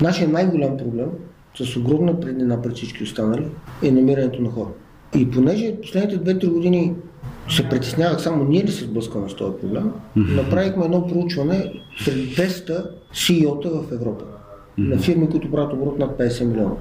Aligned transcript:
Нашия 0.00 0.28
най-голям 0.28 0.76
проблем, 0.76 1.06
с 1.54 1.76
огромна 1.76 2.20
преднина 2.20 2.62
пред 2.62 2.76
всички 2.76 3.02
останали, 3.02 3.46
е 3.82 3.90
намирането 3.90 4.42
на 4.42 4.50
хора. 4.50 4.68
И 5.16 5.30
понеже 5.30 5.76
последните 5.82 6.18
2-3 6.18 6.48
години 6.48 6.94
се 7.50 7.68
притеснявах 7.68 8.22
само 8.22 8.44
ние 8.44 8.64
ли 8.64 8.70
се 8.70 8.84
сблъскваме 8.84 9.28
с 9.28 9.34
този 9.34 9.56
проблем, 9.56 9.90
mm-hmm. 10.16 10.36
направихме 10.36 10.84
едно 10.84 11.06
проучване 11.06 11.72
сред 12.04 12.14
200 12.14 12.86
CEO-та 13.12 13.68
в 13.68 13.92
Европа 13.92 14.24
mm-hmm. 14.24 14.88
на 14.88 14.98
фирми, 14.98 15.30
които 15.30 15.50
правят 15.50 15.72
оборот 15.72 15.98
над 15.98 16.18
50 16.18 16.44
милиона. 16.44 16.74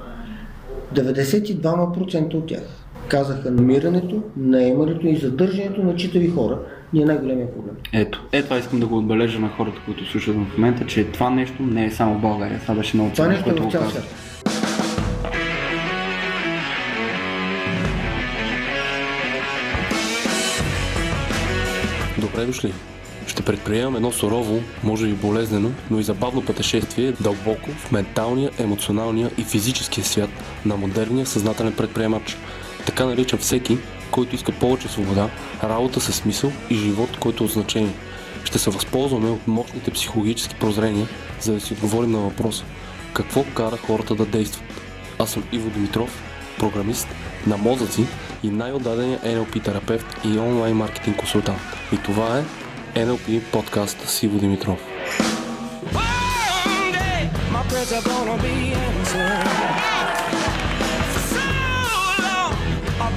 92% 0.94 2.34
от 2.34 2.46
тях 2.46 2.64
казаха 3.08 3.52
намирането, 3.52 4.24
наемането 4.38 5.08
и 5.08 5.16
задържането 5.16 5.84
на 5.84 5.96
читави 5.96 6.30
хора 6.30 6.60
ни 6.94 7.02
е 7.02 7.06
най-големия 7.06 7.54
проблем. 7.54 7.76
Ето, 7.94 8.26
е 8.32 8.44
това 8.44 8.58
искам 8.58 8.80
да 8.80 8.88
го 8.88 8.98
отбележа 8.98 9.40
на 9.40 9.50
хората, 9.50 9.82
които 9.86 10.06
слушат 10.06 10.36
в 10.36 10.58
момента, 10.58 10.86
че 10.86 11.06
това 11.06 11.30
нещо 11.30 11.64
не 11.64 11.86
е 11.86 11.92
само 11.92 12.18
в 12.18 12.22
България. 12.22 12.60
Това 12.60 12.76
беше 12.76 12.98
много 12.98 13.16
ценно, 13.16 13.44
което 13.44 13.64
е 13.64 13.66
в 13.66 13.72
цял 13.72 13.90
свят. 13.90 14.04
Добре 22.18 22.46
дошли! 22.46 22.74
Ще 23.28 23.44
предприемам 23.44 23.96
едно 23.96 24.12
сурово, 24.12 24.60
може 24.84 25.08
и 25.08 25.14
болезнено, 25.14 25.70
но 25.92 26.00
и 26.00 26.04
забавно 26.04 26.46
пътешествие 26.46 27.12
дълбоко 27.12 27.70
в 27.70 27.92
менталния, 27.92 28.52
емоционалния 28.60 29.32
и 29.38 29.44
физическия 29.44 30.04
свят 30.04 30.30
на 30.66 30.78
модерния 30.78 31.26
съзнателен 31.26 31.74
предприемач. 31.74 32.38
Така 32.86 33.06
наричам 33.06 33.40
всеки, 33.40 33.78
който 34.12 34.36
иска 34.36 34.52
повече 34.52 34.88
свобода, 34.88 35.30
работа 35.64 36.02
със 36.02 36.16
смисъл 36.16 36.52
и 36.70 36.76
живот, 36.76 37.18
който 37.20 37.44
е 37.44 37.46
от 37.46 37.52
значение. 37.52 37.94
Ще 38.44 38.60
се 38.60 38.70
възползваме 38.70 39.30
от 39.30 39.48
мощните 39.48 39.92
психологически 39.92 40.56
прозрения, 40.56 41.08
за 41.42 41.54
да 41.54 41.60
си 41.60 41.74
отговорим 41.74 42.12
на 42.12 42.20
въпроса 42.20 42.64
какво 43.18 43.44
кара 43.44 43.78
хората 43.78 44.16
да 44.16 44.26
действат. 44.26 44.64
Аз 45.20 45.32
съм 45.32 45.44
Иво 45.52 45.70
Димитров, 45.70 46.24
програмист 46.60 47.08
на 47.48 47.58
мозъци 47.58 48.06
и 48.44 48.50
най-отдадения 48.50 49.20
NLP 49.20 49.64
терапевт 49.64 50.06
и 50.26 50.40
онлайн 50.40 50.76
маркетинг 50.76 51.18
консултант. 51.18 51.60
И 51.94 51.98
това 51.98 52.40
е 52.40 52.44
NLP 53.06 53.42
подкаст 53.52 54.10
с 54.10 54.24
Иво 54.24 54.40
Димитров. 54.40 54.80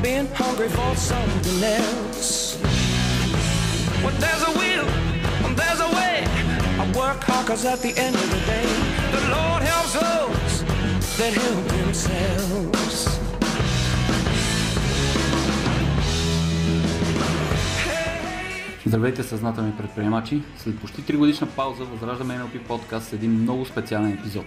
Been 0.02 0.26
hungry 0.34 0.68
for 0.68 0.96
something 0.96 1.62
else. 1.62 2.56
When 4.04 4.14
there's 4.22 4.44
a 4.50 4.52
will, 4.60 4.86
when 5.42 5.54
there's 5.60 5.80
a 5.80 5.90
way, 5.98 6.24
I 6.82 6.84
work 6.96 7.22
hard 7.24 7.46
cause 7.46 7.64
at 7.66 7.80
the 7.80 7.92
end 8.06 8.14
of 8.14 8.28
the 8.34 8.40
day, 8.54 8.68
the 9.16 9.22
Lord 9.36 9.62
helps 9.62 9.92
those 9.92 10.54
that 11.18 11.32
help 11.34 11.64
themselves. 11.68 13.20
Здравейте, 18.86 19.22
съзнателни 19.22 19.72
предприемачи! 19.76 20.42
След 20.58 20.80
почти 20.80 21.02
3 21.02 21.16
годишна 21.16 21.46
пауза 21.46 21.84
възраждаме 21.84 22.38
NLP 22.38 22.66
подкаст 22.66 23.08
с 23.08 23.12
един 23.12 23.30
много 23.30 23.64
специален 23.64 24.12
епизод. 24.12 24.46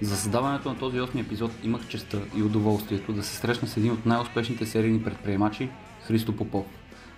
За 0.00 0.16
създаването 0.16 0.68
на 0.68 0.78
този 0.78 1.00
8 1.00 1.20
епизод 1.20 1.50
имах 1.64 1.88
честа 1.88 2.20
и 2.36 2.42
удоволствието 2.42 3.12
да 3.12 3.22
се 3.22 3.36
срещна 3.36 3.68
с 3.68 3.76
един 3.76 3.92
от 3.92 4.06
най-успешните 4.06 4.66
серийни 4.66 5.02
предприемачи, 5.02 5.68
Христо 6.06 6.36
Попов. 6.36 6.66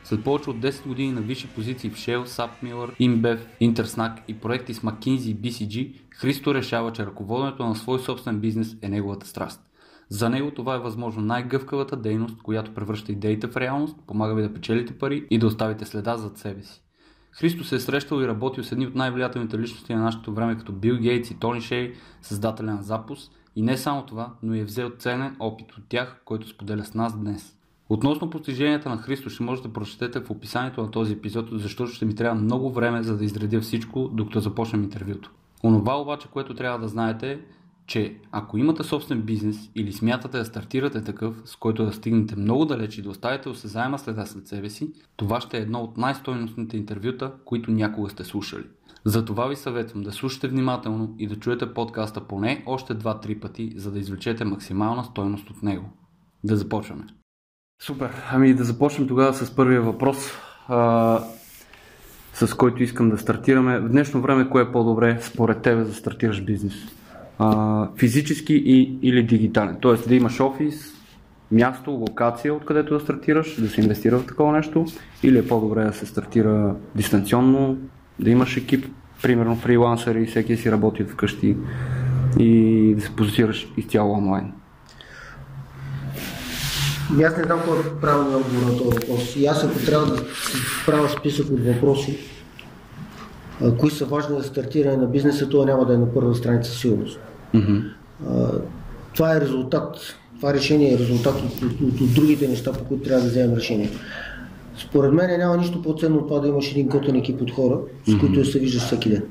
След 0.05 0.25
повече 0.25 0.51
от 0.51 0.57
10 0.57 0.87
години 0.87 1.13
на 1.13 1.21
висши 1.21 1.49
позиции 1.49 1.91
в 1.91 1.95
Shell, 1.95 2.25
SAP 2.25 2.51
Miller, 2.63 3.01
InBev, 3.01 3.39
Intersnack 3.63 4.19
и 4.29 4.35
проекти 4.35 4.75
с 4.75 4.81
McKinsey 4.81 5.27
и 5.27 5.37
BCG, 5.37 6.01
Христо 6.11 6.55
решава, 6.55 6.93
че 6.93 7.07
ръководенето 7.07 7.67
на 7.67 7.77
свой 7.77 7.99
собствен 7.99 8.41
бизнес 8.41 8.77
е 8.83 8.89
неговата 8.89 9.27
страст. 9.27 9.61
За 10.09 10.31
него 10.31 10.51
това 10.51 10.75
е 10.75 10.79
възможно 10.79 11.23
най-гъвкавата 11.23 11.97
дейност, 11.97 12.43
която 12.43 12.75
превръща 12.75 13.13
идеите 13.13 13.47
в 13.47 13.57
реалност, 13.57 13.97
помага 14.07 14.35
ви 14.35 14.43
да 14.43 14.55
печелите 14.55 14.99
пари 14.99 15.27
и 15.31 15.39
да 15.39 15.47
оставите 15.47 15.85
следа 15.85 16.17
зад 16.17 16.39
себе 16.39 16.63
си. 16.63 16.84
Христо 17.37 17.65
се 17.65 17.77
е 17.77 17.81
срещал 17.81 18.21
и 18.21 18.29
работил 18.29 18.65
с 18.65 18.73
едни 18.73 18.87
от 18.87 18.95
най-влиятелните 18.95 19.59
личности 19.59 19.95
на 19.95 20.03
нашето 20.03 20.35
време, 20.35 20.59
като 20.59 20.73
Бил 20.73 20.97
Гейтс 20.97 21.31
и 21.31 21.39
Тони 21.39 21.61
Шей, 21.61 21.95
създателя 22.23 22.73
на 22.73 22.83
Запус. 22.83 23.31
И 23.57 23.63
не 23.63 23.77
само 23.77 24.07
това, 24.07 24.33
но 24.43 24.55
и 24.55 24.61
е 24.61 24.65
взел 24.65 24.91
ценен 24.99 25.37
опит 25.39 25.73
от 25.73 25.85
тях, 25.89 26.21
който 26.25 26.49
споделя 26.49 26.85
с 26.85 26.95
нас 26.95 27.19
днес. 27.19 27.57
Относно 27.89 28.31
постиженията 28.31 28.89
на 28.89 28.97
Христо 28.97 29.31
ще 29.31 29.43
можете 29.43 29.69
да 29.69 29.75
прочетете 29.75 30.21
в 30.21 30.31
описанието 30.31 30.83
на 30.83 30.91
този 30.91 31.13
епизод, 31.13 31.49
защото 31.53 31.93
ще 31.93 32.05
ми 32.05 32.15
трябва 32.15 32.41
много 32.41 32.73
време 32.73 33.03
за 33.03 33.17
да 33.17 33.25
изредя 33.25 33.61
всичко, 33.61 34.11
докато 34.13 34.41
започнем 34.41 34.83
интервюто. 34.83 35.31
Онова 35.65 36.01
обаче, 36.01 36.29
което 36.29 36.55
трябва 36.55 36.79
да 36.79 36.89
знаете 36.89 37.41
че 37.87 38.17
ако 38.33 38.59
имате 38.59 38.83
собствен 38.83 39.23
бизнес 39.23 39.71
или 39.75 39.93
смятате 39.93 40.39
да 40.39 40.45
стартирате 40.45 41.05
такъв, 41.05 41.43
с 41.45 41.57
който 41.57 41.85
да 41.85 41.93
стигнете 41.93 42.37
много 42.37 42.65
далеч 42.65 42.99
и 42.99 43.03
да 43.03 43.11
оставите 43.11 43.49
осезаема 43.49 43.99
следа 43.99 44.27
след 44.27 44.47
себе 44.47 44.71
си, 44.71 44.93
това 45.17 45.41
ще 45.41 45.59
е 45.59 45.61
едно 45.61 45.81
от 45.81 45.97
най-стойностните 45.97 46.77
интервюта, 46.77 47.33
които 47.45 47.71
някога 47.71 48.11
сте 48.11 48.25
слушали. 48.25 48.65
Затова 49.05 49.47
ви 49.47 49.57
съветвам 49.57 50.03
да 50.03 50.13
слушате 50.13 50.49
внимателно 50.49 51.15
и 51.19 51.27
да 51.27 51.37
чуете 51.37 51.75
подкаста 51.75 52.21
поне 52.21 52.63
още 52.67 52.95
2-3 52.95 53.41
пъти, 53.41 53.73
за 53.77 53.91
да 53.91 53.99
извлечете 53.99 54.45
максимална 54.45 55.05
стойност 55.05 55.51
от 55.51 55.63
него. 55.63 55.91
Да 56.45 56.57
започваме. 56.57 57.05
Супер, 57.83 58.11
ами 58.31 58.55
да 58.55 58.65
започнем 58.65 59.09
тогава 59.09 59.35
с 59.35 59.57
първия 59.57 59.83
въпрос, 59.83 60.31
а, 60.69 61.21
с 62.33 62.55
който 62.55 62.83
искам 62.83 63.11
да 63.11 63.19
стартираме. 63.19 63.81
В 63.81 63.89
днешно 63.89 64.21
време 64.21 64.49
кое 64.51 64.63
е 64.63 64.73
по-добре 64.73 65.19
според 65.23 65.63
тебе 65.63 65.85
за 65.85 65.95
стартираш 65.95 66.45
бизнес? 66.45 66.75
А, 67.39 67.89
физически 67.97 68.55
и, 68.55 68.99
или 69.03 69.23
дигитален. 69.23 69.77
Тоест 69.81 70.09
да 70.09 70.15
имаш 70.15 70.41
офис, 70.41 70.95
място, 71.53 71.91
локация, 71.91 72.55
откъдето 72.55 72.95
да 72.95 73.01
стартираш, 73.01 73.61
да 73.61 73.69
се 73.69 73.81
инвестира 73.81 74.19
в 74.19 74.27
такова 74.27 74.53
нещо, 74.53 74.85
или 75.23 75.39
е 75.39 75.49
по-добре 75.49 75.85
да 75.85 75.93
се 75.93 76.07
стартира 76.07 76.75
дистанционно, 76.95 77.79
да 78.19 78.31
имаш 78.31 78.57
екип, 78.57 78.87
примерно 79.23 79.57
фрилансъри, 79.57 80.27
всеки 80.27 80.57
си 80.57 80.73
работи 80.73 81.05
вкъщи 81.05 81.57
и 82.39 82.95
да 82.95 83.01
се 83.01 83.17
позиционираш 83.17 83.69
изцяло 83.77 84.13
онлайн. 84.13 84.53
И 87.19 87.23
аз 87.23 87.37
не 87.37 87.45
знам 87.45 87.61
кой 87.69 87.79
е 87.79 88.01
правилният 88.01 88.47
отговор 88.47 88.73
на 88.73 88.79
този 88.79 88.99
въпрос. 88.99 89.37
И 89.37 89.47
аз 89.47 89.65
ако 89.65 89.79
трябва 89.87 90.07
да 90.07 90.23
правя 90.87 91.09
списък 91.09 91.47
от 91.51 91.65
въпроси, 91.65 92.19
кои 93.73 93.91
са 93.91 94.05
важни 94.05 94.39
за 94.39 94.45
стартиране 94.45 94.97
на 94.97 95.07
бизнеса, 95.07 95.49
това 95.49 95.65
няма 95.65 95.87
да 95.87 95.95
е 95.95 95.99
на 95.99 96.15
първа 96.15 96.35
страница 96.35 96.71
сигурност. 96.71 97.21
Mm-hmm. 97.55 97.83
Това 99.15 99.37
е 99.37 99.41
резултат. 99.41 99.97
Това 100.37 100.55
решение 100.55 100.95
е 100.95 100.99
резултат 100.99 101.35
от, 101.35 101.63
от, 101.63 101.81
от, 101.81 102.01
от 102.01 102.15
другите 102.15 102.49
неща, 102.49 102.73
по 102.73 102.85
които 102.85 103.05
трябва 103.05 103.23
да 103.23 103.29
вземем 103.29 103.57
решение. 103.57 103.91
Според 104.79 105.13
мен 105.13 105.39
няма 105.39 105.57
нищо 105.57 105.83
по-ценно 105.83 106.19
от 106.19 106.29
това 106.29 106.41
да 106.41 106.49
имаш 106.49 106.71
един 106.71 106.87
готен 106.87 107.17
екип 107.17 107.43
от 107.43 107.51
хора, 107.51 107.79
с 108.07 108.11
mm-hmm. 108.11 108.21
които 108.21 108.45
се 108.45 108.59
виждаш 108.59 108.83
всеки 108.83 109.11
ден. 109.11 109.23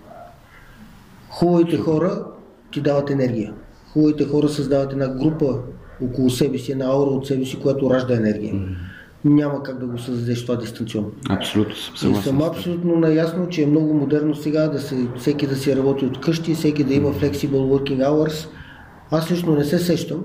Хубавите 1.30 1.78
хора 1.78 2.26
ти 2.72 2.82
дават 2.82 3.10
енергия. 3.10 3.54
Хубавите 3.94 4.26
хора 4.26 4.50
създават 4.50 4.92
една 4.92 5.08
група 5.08 5.60
около 6.02 6.30
себе 6.30 6.58
си, 6.58 6.72
една 6.72 6.86
аура 6.86 7.10
от 7.10 7.28
себе 7.28 7.46
си, 7.46 7.60
която 7.60 7.90
ражда 7.90 8.16
енергия. 8.16 8.54
Mm-hmm 8.54 8.93
няма 9.26 9.64
как 9.64 9.80
да 9.80 9.86
го 9.86 9.98
създадеш 9.98 10.46
това 10.46 10.56
дистанционно. 10.56 11.12
Абсолютно 11.30 11.76
съм 11.76 11.98
съгласен. 11.98 12.24
Съм 12.24 12.42
абсолютно 12.42 12.96
наясно, 12.96 13.50
че 13.50 13.62
е 13.64 13.66
много 13.66 13.94
модерно 13.94 14.36
сега 14.36 14.68
да 14.68 14.80
се, 14.80 15.08
всеки 15.18 15.48
да 15.48 15.56
си 15.56 15.76
работи 15.76 16.06
от 16.06 16.22
къщи, 16.22 16.54
всеки 16.54 16.84
да 16.84 16.94
има 16.94 17.14
flexible 17.14 17.50
working 17.50 18.08
hours. 18.08 18.48
Аз 19.12 19.32
лично 19.32 19.56
не 19.56 19.64
се 19.64 19.80
сещам 19.80 20.24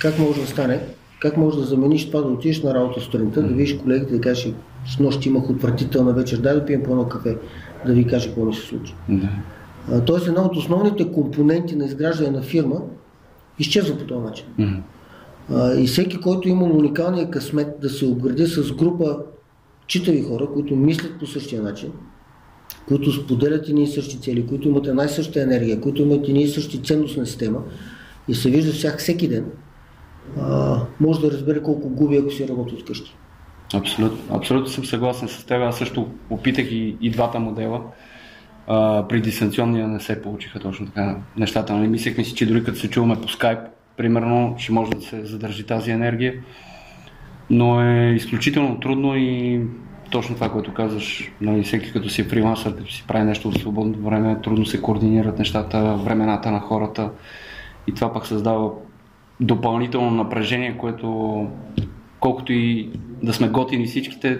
как 0.00 0.18
може 0.18 0.40
да 0.40 0.46
стане, 0.46 0.80
как 1.20 1.36
може 1.36 1.58
да 1.58 1.64
замениш 1.64 2.06
това 2.06 2.20
да 2.20 2.28
отидеш 2.28 2.62
на 2.62 2.74
работа 2.74 3.00
сутринта, 3.00 3.42
да 3.42 3.48
видиш 3.48 3.78
колегите 3.78 4.14
да 4.14 4.20
кажеш, 4.20 4.52
с 4.86 4.98
нощ 4.98 5.26
имах 5.26 5.50
отвратителна 5.50 6.12
вечер, 6.12 6.38
дай 6.38 6.54
да 6.54 6.66
пием 6.66 6.82
по 6.82 6.90
едно 6.90 7.08
кафе, 7.08 7.36
да 7.86 7.92
ви 7.92 8.06
кажа 8.06 8.28
какво 8.28 8.44
ми 8.44 8.54
се 8.54 8.62
случи. 8.62 8.94
Да. 9.08 9.28
Тоест 10.06 10.26
една 10.26 10.42
от 10.42 10.56
основните 10.56 11.12
компоненти 11.12 11.76
на 11.76 11.84
изграждане 11.84 12.30
на 12.30 12.42
фирма 12.42 12.80
изчезва 13.58 13.98
по 13.98 14.04
този 14.04 14.20
начин. 14.20 14.46
Mm-hmm. 14.60 14.80
И 15.78 15.86
всеки, 15.86 16.20
който 16.20 16.48
има 16.48 16.64
уникалния 16.64 17.30
късмет 17.30 17.80
да 17.80 17.90
се 17.90 18.06
обгради 18.06 18.46
с 18.46 18.72
група 18.72 19.18
читави 19.86 20.22
хора, 20.22 20.48
които 20.54 20.76
мислят 20.76 21.18
по 21.18 21.26
същия 21.26 21.62
начин, 21.62 21.92
които 22.88 23.12
споделят 23.12 23.68
и 23.68 23.72
ние 23.72 23.86
същи 23.86 24.20
цели, 24.20 24.46
които 24.46 24.68
имат 24.68 24.86
една 24.86 25.04
и 25.04 25.08
съща 25.08 25.42
енергия, 25.42 25.80
които 25.80 26.02
имат 26.02 26.28
и 26.28 26.32
ние 26.32 26.48
същи 26.48 26.82
ценностна 26.82 27.26
система 27.26 27.62
и 28.28 28.34
се 28.34 28.50
вижда 28.50 28.72
всяк 28.72 28.98
всеки 28.98 29.28
ден, 29.28 29.44
може 31.00 31.20
да 31.20 31.30
разбере 31.30 31.62
колко 31.62 31.88
губи, 31.88 32.16
ако 32.16 32.30
си 32.30 32.48
работи 32.48 32.74
от 32.74 32.84
къщи. 32.84 33.16
Абсолютно, 33.74 34.36
абсолютно 34.36 34.68
съм 34.68 34.84
съгласен 34.84 35.28
с 35.28 35.44
теб. 35.44 35.62
Аз 35.62 35.78
също 35.78 36.08
опитах 36.30 36.72
и, 36.72 36.96
и 37.00 37.10
двата 37.10 37.38
модела. 37.38 37.82
А, 38.66 39.08
при 39.08 39.20
дистанционния 39.20 39.88
не 39.88 40.00
се 40.00 40.22
получиха 40.22 40.60
точно 40.60 40.86
така 40.86 41.16
нещата. 41.36 41.72
Не 41.72 41.78
нали, 41.78 41.88
мислехме 41.88 42.24
си, 42.24 42.34
че 42.34 42.46
дори 42.46 42.64
като 42.64 42.78
се 42.78 42.90
чуваме 42.90 43.20
по 43.20 43.28
скайп, 43.28 43.58
примерно, 43.96 44.54
ще 44.58 44.72
може 44.72 44.90
да 44.90 45.00
се 45.00 45.24
задържи 45.24 45.66
тази 45.66 45.90
енергия. 45.90 46.34
Но 47.50 47.82
е 47.82 48.12
изключително 48.16 48.80
трудно 48.80 49.16
и 49.16 49.60
точно 50.10 50.34
това, 50.34 50.52
което 50.52 50.74
казваш, 50.74 51.32
нали, 51.40 51.62
всеки 51.62 51.92
като 51.92 52.08
си 52.08 52.24
фрилансър, 52.24 52.76
като 52.76 52.92
си 52.92 53.04
прави 53.08 53.24
нещо 53.24 53.48
от 53.48 53.60
свободното 53.60 54.00
време, 54.00 54.40
трудно 54.42 54.66
се 54.66 54.82
координират 54.82 55.38
нещата, 55.38 55.96
времената 56.04 56.50
на 56.50 56.60
хората 56.60 57.10
и 57.86 57.94
това 57.94 58.12
пък 58.12 58.26
създава 58.26 58.70
допълнително 59.40 60.10
напрежение, 60.10 60.78
което 60.78 61.46
колкото 62.20 62.52
и 62.52 62.90
да 63.22 63.32
сме 63.32 63.48
готини 63.48 63.86
всичките, 63.86 64.38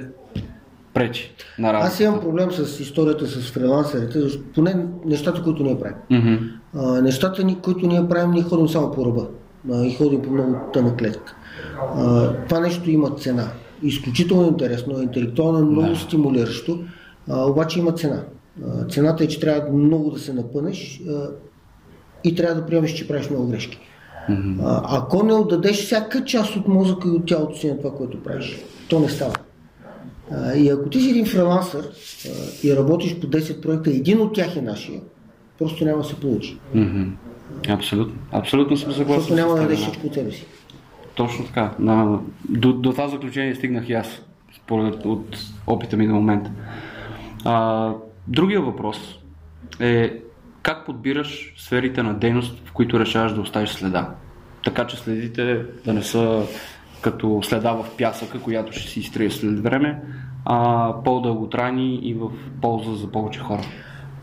пречи 0.94 1.35
на 1.59 1.73
работа. 1.73 1.88
Аз 1.88 2.00
имам 2.00 2.20
проблем 2.20 2.50
с 2.50 2.81
историята 2.81 3.26
с 3.26 3.50
фрилансерите, 3.50 4.19
поне 4.55 4.87
нещата, 5.05 5.43
които 5.43 5.62
ние 5.62 5.79
правим. 5.79 5.97
Mm-hmm. 6.11 6.50
А, 6.75 7.02
нещата, 7.02 7.56
които 7.62 7.87
ние 7.87 8.09
правим, 8.09 8.31
ние 8.31 8.43
ходим 8.43 8.69
само 8.69 8.91
по 8.91 9.06
ръба 9.06 9.26
и 9.75 9.95
ходим 9.95 10.23
по 10.23 10.31
много 10.31 10.57
тънък 10.73 10.99
клетка. 10.99 11.37
А, 11.97 12.33
това 12.49 12.61
нещо 12.61 12.91
има 12.91 13.11
цена. 13.11 13.49
Изключително 13.83 14.49
интересно, 14.49 15.03
интелектуално 15.03 15.71
много 15.71 15.89
Да. 15.89 15.97
стимулиращо, 15.97 16.79
а, 17.29 17.45
обаче 17.51 17.79
има 17.79 17.93
цена. 17.93 18.23
А, 18.67 18.87
цената 18.87 19.25
е, 19.25 19.29
че 19.29 19.41
трябва 19.41 19.73
много 19.73 20.11
да 20.11 20.19
се 20.19 20.33
напънеш 20.33 21.01
а, 21.09 21.29
и 22.25 22.35
трябва 22.35 22.61
да 22.61 22.67
приемеш, 22.67 22.93
че 22.93 23.09
правиш 23.09 23.31
много 23.31 23.47
грешки. 23.49 23.79
А, 24.63 24.99
ако 24.99 25.23
не 25.23 25.33
отдадеш 25.35 25.85
всяка 25.85 26.25
част 26.25 26.57
от 26.57 26.69
мозъка 26.69 27.09
и 27.09 27.11
от 27.11 27.27
тялото 27.27 27.59
си 27.59 27.69
на 27.69 27.79
това, 27.79 27.95
което 27.95 28.23
правиш, 28.23 28.57
то 28.89 29.01
не 29.01 29.09
става. 29.09 29.35
А, 30.31 30.55
и 30.55 30.69
ако 30.69 30.89
ти 30.89 31.01
си 31.01 31.11
един 31.11 31.27
фрилансър 31.27 31.85
а, 31.85 32.29
и 32.67 32.77
работиш 32.77 33.21
по 33.21 33.27
10 33.27 33.61
проекта, 33.61 33.91
един 33.91 34.21
от 34.21 34.35
тях 34.35 34.57
е 34.57 34.62
нашия, 34.62 35.01
просто 35.59 35.85
няма 35.85 35.99
да 35.99 36.09
се 36.09 36.15
получи. 36.15 36.59
Mm-hmm. 36.75 37.09
Абсолютно. 37.69 38.15
Абсолютно 38.33 38.77
съм 38.77 38.93
съгласен. 38.93 39.21
Защото 39.21 39.41
няма 39.41 39.55
да 39.55 39.61
дадеш 39.61 39.79
всичко 39.79 40.07
от 40.07 40.15
себе 40.15 40.31
си. 40.31 40.47
Точно 41.15 41.47
така. 41.47 41.75
На, 41.79 42.19
до, 42.49 42.73
до 42.73 42.91
това 42.91 43.09
заключение 43.09 43.55
стигнах 43.55 43.89
и 43.89 43.93
аз, 43.93 44.23
според 44.57 45.05
от 45.05 45.39
опита 45.67 45.97
ми 45.97 46.07
до 46.07 46.15
момента. 46.15 46.51
А, 47.45 47.93
другия 48.29 48.61
въпрос 48.61 49.19
е 49.81 50.21
как 50.63 50.87
подбираш 50.87 51.55
сферите 51.57 52.03
на 52.03 52.15
дейност, 52.15 52.69
в 52.69 52.73
които 52.73 53.01
решаваш 53.01 53.33
да 53.33 53.41
оставиш 53.41 53.71
следа. 53.71 54.11
Така 54.65 54.87
че 54.87 54.97
следите 54.97 55.65
да 55.85 55.93
не 55.93 56.03
са 56.03 56.43
като 57.01 57.41
следа 57.43 57.73
в 57.73 57.87
пясъка, 57.99 58.41
която 58.41 58.73
ще 58.73 58.89
си 58.89 59.01
изтрие 59.01 59.31
след 59.31 59.61
време, 59.61 60.03
а 60.45 60.93
по-дълготрайни 61.05 61.97
и 61.97 62.15
в 62.15 62.31
полза 62.61 62.95
за 62.95 63.11
повече 63.11 63.41
хора. 63.41 63.63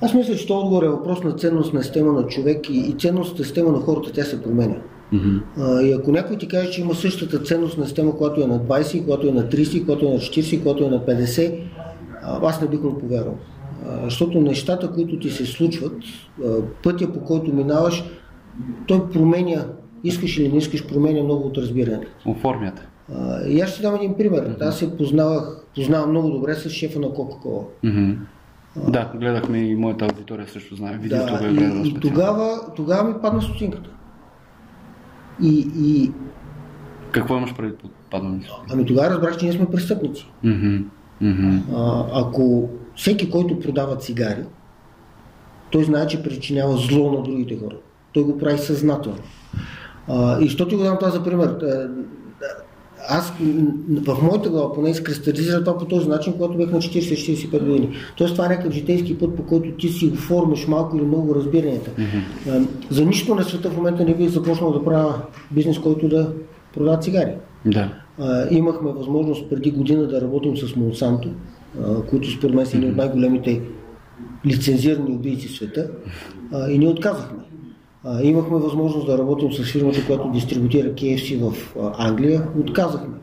Аз 0.03 0.13
мисля, 0.13 0.35
че 0.35 0.47
това 0.47 0.59
отговор 0.59 0.83
е 0.83 0.89
въпрос 0.89 1.23
на 1.23 1.31
ценностна 1.31 1.83
система 1.83 2.13
на 2.13 2.27
човек 2.27 2.69
и, 2.69 2.77
и 2.77 2.95
ценностната 2.99 3.43
система 3.43 3.71
на 3.71 3.79
хората, 3.79 4.11
тя 4.11 4.23
се 4.23 4.41
променя. 4.41 4.75
Mm-hmm. 5.13 5.41
А, 5.57 5.81
и 5.81 5.93
ако 5.93 6.11
някой 6.11 6.37
ти 6.37 6.47
каже, 6.47 6.71
че 6.71 6.81
има 6.81 6.95
същата 6.95 7.39
ценностна 7.39 7.85
система, 7.85 8.17
която 8.17 8.41
е 8.41 8.47
на 8.47 8.59
20, 8.59 9.05
която 9.05 9.27
е 9.27 9.31
на 9.31 9.43
30, 9.43 9.85
която 9.85 10.05
е 10.05 10.09
на 10.09 10.17
40, 10.17 10.63
която 10.63 10.83
е 10.83 10.89
на 10.89 10.99
50, 10.99 11.59
а, 12.23 12.49
аз 12.49 12.61
не 12.61 12.67
бих 12.67 12.81
му 12.81 12.97
повярвал. 12.97 13.35
Защото 14.03 14.41
нещата, 14.41 14.91
които 14.91 15.19
ти 15.19 15.29
се 15.29 15.45
случват, 15.45 15.97
пътя 16.83 17.13
по 17.13 17.19
който 17.19 17.53
минаваш, 17.53 18.03
той 18.87 19.09
променя, 19.09 19.65
искаш 20.03 20.37
или 20.37 20.51
не 20.51 20.57
искаш, 20.57 20.87
променя 20.87 21.23
много 21.23 21.47
от 21.47 21.57
разбирането. 21.57 22.07
Оформяте. 22.25 22.81
А, 23.15 23.47
и 23.47 23.61
аз 23.61 23.69
ще 23.69 23.81
дам 23.81 23.95
един 23.95 24.13
пример. 24.13 24.55
Аз 24.61 24.79
се 24.79 24.97
познавах, 24.97 25.65
познавам 25.75 26.09
много 26.09 26.29
добре 26.29 26.55
с 26.55 26.69
шефа 26.69 26.99
на 26.99 27.13
Кока-Кола. 27.13 27.63
Mm-hmm. 27.83 28.15
Да, 28.77 29.11
гледахме 29.15 29.57
и 29.57 29.75
моята 29.75 30.05
аудитория 30.05 30.47
също 30.47 30.75
знае. 30.75 30.97
Видеото 30.97 31.33
Да, 31.33 31.39
бе 31.39 31.49
гледано 31.49 31.83
и, 31.83 31.87
и 31.87 31.91
специално. 31.91 32.01
тогава, 32.01 32.59
тогава 32.75 33.09
ми 33.09 33.15
падна 33.21 33.41
стотинката. 33.41 33.89
И, 35.41 35.67
и 35.77 36.11
Какво 37.11 37.37
имаш 37.37 37.55
преди 37.55 37.75
под 37.75 37.91
падането? 38.11 38.61
ами 38.73 38.85
тогава 38.85 39.09
разбрах, 39.09 39.37
че 39.37 39.45
ние 39.45 39.53
сме 39.53 39.65
престъпници. 39.65 40.31
Мгм. 40.43 40.77
Мгм. 41.21 41.57
А, 41.75 42.05
ако 42.13 42.69
всеки, 42.95 43.31
който 43.31 43.59
продава 43.59 43.97
цигари, 43.97 44.43
той 45.71 45.83
знае, 45.83 46.07
че 46.07 46.23
причинява 46.23 46.77
зло 46.77 47.11
на 47.11 47.23
другите 47.23 47.57
хора. 47.57 47.75
Той 48.13 48.23
го 48.23 48.37
прави 48.37 48.57
съзнателно. 48.57 49.17
А, 50.07 50.39
и 50.39 50.49
що 50.49 50.67
ти 50.67 50.75
го 50.75 50.83
дам 50.83 50.97
това 50.99 51.11
за 51.11 51.23
пример? 51.23 51.57
Аз 53.09 53.33
в 54.05 54.21
моята 54.23 54.49
глава 54.49 54.73
поне 54.73 54.89
изкристализира 54.89 55.63
това 55.63 55.77
по 55.77 55.85
този 55.85 56.09
начин, 56.09 56.33
когато 56.33 56.57
бях 56.57 56.71
на 56.71 56.77
40-45 56.77 57.59
години. 57.59 57.89
Тоест 58.17 58.33
това 58.33 58.45
е 58.45 58.49
някакъв 58.49 58.73
житейски 58.73 59.17
път, 59.17 59.35
по 59.35 59.43
който 59.43 59.71
ти 59.71 59.89
си 59.89 60.11
оформяш 60.13 60.67
малко 60.67 60.97
или 60.97 61.05
много 61.05 61.35
разбиранията. 61.35 61.91
А, 62.49 62.61
За 62.89 63.05
нищо 63.05 63.35
на 63.35 63.43
света 63.43 63.69
в 63.69 63.77
момента 63.77 64.05
не 64.05 64.15
бих 64.15 64.29
започнал 64.29 64.71
да 64.71 64.83
правя 64.83 65.21
бизнес, 65.51 65.79
който 65.79 66.09
да 66.09 66.33
продава 66.73 66.97
цигари. 66.97 67.31
Да. 67.65 67.93
А, 68.19 68.47
имахме 68.51 68.91
възможност 68.91 69.49
преди 69.49 69.71
година 69.71 70.07
да 70.07 70.21
работим 70.21 70.57
с 70.57 70.75
Монсанто, 70.75 71.29
а, 71.83 72.01
които 72.01 72.31
според 72.31 72.55
мен 72.55 72.65
са 72.65 72.77
едни 72.77 72.89
от 72.89 72.95
най-големите 72.95 73.61
лицензирани 74.45 75.15
убийци 75.15 75.47
в 75.47 75.51
света 75.51 75.89
а, 76.51 76.69
и 76.71 76.77
ние 76.77 76.87
отказахме. 76.87 77.43
А, 78.05 78.23
имахме 78.23 78.57
възможност 78.57 79.07
да 79.07 79.17
работим 79.17 79.53
с 79.53 79.71
фирмата, 79.71 80.05
която 80.05 80.31
дистрибутира 80.31 80.87
KFC 80.87 81.49
в 81.49 81.75
Англия, 81.97 82.47
отказахме. 82.59 83.15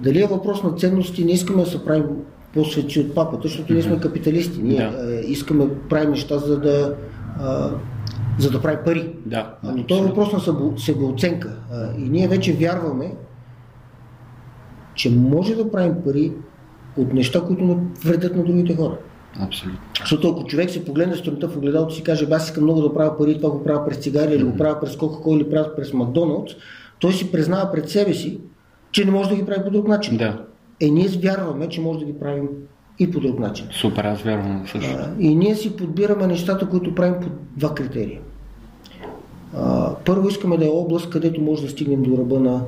Дали 0.00 0.22
е 0.22 0.26
въпрос 0.26 0.62
на 0.62 0.72
ценности, 0.72 1.24
не 1.24 1.32
искаме 1.32 1.62
да 1.62 1.70
се 1.70 1.84
правим 1.84 2.06
по-свети 2.54 3.00
от 3.00 3.14
папата, 3.14 3.48
защото 3.48 3.72
ние 3.72 3.82
сме 3.82 4.00
капиталисти. 4.00 4.62
Ние 4.62 4.76
Да. 4.76 4.84
а, 4.84 5.20
искаме 5.26 5.66
да 5.66 5.74
правим 5.88 6.10
неща, 6.10 6.38
за 6.38 6.60
да, 6.60 6.94
а, 7.40 7.70
за 8.38 8.50
да 8.50 8.62
прави 8.62 8.76
пари. 8.84 9.12
Да. 9.26 9.54
Но 9.62 9.84
то 9.84 9.98
е 9.98 10.02
въпрос 10.02 10.32
на 10.32 10.40
себеоценка. 10.78 11.56
И 11.98 12.08
ние 12.08 12.28
вече 12.28 12.52
вярваме, 12.52 13.14
че 14.94 15.10
може 15.10 15.54
да 15.54 15.70
правим 15.70 15.94
пари 16.04 16.32
от 16.96 17.12
неща, 17.12 17.40
които 17.40 17.64
не 17.64 17.76
вредят 18.04 18.36
на 18.36 18.44
другите 18.44 18.76
хора. 18.76 18.98
Абсолютно. 19.40 19.80
Защото 20.00 20.28
ако 20.28 20.44
човек 20.44 20.70
се 20.70 20.84
погледне 20.84 21.16
сутринта 21.16 21.48
в 21.48 21.56
огледалото 21.56 21.92
и 21.92 21.96
си 21.96 22.02
каже, 22.02 22.26
«Бе, 22.26 22.34
аз 22.34 22.44
искам 22.44 22.64
много 22.64 22.80
да 22.80 22.94
правя 22.94 23.18
пари, 23.18 23.36
това 23.36 23.50
го 23.50 23.64
правя 23.64 23.84
през 23.88 23.96
цигари, 23.96 24.34
или 24.34 24.44
го 24.44 24.56
правя 24.56 24.80
през 24.80 24.96
Coca-Cola, 24.96 25.36
или 25.36 25.50
правя 25.50 25.76
през 25.76 25.92
Макдоналдс, 25.92 26.52
той 26.98 27.12
си 27.12 27.32
признава 27.32 27.72
пред 27.72 27.88
себе 27.88 28.14
си, 28.14 28.40
че 28.92 29.04
не 29.04 29.10
може 29.10 29.28
да 29.28 29.36
ги 29.36 29.46
прави 29.46 29.64
по 29.64 29.70
друг 29.70 29.88
начин. 29.88 30.16
Да. 30.16 30.44
Е, 30.80 30.90
ние 30.90 31.08
вярваме, 31.08 31.68
че 31.68 31.80
може 31.80 31.98
да 31.98 32.04
ги 32.04 32.18
правим 32.18 32.48
и 32.98 33.10
по 33.10 33.20
друг 33.20 33.38
начин. 33.38 33.66
Супер, 33.72 34.04
аз 34.04 34.22
вярвам 34.22 34.64
също. 34.66 34.90
А, 34.98 35.10
И 35.18 35.34
ние 35.34 35.54
си 35.54 35.76
подбираме 35.76 36.26
нещата, 36.26 36.68
които 36.68 36.94
правим 36.94 37.14
по 37.22 37.28
два 37.56 37.74
критерия. 37.74 38.20
А, 39.56 39.94
Първо 40.04 40.28
искаме 40.28 40.56
да 40.56 40.66
е 40.66 40.68
област, 40.68 41.10
където 41.10 41.40
може 41.40 41.62
да 41.62 41.68
стигнем 41.68 42.02
до 42.02 42.16
ръба 42.16 42.40
на 42.40 42.62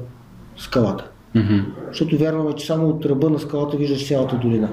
скалата. 0.57 1.11
Мгм. 1.35 1.59
Защото 1.89 2.19
вярваме, 2.19 2.53
че 2.53 2.67
само 2.67 2.89
от 2.89 3.07
ръба 3.07 3.31
на 3.31 3.39
скалата 3.39 3.77
виждаш 3.77 4.09
цялата 4.09 4.37
долина. 4.37 4.69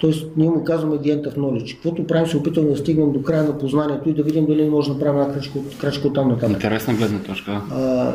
Тоест, 0.00 0.26
ние 0.36 0.50
му 0.50 0.64
казваме 0.64 0.96
the 0.96 1.22
end 1.22 1.28
of 1.28 1.36
knowledge. 1.36 1.74
Каквото 1.74 2.06
правим, 2.06 2.26
се 2.26 2.36
опитваме 2.36 2.70
да 2.70 2.76
стигнем 2.76 3.12
до 3.12 3.22
края 3.22 3.42
на 3.42 3.58
познанието 3.58 4.08
и 4.08 4.14
да 4.14 4.22
видим 4.22 4.46
дали 4.46 4.64
не 4.64 4.70
може 4.70 4.88
да 4.88 4.94
направим 4.94 5.20
една 5.20 5.34
крачка, 5.34 5.58
крачка 5.80 6.08
от 6.08 6.14
там 6.14 6.28
нататък. 6.28 6.50
Интересна 6.50 6.94
гледна 6.94 7.18
точка. 7.18 7.62
А, 7.70 8.14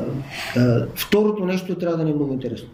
а, 0.57 0.85
второто 0.95 1.45
нещо 1.45 1.75
трябва 1.75 1.97
да 1.97 2.03
ни 2.03 2.11
е 2.11 2.15
много 2.15 2.33
интересно. 2.33 2.69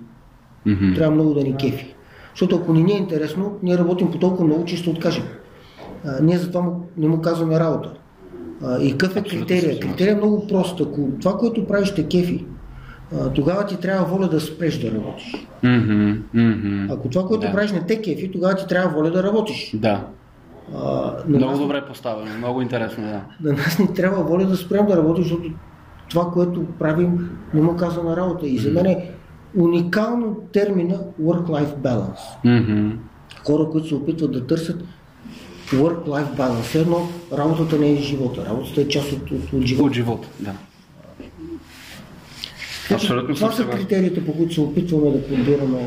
Мгм. 0.65 0.93
Трябва 0.95 1.15
много 1.15 1.33
да 1.33 1.43
ни 1.43 1.55
кефи. 1.55 1.95
Защото 2.33 2.55
ако 2.55 2.73
не 2.73 2.81
ни 2.81 2.91
е 2.91 2.97
интересно, 2.97 3.53
ние 3.63 3.77
работим 3.77 4.11
по 4.11 4.19
толкова 4.19 4.45
много, 4.45 4.65
че 4.65 4.77
ще 4.77 4.89
откажем. 4.89 5.23
А, 6.05 6.21
ние 6.21 6.37
затова 6.37 6.61
му, 6.61 6.87
не 6.97 7.07
му 7.07 7.21
казваме 7.21 7.59
работа. 7.59 7.93
А, 8.63 8.81
и 8.81 8.91
какъв 8.91 9.15
е 9.15 9.23
критерия? 9.23 9.79
Критерия 9.79 10.13
е 10.13 10.15
много 10.17 10.47
прост. 10.47 10.81
Ако 10.81 11.09
това, 11.21 11.37
което 11.37 11.67
правиш, 11.67 11.95
те 11.95 12.07
кефи, 12.07 12.45
тогава 13.35 13.65
ти 13.65 13.77
трябва 13.77 14.05
воля 14.05 14.27
да 14.27 14.39
спреш 14.41 14.77
да 14.77 14.91
работиш. 14.91 15.47
Мгм. 15.63 16.87
Ако 16.89 17.09
това, 17.09 17.27
което 17.27 17.41
Да. 17.41 17.51
правиш, 17.51 17.71
не 17.71 17.81
те 17.81 18.01
кефи, 18.01 18.31
тогава 18.31 18.55
ти 18.55 18.67
трябва 18.67 18.89
воля 18.91 19.11
да 19.11 19.23
работиш. 19.23 19.71
Да. 19.73 20.07
А, 20.75 21.11
Много 21.27 21.45
нас, 21.45 21.59
добре 21.59 21.85
поставено, 21.87 22.37
много 22.37 22.61
интересно, 22.61 23.03
да. 23.03 23.21
на 23.41 23.57
нас 23.57 23.79
ни 23.79 23.93
трябва 23.93 24.23
воля 24.23 24.45
да 24.45 24.57
спрем 24.57 24.85
да 24.85 24.97
работим, 24.97 25.23
защото 25.23 25.49
това, 26.09 26.31
което 26.31 26.65
правим, 26.79 27.29
не 27.53 27.61
му 27.61 27.75
казва 27.75 28.03
на 28.03 28.17
работа. 28.17 28.47
И 28.47 28.57
за 28.57 28.71
мен 28.71 28.85
е 28.85 29.11
уникално 29.57 30.35
термина 30.53 30.99
work-life 31.21 31.75
balance. 31.75 32.19
Мгм. 32.45 32.89
хора, 33.45 33.69
които 33.69 33.87
се 33.87 33.95
опитват 33.95 34.31
да 34.31 34.47
търсят 34.47 34.83
work-life 35.67 36.37
balance. 36.37 36.81
Едно, 36.81 37.07
работата 37.33 37.79
не 37.79 37.91
е 37.91 37.95
живота, 37.95 38.45
работата 38.45 38.81
е 38.81 38.87
част 38.87 39.11
от, 39.11 39.31
от, 39.31 39.53
от 39.53 39.61
живота. 39.61 39.87
От 39.87 39.93
живота, 39.93 40.27
да. 40.39 40.51
Абсолютно 42.93 43.35
Това 43.35 43.51
са 43.51 43.69
критериите, 43.69 44.25
по 44.25 44.33
които 44.37 44.53
се 44.53 44.61
опитваме 44.61 45.11
да 45.11 45.27
подбираме. 45.27 45.79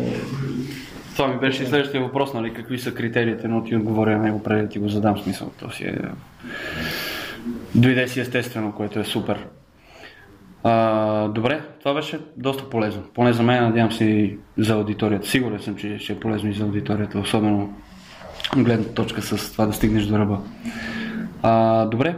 Това 1.16 1.28
ми 1.28 1.40
беше 1.40 1.66
следващия 1.66 2.02
въпрос, 2.02 2.35
нали? 2.35 2.54
Какви 2.54 2.78
са 2.78 2.95
критериите, 2.95 3.49
но 3.49 3.64
ти 3.64 3.76
отговоря 3.76 4.19
на 4.19 4.25
него 4.25 4.42
преди 4.42 4.62
да 4.62 4.69
ти 4.69 4.78
го 4.78 4.88
задам 4.88 5.19
смисъл. 5.19 5.50
То 5.61 5.71
си 5.71 5.85
е... 5.85 5.99
Дойде 7.75 8.09
си 8.09 8.21
естествено, 8.21 8.73
което 8.73 9.00
е 9.00 9.04
супер. 9.04 9.47
А, 10.64 11.28
добре, 11.28 11.61
това 11.78 11.95
беше 11.95 12.19
доста 12.37 12.71
полезно. 12.71 13.02
Поне 13.14 13.33
за 13.33 13.42
мен, 13.42 13.64
надявам 13.64 13.92
се 13.92 14.04
и 14.04 14.38
за 14.59 14.75
аудиторията. 14.75 15.28
Сигурен 15.28 15.61
съм, 15.61 15.76
че 15.76 15.99
ще 15.99 16.12
е 16.12 16.21
полезно 16.21 16.50
и 16.50 16.54
за 16.54 16.64
аудиторията, 16.64 17.19
особено 17.19 17.75
гледна 18.57 18.85
точка 18.95 19.23
с 19.23 19.52
това 19.52 19.66
да 19.66 19.73
стигнеш 19.73 20.04
до 20.04 20.19
ръба. 20.19 20.38
А, 21.42 21.85
добре. 21.87 22.16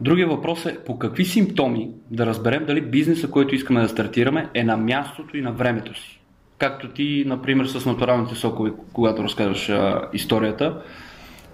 Другия 0.00 0.28
въпрос 0.28 0.66
е 0.66 0.78
по 0.86 0.98
какви 0.98 1.24
симптоми 1.24 1.90
да 2.10 2.26
разберем 2.26 2.64
дали 2.66 2.80
бизнеса, 2.80 3.30
който 3.30 3.54
искаме 3.54 3.80
да 3.80 3.88
стартираме, 3.88 4.48
е 4.54 4.64
на 4.64 4.76
мястото 4.76 5.36
и 5.36 5.40
на 5.42 5.52
времето 5.52 6.00
си. 6.00 6.20
както 6.58 6.88
ти, 6.88 7.24
например, 7.26 7.66
с 7.66 7.86
натуралните 7.86 8.34
сокове, 8.34 8.72
когато 8.92 9.22
разказваш 9.22 9.68
а, 9.68 10.08
историята. 10.12 10.82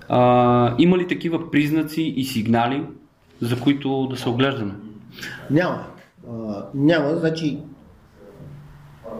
А, 0.08 0.74
има 0.78 0.98
ли 0.98 1.08
такива 1.08 1.50
признаци 1.50 2.02
и 2.02 2.24
сигнали, 2.24 2.82
за 3.40 3.60
които 3.60 4.06
да 4.06 4.16
се 4.16 4.28
оглеждаме? 4.28 4.72
Няма. 5.50 5.84
А, 6.30 6.64
няма, 6.74 7.16
значи 7.16 7.58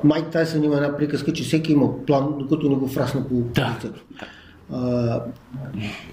Майк 0.05 0.31
Тайсън 0.31 0.65
има 0.65 0.77
една 0.77 0.97
приказка, 0.97 1.33
че 1.33 1.43
всеки 1.43 1.73
има 1.73 2.05
план, 2.07 2.35
докато 2.39 2.69
не 2.69 2.75
го 2.77 2.89
фрасна 2.89 3.29
по 3.29 3.35
Да. 3.35 3.75
лицето. 3.77 4.01
А, 4.73 5.21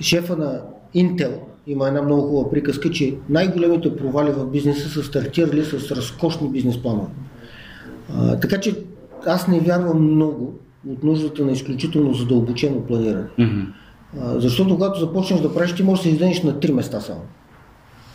шефа 0.02 0.36
на 0.38 0.62
Intel 0.96 1.32
има 1.68 1.88
една 1.88 2.02
много 2.02 2.22
хубава 2.22 2.50
приказка, 2.50 2.92
че 2.92 3.16
най-големите 3.30 3.96
провали 3.96 4.32
в 4.32 4.46
бизнеса 4.46 4.90
са 4.90 5.04
стартирали 5.04 5.66
с 5.66 5.92
разкошни 5.92 6.50
бизнес 6.50 6.82
планове. 6.82 7.08
А, 8.16 8.40
така 8.40 8.60
че 8.60 8.76
аз 9.26 9.48
не 9.48 9.60
вярвам 9.60 10.16
много 10.16 10.60
от 10.90 11.04
нуждата 11.04 11.46
на 11.46 11.52
изключително 11.52 12.14
задълбочено 12.14 12.82
планиране. 12.82 13.26
Мгм. 13.38 13.62
А, 14.22 14.40
защото 14.40 14.74
когато 14.74 15.00
започнеш 15.00 15.42
да 15.42 15.54
правиш, 15.54 15.76
ти 15.76 15.84
можеш 15.84 16.04
да 16.04 16.10
се 16.10 16.14
изденеш 16.14 16.44
на 16.44 16.60
три 16.60 16.72
места 16.72 17.02
само. 17.02 17.22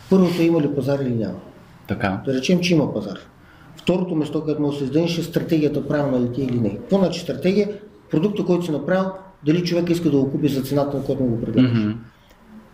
Първото 0.09 0.41
е 0.41 0.45
има 0.45 0.61
ли 0.61 0.75
пазар 0.75 0.99
или 0.99 1.15
няма. 1.15 1.39
Така. 1.87 2.21
Да 2.25 2.33
речем, 2.33 2.59
че 2.59 2.73
има 2.73 2.93
пазар. 2.93 3.19
Второто 3.75 4.15
место, 4.15 4.41
където 4.41 4.61
може 4.61 4.75
да 4.75 4.79
се 4.79 4.83
изденеш 4.83 5.17
е 5.17 5.23
стратегията 5.23 5.87
правилна 5.87 6.21
ли 6.21 6.31
ти 6.33 6.41
е 6.41 6.45
или 6.45 6.59
не. 6.59 6.75
Какво 6.77 6.97
значи 6.97 7.19
стратегия? 7.19 7.69
Продукта, 8.11 8.45
който 8.45 8.65
си 8.65 8.71
направил, 8.71 9.05
дали 9.45 9.63
човек 9.63 9.89
иска 9.89 10.09
да 10.09 10.17
го 10.17 10.31
купи 10.31 10.47
за 10.47 10.61
цената, 10.61 10.97
на 10.97 11.03
която 11.03 11.23
му 11.23 11.29
го 11.29 11.41
предлагаш. 11.41 11.71
Мгм. 11.71 11.91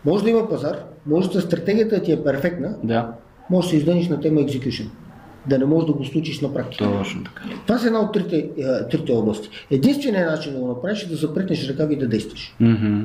Може 0.05 0.23
да 0.23 0.29
има 0.29 0.49
пазар, 0.49 0.77
може 1.05 1.29
да 1.29 1.41
стратегията 1.41 2.03
ти 2.03 2.11
е 2.11 2.23
перфектна, 2.23 2.75
Да, 2.83 3.11
може 3.49 3.65
да 3.65 3.69
се 3.69 3.77
изденеш 3.77 4.07
на 4.09 4.19
тема 4.19 4.41
execution. 4.41 4.85
Да 5.47 5.57
не 5.59 5.65
можеш 5.65 5.87
да 5.87 5.93
го 5.93 6.05
случиш 6.05 6.41
на 6.41 6.53
практика. 6.53 6.83
точно 6.83 7.23
така. 7.23 7.41
Това 7.67 7.79
са 7.79 7.87
една 7.87 7.99
от 7.99 8.13
трите, 8.13 8.37
е, 8.37 8.87
трите 8.87 9.11
области. 9.11 9.49
Единственият 9.71 10.31
начин 10.31 10.53
да 10.53 10.59
го 10.59 10.67
направиш 10.67 11.03
е 11.03 11.09
да 11.09 11.15
запретнеш 11.15 11.69
ръкави 11.69 11.93
и 11.93 11.97
да 11.97 12.07
действаш. 12.07 12.55
Мгм. 12.59 13.01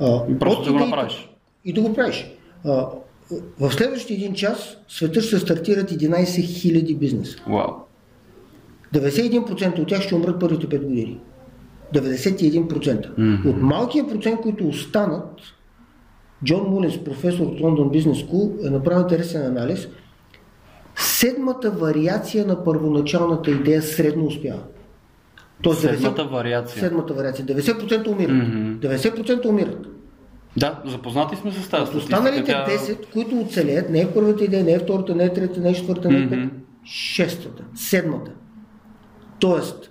А, 0.00 0.38
Просто 0.40 0.64
да 0.64 0.72
го 0.72 0.78
направиш. 0.78 1.28
И 1.64 1.72
да 1.72 1.80
го 1.82 1.94
правиш. 1.94 2.26
А, 2.64 2.86
в 3.60 3.72
следващия 3.72 4.14
един 4.14 4.34
час 4.34 4.76
света 4.88 5.20
ще 5.20 5.36
се 5.36 5.44
стартират 5.44 5.90
11 5.90 6.42
000 6.42 6.98
бизнеса. 6.98 7.36
Вау. 7.48 7.70
91% 8.94 9.78
от 9.78 9.88
тях 9.88 10.02
ще 10.02 10.14
умрат 10.14 10.40
първите 10.40 10.66
5 10.66 10.82
години. 10.82 11.20
91%. 11.94 13.08
Мгм. 13.18 13.48
От 13.48 13.56
малкия 13.62 14.08
процент, 14.08 14.40
които 14.40 14.68
останат, 14.68 15.28
Джон 16.44 16.62
Мулинс, 16.62 16.98
професор 16.98 17.40
от 17.42 17.60
London 17.60 17.88
Business 17.90 18.26
School, 18.26 18.66
е 18.66 18.70
направил 18.70 19.02
интересен 19.02 19.46
анализ. 19.46 19.88
Седмата 20.96 21.70
вариация 21.70 22.46
на 22.46 22.64
първоначалната 22.64 23.50
идея 23.50 23.82
средно 23.82 24.24
успява. 24.24 24.62
Тоест 25.62 25.82
90 25.82 25.90
Седмата 25.90 26.24
вариация. 26.24 26.80
Седмата 26.80 27.14
вариация. 27.14 27.46
90% 27.46 28.06
умират. 28.08 28.36
Мгм. 28.38 28.78
90% 28.78 29.46
умират. 29.46 29.86
Да, 30.56 30.82
запознати 30.86 31.36
сме 31.36 31.52
с 31.52 31.68
тази 31.68 31.86
статистика. 31.86 31.98
останалите 31.98 32.44
Тя- 32.44 32.66
10, 32.66 33.06
които 33.06 33.40
оцелеят, 33.40 33.90
не 33.90 34.00
е 34.00 34.10
първата 34.10 34.44
идея, 34.44 34.64
не 34.64 34.72
е 34.72 34.78
втората, 34.78 35.14
не 35.14 35.24
е 35.24 35.32
третата, 35.32 35.60
не 35.60 35.70
е 35.70 35.74
четвърта, 35.74 36.10
не 36.10 36.18
е 36.18 36.26
Мгм. 36.26 36.48
шестата, 36.84 37.64
седмата. 37.74 38.30
Тоест, 39.40 39.90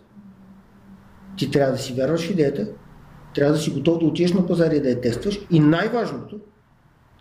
ти 1.38 1.51
трябва 1.51 1.72
да 1.72 1.77
си 1.77 1.94
вярваш 1.94 2.30
идеята, 2.30 2.68
трябва 3.36 3.53
да 3.53 3.60
си 3.60 3.69
готов 3.72 4.00
да 4.00 4.05
отидеш 4.05 4.34
на 4.34 4.46
пазара 4.48 4.75
и 4.75 4.81
да 4.81 4.89
я 4.89 5.01
тестваш 5.01 5.39
и 5.51 5.60
най-важното, 5.60 6.39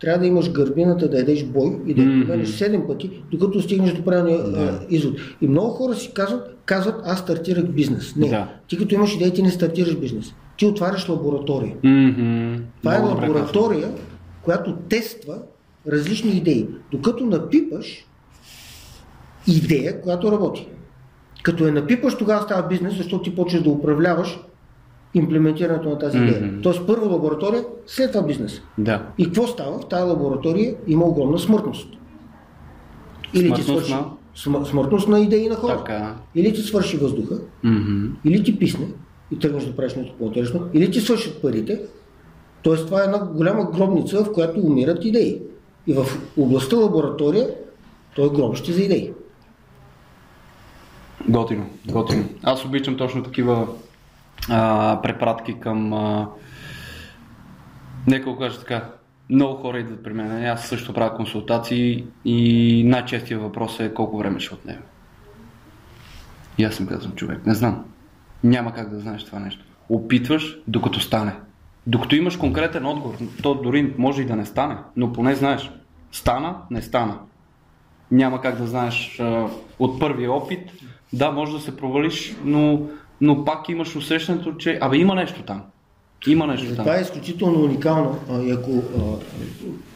трябва 0.01 0.19
да 0.19 0.25
имаш 0.25 0.51
гърбината 0.51 1.09
да 1.09 1.17
ядеш 1.17 1.43
бой 1.45 1.79
и 1.87 1.93
да 1.93 2.01
я 2.01 2.25
промениш 2.25 2.49
7 2.49 2.87
пъти, 2.87 3.23
докато 3.31 3.61
стигнеш 3.61 3.93
до 3.93 4.03
правилния 4.03 4.43
Да. 4.43 4.59
а, 4.59 4.79
извод. 4.89 5.15
И 5.41 5.47
много 5.47 5.69
хора 5.69 5.95
си 5.95 6.11
казват, 6.13 6.57
казват, 6.65 6.95
аз 7.03 7.19
стартирах 7.19 7.65
бизнес. 7.65 8.15
Не, 8.15 8.29
Да. 8.29 8.47
ти 8.67 8.77
като 8.77 8.95
имаш 8.95 9.15
идея, 9.15 9.33
ти 9.33 9.43
не 9.43 9.51
стартираш 9.51 9.95
бизнес. 9.95 10.25
Ти 10.57 10.65
отваряш 10.65 11.09
лаборатория. 11.09 11.75
Мгм. 11.83 12.55
Това 12.79 12.95
е 12.95 12.99
Много 12.99 13.13
добре 13.13 13.21
казано. 13.21 13.33
лаборатория, 13.33 13.89
която 14.41 14.75
тества 14.75 15.37
различни 15.87 16.31
идеи, 16.31 16.67
докато 16.91 17.25
напипаш 17.25 18.05
идея, 19.47 20.01
която 20.01 20.31
работи. 20.31 20.67
Като 21.43 21.65
я 21.65 21.73
напипаш, 21.73 22.15
тогава 22.17 22.41
става 22.41 22.67
бизнес, 22.67 22.97
защото 22.97 23.23
ти 23.23 23.35
почваш 23.35 23.63
да 23.63 23.69
управляваш 23.69 24.39
имплементирането 25.13 25.89
на 25.89 25.99
тази 25.99 26.17
идея. 26.17 26.41
Мгм. 26.41 26.61
Тоест 26.61 26.87
първо 26.87 27.09
лаборатория, 27.09 27.65
след 27.85 28.11
това 28.11 28.25
бизнес. 28.27 28.61
Да. 28.77 29.03
И 29.17 29.25
какво 29.25 29.47
става? 29.47 29.79
В 29.79 29.87
тази 29.87 30.03
лаборатория 30.03 30.75
има 30.87 31.05
огромна 31.05 31.39
смъртност. 31.39 31.87
Или 33.33 33.53
ти 33.53 33.63
Смъртност 33.63 33.85
свърши 33.85 33.93
на? 33.93 34.05
см- 34.35 34.65
смъртност 34.65 35.07
на 35.07 35.19
идеи 35.19 35.49
на 35.49 35.55
хора. 35.55 35.77
Така. 35.77 36.15
Или 36.35 36.53
ти 36.53 36.61
свърши 36.61 36.97
въздуха, 36.97 37.39
Мгм. 37.63 38.05
или 38.25 38.43
ти 38.43 38.59
писне 38.59 38.87
и 39.31 39.39
тръгнеш 39.39 39.65
да 39.65 39.75
правиш 39.75 39.95
нещо 39.95 40.15
по-интересно, 40.19 40.61
или 40.73 40.91
ти 40.91 40.99
свършат 40.99 41.41
парите. 41.41 41.81
Тоест 42.61 42.85
това 42.85 43.01
е 43.01 43.05
една 43.05 43.25
голяма 43.25 43.71
гробница, 43.71 44.23
в 44.23 44.33
която 44.33 44.59
умират 44.59 45.05
идеи. 45.05 45.41
И 45.87 45.93
в 45.93 46.05
областта 46.37 46.75
лаборатория 46.75 47.49
той 48.15 48.25
е 48.25 48.29
гробище 48.29 48.71
за 48.71 48.81
идеи. 48.81 49.11
Готино, 51.29 51.65
готино. 51.87 52.23
Аз 52.43 52.65
обичам 52.65 52.97
точно 52.97 53.23
такива 53.23 53.67
а, 54.49 54.99
препратки 55.03 55.59
към... 55.59 55.93
А, 55.93 56.29
нека 58.07 58.31
го 58.31 58.37
кажа 58.37 58.59
така. 58.59 58.89
Много 59.29 59.61
хора 59.61 59.79
идват 59.79 60.03
при 60.03 60.13
мен. 60.13 60.45
Аз 60.45 60.67
също 60.67 60.93
правя 60.93 61.15
консултации 61.15 62.05
и 62.25 62.83
най-честият 62.85 63.41
въпрос 63.41 63.79
е 63.79 63.93
колко 63.93 64.17
време 64.17 64.39
ще 64.39 64.53
отнеме. 64.53 64.81
И 66.57 66.63
аз 66.63 66.75
съм 66.75 66.87
казвам 66.87 67.15
човек, 67.15 67.45
не 67.45 67.55
знам. 67.55 67.85
Няма 68.43 68.73
как 68.73 68.89
да 68.89 68.99
знаеш 68.99 69.25
това 69.25 69.39
нещо. 69.39 69.65
Опитваш 69.89 70.57
докато 70.67 70.99
стане. 70.99 71.33
Докато 71.87 72.15
имаш 72.15 72.37
конкретен 72.37 72.85
отговор, 72.85 73.15
то 73.43 73.55
дори 73.55 73.93
може 73.97 74.21
и 74.21 74.25
да 74.25 74.35
не 74.35 74.45
стане, 74.45 74.77
но 74.95 75.13
поне 75.13 75.35
знаеш. 75.35 75.71
Стана, 76.11 76.55
не 76.71 76.81
стана. 76.81 77.19
Няма 78.11 78.41
как 78.41 78.57
да 78.57 78.67
знаеш 78.67 79.19
а, 79.19 79.47
от 79.79 79.99
първия 79.99 80.31
опит. 80.31 80.71
Да, 81.13 81.31
може 81.31 81.51
да 81.51 81.59
се 81.59 81.77
провалиш, 81.77 82.35
но, 82.43 82.81
но 83.21 83.45
пак 83.45 83.69
имаш 83.69 83.95
усещането, 83.95 84.53
че 84.53 84.77
абе 84.81 84.97
има 84.97 85.15
нещо 85.15 85.43
там. 85.43 85.61
Има 86.27 86.47
нещо 86.47 86.75
там. 86.75 86.85
Това 86.85 86.97
е 86.97 87.01
изключително 87.01 87.63
уникално. 87.63 88.15
И 88.43 88.51
ако, 88.51 88.71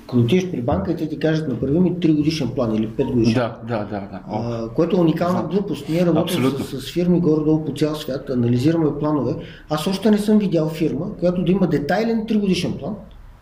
ако 0.03 0.17
отидеш 0.17 0.51
при 0.51 0.61
банка 0.61 0.91
и 0.91 0.95
те 0.95 1.09
ти 1.09 1.19
кажат, 1.19 1.47
направи 1.47 1.79
ми 1.79 1.93
3 1.93 2.15
годишен 2.15 2.49
план 2.55 2.75
или 2.75 2.87
5 2.87 3.11
годишен. 3.11 3.33
Да, 3.33 3.57
да, 3.67 3.77
да. 3.77 3.99
да. 3.99 4.19
А, 4.31 4.69
което 4.69 4.97
е 4.97 4.99
уникална 4.99 5.43
глупост. 5.43 5.89
Ние 5.89 6.05
работим 6.05 6.43
с, 6.43 6.81
с 6.81 6.93
фирми 6.93 7.19
горе-долу 7.19 7.65
по 7.65 7.73
цял 7.73 7.95
свят, 7.95 8.29
анализираме 8.29 8.99
планове. 8.99 9.35
Аз 9.69 9.87
още 9.87 10.11
не 10.11 10.17
съм 10.17 10.39
видял 10.39 10.69
фирма, 10.69 11.05
която 11.19 11.43
да 11.43 11.51
има 11.51 11.67
детайлен 11.67 12.25
3 12.25 12.39
годишен 12.39 12.73
план 12.73 12.95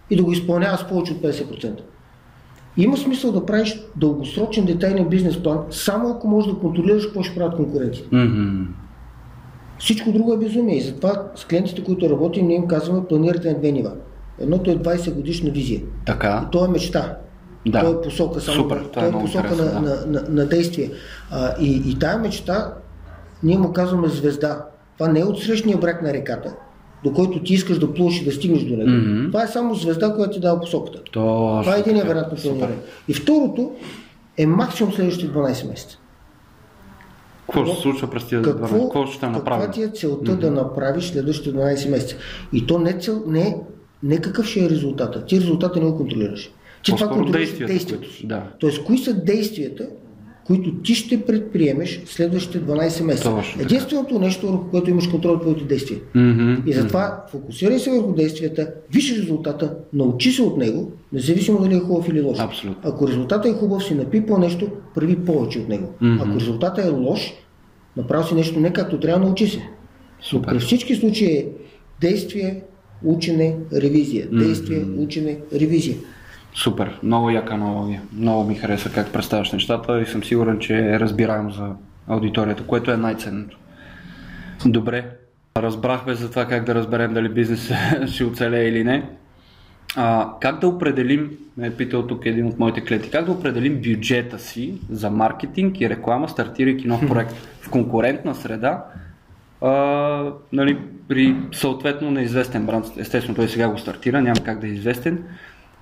и 0.09 0.15
да 0.15 0.23
го 0.23 0.31
изпълнява 0.31 0.77
с 0.77 0.87
повече 0.87 1.13
от 1.13 1.19
50%. 1.19 1.79
Има 2.77 2.97
смисъл 2.97 3.31
да 3.31 3.45
правиш 3.45 3.79
дългосрочен 3.95 4.65
детайлен 4.65 5.09
бизнес 5.09 5.43
план, 5.43 5.59
само 5.71 6.09
ако 6.09 6.27
можеш 6.27 6.51
да 6.51 6.59
контролираш 6.59 7.05
какво 7.05 7.23
ще 7.23 7.35
правят 7.35 7.55
конкурентите. 7.55 8.07
Мгм. 8.11 8.63
Всичко 9.79 10.11
друго 10.11 10.33
е 10.33 10.37
безумие 10.37 10.77
и 10.77 10.81
затова 10.81 11.31
с 11.35 11.45
клиентите, 11.45 11.83
които 11.83 12.09
работим, 12.09 12.47
ние 12.47 12.55
им 12.55 12.67
казваме 12.67 13.07
планирате 13.07 13.51
на 13.51 13.59
две 13.59 13.71
нива. 13.71 13.91
Едното 14.39 14.71
е 14.71 14.75
20 14.75 15.13
годишна 15.13 15.51
визия. 15.51 15.81
Така. 16.05 16.45
И 16.47 16.51
то 16.51 16.65
е 16.65 16.67
мечта. 16.67 17.17
Да. 17.67 17.81
То 17.81 17.91
е 17.91 18.01
посока 18.01 18.39
само. 18.39 18.55
Супер, 18.55 18.85
то 18.93 18.99
е 18.99 19.05
е 19.05 19.09
много 19.09 19.25
посока 19.25 19.47
на, 19.47 19.51
интересно, 19.51 19.81
на, 19.81 20.05
на, 20.05 20.29
на, 20.29 20.45
действие. 20.45 20.91
А, 21.31 21.55
и, 21.59 21.91
и 21.91 21.99
тая 21.99 22.17
мечта, 22.17 22.73
ние 23.43 23.57
му 23.57 23.73
казваме 23.73 24.07
звезда. 24.07 24.65
Това 24.97 25.11
не 25.11 25.19
е 25.19 25.23
от 25.23 25.39
срещния 25.39 25.77
брак 25.77 26.01
на 26.01 26.13
реката, 26.13 26.55
до 27.03 27.13
който 27.13 27.43
ти 27.43 27.53
искаш 27.53 27.79
да 27.79 27.93
плуваш 27.93 28.21
и 28.21 28.25
да 28.25 28.31
стигнеш 28.31 28.63
до 28.63 28.77
него. 28.77 28.89
Мгм. 28.89 29.27
Това 29.27 29.43
е 29.43 29.47
само 29.47 29.75
звезда, 29.75 30.13
която 30.13 30.33
ти 30.33 30.39
дава 30.39 30.59
посоката. 30.59 31.03
Точно 31.03 31.61
Това 31.63 31.75
е 31.75 31.79
един 31.79 31.97
вариант 31.97 32.31
на 32.31 32.37
планиране. 32.37 32.75
И 33.07 33.13
второто 33.13 33.71
е 34.37 34.45
максимум 34.45 34.93
следващите 34.93 35.33
12 35.33 35.69
месеца. 35.69 35.99
Какво 37.53 37.65
ще 37.65 37.75
се 37.75 37.81
случва 37.81 38.09
през 38.09 38.27
тези 38.27 38.41
Какво, 38.41 38.61
какво, 38.61 38.83
какво 38.83 39.05
ще 39.05 39.13
каква 39.13 39.29
направим? 39.29 39.71
ти 39.71 39.83
е 39.83 39.87
целта 39.87 40.35
да 40.35 40.51
направиш 40.51 41.11
следващите 41.11 41.57
12 41.57 41.89
месеца? 41.89 42.15
И 42.53 42.67
то 42.67 42.79
не, 42.79 42.93
цел, 42.93 43.23
не, 43.27 43.57
не 44.03 44.17
какъв 44.17 44.45
ще 44.45 44.65
е 44.65 44.69
резултата. 44.69 45.25
Ти 45.25 45.39
резултата 45.39 45.79
не 45.79 45.85
го 45.85 45.97
контролираш. 45.97 46.51
Ти 46.83 46.91
това 46.95 47.07
контролираш 47.07 47.57
действията, 47.57 48.09
си. 48.09 48.27
да. 48.27 48.43
Тоест, 48.59 48.83
кои 48.83 48.97
са 48.97 49.13
действията, 49.13 49.87
които 50.49 50.73
ти 50.73 50.95
ще 50.95 51.25
предприемеш 51.25 52.01
следващите 52.05 52.61
12 52.61 53.03
месеца? 53.03 53.35
Точно. 53.35 53.61
Единственото 53.61 54.19
нещо, 54.19 54.47
върху 54.47 54.69
което 54.69 54.89
имаш 54.89 55.07
контрол 55.07 55.35
е 55.35 55.39
твоите 55.39 55.63
действия. 55.63 55.99
Мгм. 56.15 56.53
И 56.65 56.73
затова 56.73 57.25
фокусирай 57.31 57.79
се 57.79 57.91
върху 57.91 58.13
действията, 58.13 58.71
виж 58.93 59.17
резултата, 59.17 59.75
научи 59.93 60.31
се 60.31 60.41
от 60.41 60.57
него, 60.57 60.91
независимо 61.13 61.59
дали 61.59 61.75
е 61.75 61.79
хубав 61.79 62.09
или 62.09 62.21
лош. 62.21 62.39
Абсолютно. 62.39 62.89
Ако 62.89 63.07
резултатът 63.07 63.45
е 63.45 63.57
хубав, 63.57 63.83
си 63.83 63.95
напипал 63.95 64.37
нещо, 64.37 64.67
прави 64.95 65.15
повече 65.15 65.59
от 65.59 65.69
него. 65.69 65.93
Мгм. 66.01 66.21
Ако 66.21 66.39
резултатът 66.39 66.85
е 66.85 66.89
лош, 66.89 67.33
направи 67.97 68.27
си 68.27 68.35
нещо 68.35 68.59
не 68.59 68.73
както 68.73 68.99
трябва, 68.99 69.25
научи 69.25 69.47
се. 69.47 69.61
Супер. 70.21 70.51
При 70.51 70.59
всички 70.59 70.95
случаи 70.95 71.27
е 71.27 71.47
действие, 72.01 72.61
учене, 73.03 73.55
ревизия. 73.73 74.27
Действие, 74.31 74.85
учене, 74.97 75.37
ревизия. 75.53 75.95
Супер, 76.53 76.99
много 77.03 77.29
яка 77.29 77.53
аналогия. 77.53 78.01
Много 78.13 78.43
ми 78.43 78.55
хареса 78.55 78.91
как 78.91 79.13
представяш 79.13 79.51
нещата 79.51 80.01
и 80.01 80.05
съм 80.05 80.23
сигурен, 80.23 80.59
че 80.59 80.77
е 80.77 80.99
разбираемо 80.99 81.51
за 81.51 81.71
аудиторията, 82.07 82.63
което 82.63 82.91
е 82.91 82.97
най-ценното. 82.97 83.57
Добре, 84.65 85.05
разбрахме 85.57 86.13
за 86.13 86.29
това 86.29 86.45
как 86.45 86.63
да 86.63 86.75
разберем 86.75 87.13
дали 87.13 87.29
бизнес 87.29 87.71
ще 88.13 88.23
оцелее 88.23 88.67
или 88.67 88.83
не. 88.83 89.09
А, 89.95 90.33
как 90.41 90.59
да 90.59 90.67
определим, 90.67 91.31
ме 91.57 91.67
е 91.67 91.75
питал 91.75 92.07
тук 92.07 92.25
един 92.25 92.45
от 92.45 92.59
моите 92.59 92.81
клиенти, 92.81 93.11
как 93.11 93.25
да 93.25 93.31
определим 93.31 93.81
бюджета 93.81 94.39
си 94.39 94.73
за 94.89 95.09
маркетинг 95.09 95.81
и 95.81 95.89
реклама, 95.89 96.29
стартирайки 96.29 96.87
нов 96.87 97.01
проект 97.07 97.33
в 97.61 97.69
конкурентна 97.69 98.35
среда, 98.35 98.85
а, 99.61 99.71
нали, 100.53 100.77
при 101.07 101.35
съответно 101.51 102.11
неизвестен 102.11 102.65
бранд. 102.65 102.85
Естествено, 102.97 103.35
той 103.35 103.47
сега 103.47 103.69
го 103.69 103.77
стартира, 103.77 104.21
няма 104.21 104.39
как 104.43 104.59
да 104.59 104.67
е 104.67 104.69
известен. 104.69 105.23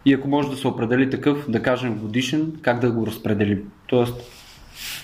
И 0.07 0.13
ако 0.13 0.27
може 0.27 0.49
да 0.49 0.57
се 0.57 0.67
определи 0.67 1.09
такъв, 1.09 1.45
да 1.49 1.61
кажем 1.61 1.99
годишен, 1.99 2.53
как 2.61 2.79
да 2.79 2.91
го 2.91 3.07
разпределим. 3.07 3.63
Тоест, 3.87 4.13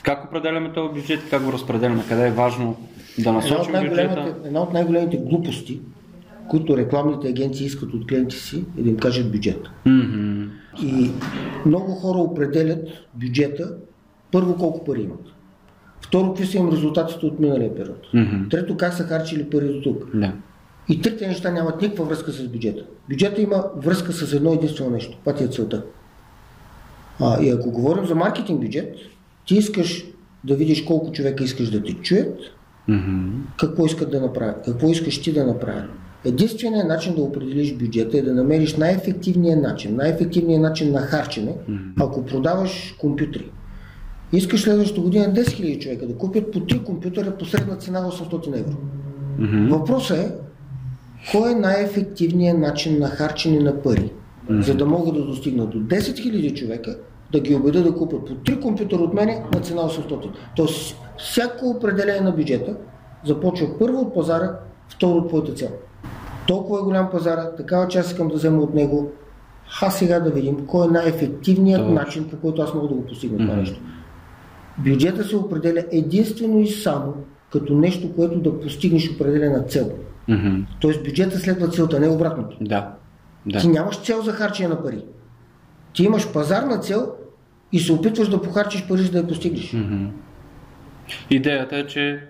как 0.04 0.26
определяме 0.26 0.74
този 0.74 0.94
бюджет, 0.94 1.20
как 1.30 1.44
го 1.44 1.54
разпределяме, 1.54 2.04
къде 2.10 2.28
е 2.28 2.32
важно 2.32 2.78
да 3.20 3.34
насочим 3.34 3.76
една 3.76 3.90
бюджета. 3.90 4.36
Една 4.46 4.62
от 4.62 4.74
най-големите 4.74 5.18
глупости, 5.18 5.82
които 6.50 6.78
рекламните 6.78 7.28
агенции 7.28 7.66
искат 7.66 7.94
от 7.94 8.08
клиенти 8.08 8.36
си, 8.36 8.66
е 8.80 8.82
да 8.82 8.90
им 8.90 8.98
кажат 8.98 9.32
бюджет. 9.32 9.70
Мгм. 9.86 10.44
И 10.84 11.12
много 11.66 11.92
хора 11.92 12.18
определят 12.18 12.88
бюджета, 13.14 13.76
първо 14.32 14.58
колко 14.58 14.84
пари 14.84 15.02
имат. 15.02 15.26
Второ, 16.02 16.28
какви 16.28 16.46
са 16.46 16.58
им 16.58 16.70
резултатите 16.70 17.26
от 17.26 17.40
миналия 17.40 17.76
период. 17.76 18.08
Мгм. 18.14 18.50
Трето, 18.50 18.78
как 18.78 18.94
са 18.94 19.04
харчили 19.04 19.50
пари 19.50 19.68
до 19.68 19.82
тук. 19.82 20.10
Да. 20.14 20.34
И 20.90 21.02
трите 21.02 21.28
неща 21.28 21.52
нямат 21.52 21.82
никаква 21.82 22.06
връзка 22.06 22.32
с 22.32 22.48
бюджета. 22.48 22.84
Бюджета 23.10 23.42
има 23.42 23.64
връзка 23.78 24.14
с 24.14 24.34
едно 24.34 24.54
единствено 24.54 24.90
нещо. 24.90 25.18
Това 25.20 25.34
ти 25.36 25.44
е 25.44 25.48
целта. 25.48 25.84
А, 27.20 27.42
и 27.42 27.50
ако 27.50 27.72
говорим 27.72 28.06
за 28.06 28.16
маркетинг 28.16 28.62
бюджет, 28.62 28.96
ти 29.48 29.56
искаш 29.56 30.06
да 30.44 30.56
видиш 30.56 30.84
колко 30.84 31.12
човека 31.12 31.44
искаш 31.44 31.70
да 31.70 31.84
те 31.84 31.94
чуят, 31.94 32.40
Мгм. 32.88 33.30
какво 33.60 33.86
искат 33.86 34.12
да 34.12 34.22
направят, 34.22 34.66
какво 34.66 34.90
искаш 34.90 35.22
ти 35.22 35.34
да 35.34 35.46
направят. 35.46 35.90
Единственият 36.26 36.88
начин 36.88 37.16
да 37.16 37.22
определиш 37.22 37.74
бюджета 37.76 38.18
е 38.18 38.22
да 38.22 38.34
намериш 38.34 38.76
най-ефективния 38.76 39.58
начин, 39.58 39.96
най-ефективният 39.96 40.62
начин 40.62 40.92
на 40.92 41.00
харчене, 41.02 41.56
ако 42.00 42.26
продаваш 42.26 42.96
компютри. 43.00 43.52
Искаш 44.34 44.62
следващата 44.62 45.02
година 45.02 45.26
10 45.26 45.34
000 45.36 45.80
човека 45.80 46.08
да 46.08 46.18
купят 46.18 46.52
по 46.52 46.60
3 46.60 46.84
компютъра 46.84 47.38
по 47.38 47.46
средна 47.46 47.76
цена 47.76 48.12
800 48.12 48.60
евро. 48.60 48.78
Мгм. 49.40 49.68
Въпросът 49.76 50.18
е, 50.18 50.32
кой 51.32 51.52
е 51.52 51.56
най-ефективният 51.56 52.60
начин 52.60 53.00
на 53.00 53.08
харчене 53.08 53.60
на 53.60 53.82
пари, 53.82 54.12
за 54.50 54.76
да 54.76 54.86
могат 54.86 55.16
да 55.16 55.26
достигнат 55.26 55.70
до 55.70 55.78
10 55.78 56.00
000 56.00 56.54
човека, 56.54 56.98
да 57.32 57.40
ги 57.40 57.56
убеда 57.56 57.84
да 57.84 57.96
купят 57.96 58.26
по 58.26 58.34
3 58.34 58.62
компютъра 58.62 59.02
от 59.02 59.14
мене 59.14 59.44
на 59.54 59.62
цена 59.62 59.82
800. 59.82 60.30
Тоест, 60.56 60.98
всяко 61.18 61.70
определение 61.70 62.22
на 62.22 62.32
бюджета 62.32 62.76
започва 63.26 63.68
първо 63.80 64.00
от 64.00 64.14
пазара, 64.14 64.60
второ 64.90 65.18
от 65.18 65.28
твоята 65.28 65.54
цел. 65.54 65.70
Толкова 66.48 66.80
е 66.80 66.84
голям 66.84 67.10
пазара, 67.12 67.56
такава 67.56 67.88
част 67.88 68.10
искам 68.10 68.28
да 68.28 68.36
взема 68.36 68.62
от 68.62 68.74
него. 68.74 69.12
Ха 69.80 69.92
сега 69.92 70.20
да 70.20 70.30
видим 70.30 70.66
кой 70.68 70.88
е 70.88 70.92
най-ефективният 70.92 71.82
Точно. 71.82 71.94
начин, 71.94 72.30
по 72.30 72.38
който 72.38 72.62
аз 72.62 72.74
мога 72.74 72.88
да 72.88 72.94
го 72.94 73.06
постигна 73.06 73.38
това 73.38 73.56
нещо. 73.56 73.82
Бюджета 74.78 75.24
се 75.24 75.36
определя 75.36 75.84
единствено 75.92 76.60
и 76.60 76.68
само 76.68 77.14
като 77.52 77.74
нещо, 77.74 78.16
което 78.16 78.40
да 78.40 78.60
постигнеш 78.60 79.12
определена 79.12 79.64
цел. 79.64 79.92
Мгм. 80.28 80.62
Тоест 80.80 81.04
бюджета 81.04 81.40
следва 81.40 81.70
целта, 81.70 82.00
не 82.00 82.08
обратното. 82.08 82.58
Да. 82.62 82.94
Да. 83.46 83.60
Ти 83.60 83.68
нямаш 83.68 84.02
цел 84.02 84.22
за 84.22 84.32
харчене 84.32 84.70
на 84.70 84.84
пари. 84.84 85.06
Ти 85.94 86.04
имаш 86.04 86.34
пазарна 86.34 86.80
цел 86.80 87.14
и 87.72 87.80
се 87.80 87.94
опитваш 87.94 88.30
да 88.30 88.42
похарчиш 88.42 88.88
пари, 88.88 89.02
за 89.02 89.12
да 89.12 89.18
я 89.18 89.28
постигнеш. 89.28 89.74
Мгм. 89.74 90.06
Идеята 91.30 91.78
е, 91.78 91.88
че 91.88 92.28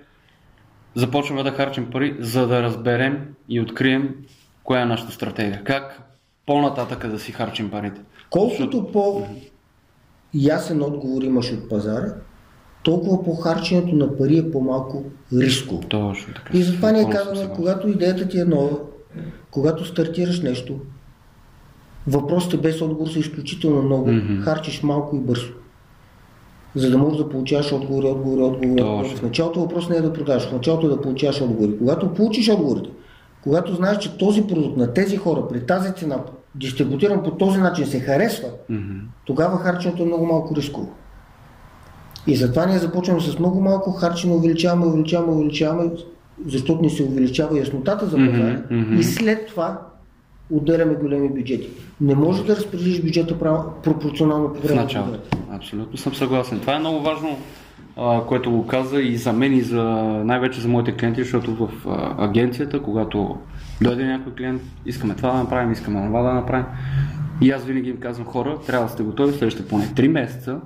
започваме 0.95 1.43
да 1.43 1.51
харчим 1.51 1.91
пари, 1.91 2.15
за 2.19 2.47
да 2.47 2.63
разберем 2.63 3.27
и 3.50 3.62
открием 3.62 4.15
коя 4.63 4.81
е 4.81 4.85
нашата 4.85 5.12
стратегия. 5.12 5.63
Как 5.63 6.01
по-нататък 6.45 7.07
да 7.07 7.19
си 7.19 7.31
харчим 7.31 7.71
парите. 7.71 8.01
Колкото 8.29 8.91
по-ясен 8.91 10.81
отговор 10.81 11.21
имаш 11.21 11.51
от 11.51 11.69
пазара, 11.69 12.13
толкова 12.83 13.23
по-харченето 13.23 13.95
на 13.95 14.17
пари 14.17 14.37
е 14.37 14.51
по-малко 14.51 15.03
рисково. 15.33 15.81
Точно 15.81 16.33
така. 16.33 16.57
И 16.57 16.63
затова 16.63 16.91
ние 16.91 17.09
казваме, 17.09 17.50
когато 17.55 17.87
идеята 17.87 18.27
ти 18.27 18.39
е 18.39 18.46
нова, 18.46 18.77
когато 19.51 19.85
стартираш 19.85 20.41
нещо, 20.41 20.75
въпросите 22.07 22.57
без 22.57 22.81
отговор 22.81 23.07
са 23.09 23.19
изключително 23.19 23.81
много, 23.81 24.11
Мгм. 24.11 24.41
харчиш 24.41 24.83
малко 24.83 25.15
и 25.15 25.19
бързо. 25.19 25.51
За 26.75 26.89
да 26.91 26.98
можеш 26.98 27.17
да 27.17 27.29
получаваш 27.29 27.72
отговори, 27.72 28.05
отговори, 28.05 28.41
отговори. 28.41 28.81
отговори. 28.81 29.15
В 29.15 29.22
началото 29.22 29.59
въпрос 29.59 29.89
не 29.89 29.96
е 29.96 30.01
да 30.01 30.13
продаваш, 30.13 30.43
в 30.43 30.53
началото 30.53 30.87
е 30.87 30.89
да 30.89 31.01
получаваш 31.01 31.41
отговори. 31.41 31.77
Когато 31.77 32.13
получиш 32.13 32.50
отговорите, 32.50 32.89
когато 33.43 33.75
знаеш, 33.75 33.98
че 33.98 34.17
този 34.17 34.48
продукт 34.48 34.77
на 34.77 34.93
тези 34.93 35.17
хора 35.17 35.48
при 35.48 35.65
тази 35.65 35.93
цена, 35.93 36.19
дистрибутиран 36.55 37.24
по 37.24 37.31
този 37.31 37.59
начин, 37.59 37.85
се 37.85 38.00
харесва, 38.00 38.48
Мгм. 38.69 38.98
тогава 39.25 39.57
харченето 39.57 40.03
е 40.03 40.05
много 40.05 40.25
малко 40.25 40.55
рисково. 40.55 40.91
И 42.27 42.36
затова 42.36 42.66
ние 42.66 42.79
започваме 42.79 43.22
с 43.22 43.40
много 43.40 43.62
малко 43.62 43.92
харчене, 43.92 44.33
увеличаваме, 44.33 44.86
увеличаваме, 44.86 45.31
увеличаваме, 45.33 45.92
защото 46.48 46.81
ни 46.81 46.90
се 46.90 47.03
увеличава 47.03 47.59
яснотата 47.59 48.05
за 48.05 48.18
пазара 48.18 48.62
мгм. 48.72 49.00
и 49.00 49.03
след 49.03 49.48
това 49.48 49.79
отделяме 50.51 50.94
големи 50.94 51.29
бюджети. 51.29 51.70
Не 52.01 52.16
може 52.16 52.46
да 52.46 52.55
разпределиш 52.55 53.01
бюджета 53.01 53.40
пропорционално 53.83 54.53
по 54.53 54.62
време 54.68 54.81
началото. 54.81 55.38
Абсолютно 55.51 55.98
съм 55.98 56.16
съгласен. 56.16 56.59
Това 56.59 56.75
е 56.75 56.79
много 56.79 57.01
важно, 57.01 57.38
което 58.27 58.51
го 58.51 58.68
каза 58.68 59.01
и 59.01 59.18
за 59.18 59.33
мен, 59.33 59.53
и 59.53 59.62
за 59.62 59.83
най-вече 60.25 60.62
за 60.62 60.68
моите 60.68 60.92
клиенти, 60.98 61.24
защото 61.24 61.55
в 61.55 61.70
агенцията, 62.18 62.81
когато 62.81 63.38
дойде 63.81 64.05
някой 64.05 64.33
клиент, 64.33 64.62
искаме 64.86 65.16
това 65.16 65.31
да 65.31 65.38
направим, 65.38 65.72
искаме 65.72 66.07
това 66.07 66.22
да 66.22 66.33
направим. 66.33 66.66
И 67.42 67.51
аз 67.51 67.64
винаги 67.64 67.90
им 67.90 67.98
казвам 67.98 68.27
хора, 68.27 68.57
трябва 68.68 68.86
да 68.86 68.94
сте 68.94 69.03
готови 69.03 69.31
следващите 69.31 69.68
поне 69.68 69.86
3 69.86 70.07
месеца, 70.07 70.59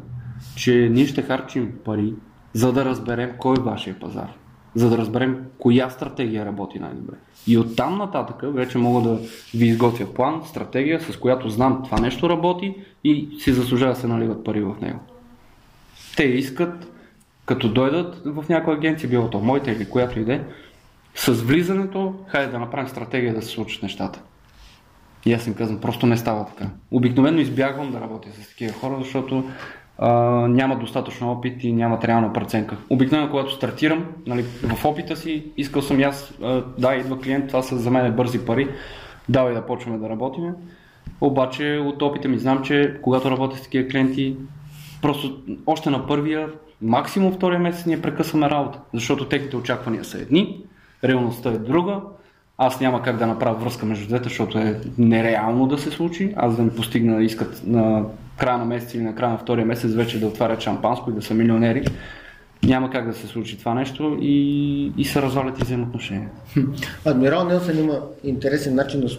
че 0.56 0.89
ние 0.91 1.08
ще 1.08 1.21
харчим 1.21 1.73
пари, 1.86 2.13
за 2.54 2.73
да 2.73 2.86
разберем 2.86 3.32
кой 3.39 3.56
е 3.60 3.62
вашия 3.62 4.00
пазар. 4.00 4.34
За 4.76 4.89
да 4.89 4.97
разберем 4.97 5.45
коя 5.60 5.89
стратегия 5.89 6.45
работи 6.45 6.80
най-добре. 6.80 7.15
И 7.47 7.58
оттам 7.58 7.97
нататък 7.97 8.36
вече 8.43 8.78
мога 8.78 9.10
да 9.10 9.19
ви 9.54 9.65
изготвя 9.65 10.13
план, 10.13 10.41
стратегия, 10.45 11.02
с 11.02 11.17
която 11.17 11.50
знам 11.50 11.82
това 11.86 12.00
нещо 12.00 12.30
работи 12.30 12.76
и 13.04 13.30
си 13.39 13.54
заслужава 13.54 13.93
да 13.93 14.00
се 14.00 14.08
наливат 14.08 14.43
пари 14.43 14.62
в 14.62 14.76
него. 14.82 15.00
Те 16.17 16.23
искат, 16.23 16.91
като 17.45 17.73
дойдат 17.73 18.21
в 18.26 18.45
някоя 18.50 18.78
агенция, 18.78 19.10
било 19.10 19.30
то 19.30 19.39
моята 19.39 19.71
или 19.71 19.89
която 19.89 20.19
иде, 20.19 20.43
с 21.15 21.32
влизането, 21.32 22.15
хайде 22.28 22.52
да 22.52 22.60
направим 22.60 22.88
стратегия 22.88 23.34
да 23.34 23.41
се 23.41 23.47
случат 23.47 23.84
нещата. 23.84 24.21
И 25.26 25.34
аз 25.34 25.47
им 25.47 25.54
казвам, 25.54 25.82
просто 25.82 26.06
не 26.06 26.17
става 26.17 26.45
така. 26.45 26.69
Обикновено 26.91 27.39
избягвам 27.39 27.91
да 27.91 28.02
работя 28.02 28.30
с 28.32 28.50
такива 28.50 28.73
хора, 28.73 28.95
защото 29.00 29.43
а, 29.97 30.12
няма 30.47 30.79
достатъчно 30.79 31.31
опит 31.31 31.63
и 31.63 31.73
нямат 31.73 32.03
реална 32.03 32.33
преценка. 32.33 32.77
Обикновено, 32.89 33.29
когато 33.29 33.51
стартирам, 33.51 34.05
нали, 34.27 34.43
в 34.43 34.86
опита 34.86 35.15
си, 35.15 35.45
искал 35.57 35.81
съм 35.81 36.03
аз, 36.03 36.33
да, 36.77 36.95
идва 36.95 37.19
клиент, 37.19 37.47
това 37.47 37.62
са 37.62 37.77
за 37.77 37.91
мен 37.91 38.13
бързи 38.13 38.45
пари, 38.45 38.69
давай 39.29 39.53
да 39.53 39.65
почваме 39.65 39.97
да 39.97 40.10
работим. 40.10 40.53
Обаче 41.21 41.81
от 41.86 42.01
опита 42.01 42.27
ми 42.27 42.39
знам, 42.39 42.62
че 42.63 42.99
когато 43.01 43.31
работя 43.31 43.57
с 43.57 43.62
такива 43.62 43.89
клиенти, 43.89 44.36
просто 45.01 45.38
още 45.65 45.89
на 45.89 46.07
първия, 46.07 46.49
максимум 46.81 47.31
втория 47.31 47.60
месец 47.60 47.86
ние 47.86 48.01
прекъсваме 48.01 48.49
работа, 48.49 48.79
защото 48.93 49.25
техните 49.25 49.57
очаквания 49.57 50.03
са 50.03 50.17
едни, 50.17 50.62
реалността 51.03 51.49
е 51.49 51.57
друга, 51.57 52.01
аз 52.57 52.81
няма 52.81 53.01
как 53.01 53.17
да 53.17 53.27
направя 53.27 53.55
връзка 53.55 53.86
между 53.86 54.07
двете, 54.07 54.23
защото 54.23 54.57
е 54.57 54.81
нереално 54.97 55.67
да 55.67 55.77
се 55.77 55.91
случи. 55.91 56.33
Аз 56.36 56.55
да 56.55 56.63
ми 56.63 56.69
постигна, 56.69 57.23
искат 57.23 57.62
на 57.65 58.03
края 58.38 58.58
на 58.58 58.65
месец 58.65 58.93
или 58.93 59.02
на 59.02 59.15
края 59.15 59.32
на 59.32 59.38
втория 59.38 59.65
месец 59.65 59.93
вече 59.93 60.19
да 60.19 60.28
отварят 60.28 60.62
шампанско 60.62 61.10
и 61.12 61.13
да 61.13 61.21
са 61.21 61.34
милионери. 61.34 61.86
Няма 62.63 62.89
как 62.89 63.08
да 63.08 63.13
се 63.13 63.28
случи 63.28 63.58
това 63.58 63.73
нещо 63.73 64.17
и, 64.21 64.93
и 64.97 65.06
се 65.06 65.21
развалят 65.21 65.60
и 65.60 65.63
взаимоотношения. 65.63 66.30
Адмирал 67.06 67.47
Нелсън 67.47 67.80
има 67.80 68.02
интересен 68.23 68.76
начин 68.76 69.00
на 69.00 69.10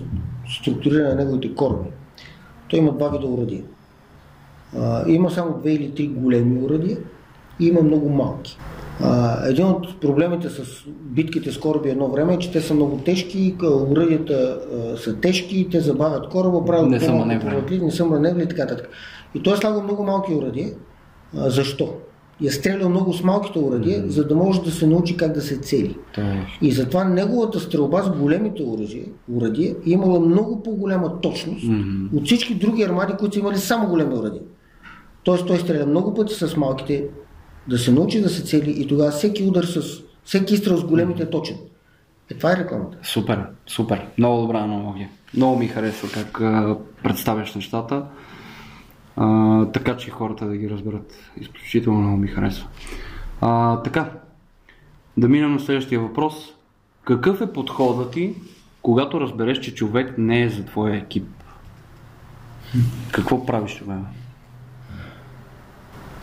структуриране 0.48 1.08
на 1.08 1.14
неговите 1.14 1.54
кораби. 1.54 1.88
Той 2.68 2.78
има 2.78 2.92
два 2.92 3.08
вида 3.08 3.26
урадия. 3.26 3.62
А, 4.76 5.04
има 5.08 5.30
само 5.30 5.58
две 5.58 5.72
или 5.72 5.94
три 5.94 6.06
големи 6.06 6.62
урадия 6.62 6.98
и 7.60 7.66
има 7.66 7.82
много 7.82 8.08
малки. 8.08 8.58
А, 9.00 9.48
един 9.48 9.66
от 9.66 10.00
проблемите 10.00 10.48
с 10.48 10.62
битките 11.02 11.52
с 11.52 11.58
кораби 11.58 11.88
едно 11.88 12.08
време 12.08 12.34
е, 12.34 12.38
че 12.38 12.52
те 12.52 12.60
са 12.60 12.74
много 12.74 12.96
тежки, 12.96 13.54
к- 13.56 13.90
урадията 13.90 14.58
а, 14.92 14.96
са 14.96 15.16
тежки, 15.16 15.68
те 15.70 15.80
забавят 15.80 16.28
кораба, 16.28 16.64
правят 16.64 16.90
Не 16.90 17.00
са 17.00 17.06
повъртливи, 17.40 17.84
не 17.84 17.90
са 17.90 18.04
маневри 18.04 18.42
и 18.42 18.46
така 18.46 18.62
нататък. 18.62 18.88
И 19.34 19.42
той 19.42 19.54
е 19.54 19.56
слагал 19.56 19.82
много 19.82 20.04
малки 20.04 20.34
урадия. 20.34 20.68
А, 21.36 21.50
защо? 21.50 21.94
И 22.40 22.46
е 22.46 22.50
стрелял 22.50 22.88
много 22.88 23.12
с 23.12 23.22
малките 23.22 23.58
урадия, 23.58 24.04
за 24.06 24.26
да 24.26 24.34
може 24.34 24.62
да 24.62 24.70
се 24.70 24.86
научи 24.86 25.16
как 25.16 25.32
да 25.32 25.40
се 25.40 25.56
цели. 25.56 25.96
И 26.62 26.72
затова 26.72 27.04
неговата 27.04 27.60
стрелба 27.60 28.02
с 28.02 28.10
големите 28.10 28.62
оръжия, 28.64 29.04
урадия 29.32 29.70
е 29.70 29.90
имала 29.90 30.20
много 30.20 30.62
по-голяма 30.62 31.20
точност 31.20 31.64
Мгм. 31.64 32.16
от 32.16 32.26
всички 32.26 32.54
други 32.54 32.82
армади, 32.82 33.12
които 33.18 33.34
са 33.34 33.40
имали 33.40 33.56
само 33.56 33.88
големи 33.88 34.14
урадия. 34.14 34.42
Тоест 35.24 35.46
той 35.46 35.58
стреля 35.58 35.86
много 35.86 36.14
пъти 36.14 36.34
с 36.34 36.56
малките, 36.56 37.04
да 37.68 37.78
се 37.78 37.92
научи 37.92 38.20
да 38.20 38.28
се 38.28 38.42
цели 38.42 38.74
и 38.82 38.86
тогава 38.86 39.10
всеки 39.10 39.42
удар 39.42 39.64
с 39.64 40.08
Всеки 40.28 40.54
изстрел 40.54 40.76
с 40.76 40.84
големите 40.84 41.22
е 41.22 41.30
точен. 41.30 41.56
Е, 42.30 42.34
това 42.34 42.52
е 42.52 42.56
рекламата. 42.56 42.98
Супер, 43.02 43.46
супер. 43.66 44.06
Много 44.18 44.40
добра 44.40 44.58
аналогия. 44.58 45.08
Много 45.34 45.58
ми 45.58 45.68
харесва 45.68 46.08
как 46.14 46.40
а, 46.40 46.76
представяш 47.02 47.54
нещата. 47.54 48.04
А, 49.16 49.64
така 49.66 49.96
че 49.96 50.10
хората 50.10 50.46
да 50.46 50.56
ги 50.56 50.70
разберат. 50.70 51.14
Изключително 51.40 52.00
много 52.00 52.16
ми 52.16 52.28
харесва. 52.28 52.68
А, 53.40 53.82
така, 53.82 54.10
да 55.16 55.28
минем 55.28 55.52
на 55.52 55.60
следващия 55.60 56.00
въпрос. 56.00 56.34
Какъв 57.04 57.40
е 57.40 57.52
подходът 57.52 58.10
ти, 58.10 58.34
когато 58.82 59.20
разбереш, 59.20 59.60
че 59.60 59.74
човек 59.74 60.14
не 60.18 60.42
е 60.42 60.48
за 60.48 60.64
твоя 60.64 60.96
екип? 60.96 61.28
Какво 63.12 63.46
правиш 63.46 63.76
тогава? 63.76 64.04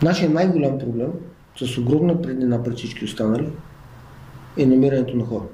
Нашия 0.02 0.30
най-голям 0.30 0.78
проблем, 0.78 1.12
с 1.58 1.78
огромна 1.78 2.22
преднина 2.22 2.62
пред 2.62 2.76
всички 2.76 3.04
останали, 3.04 3.48
е 4.58 4.66
намирането 4.66 5.16
на 5.16 5.24
хора. 5.24 5.44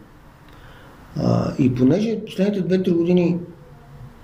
А, 1.17 1.53
и 1.59 1.75
понеже 1.75 2.25
последните 2.27 2.63
2-3 2.63 2.93
години 2.93 3.39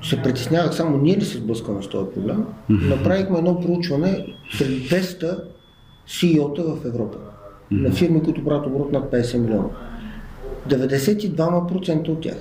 се 0.02 0.22
притеснявах 0.22 0.74
само 0.74 0.98
ние 0.98 1.16
ли 1.16 1.24
се 1.24 1.38
сблъскваме 1.38 1.82
с 1.82 1.88
този 1.88 2.10
проблем, 2.14 2.44
направихме 2.68 3.38
едно 3.38 3.60
проучване 3.60 4.26
сред 4.52 4.68
200 4.68 5.40
CEO-та 6.08 6.62
в 6.62 6.84
Европа 6.84 7.18
на 7.70 7.90
фирми, 7.90 8.22
които 8.22 8.44
правят 8.44 8.66
оборот 8.66 8.92
над 8.92 9.12
50 9.12 9.38
милиона. 9.38 9.68
92% 10.68 12.08
от 12.08 12.20
тях 12.20 12.36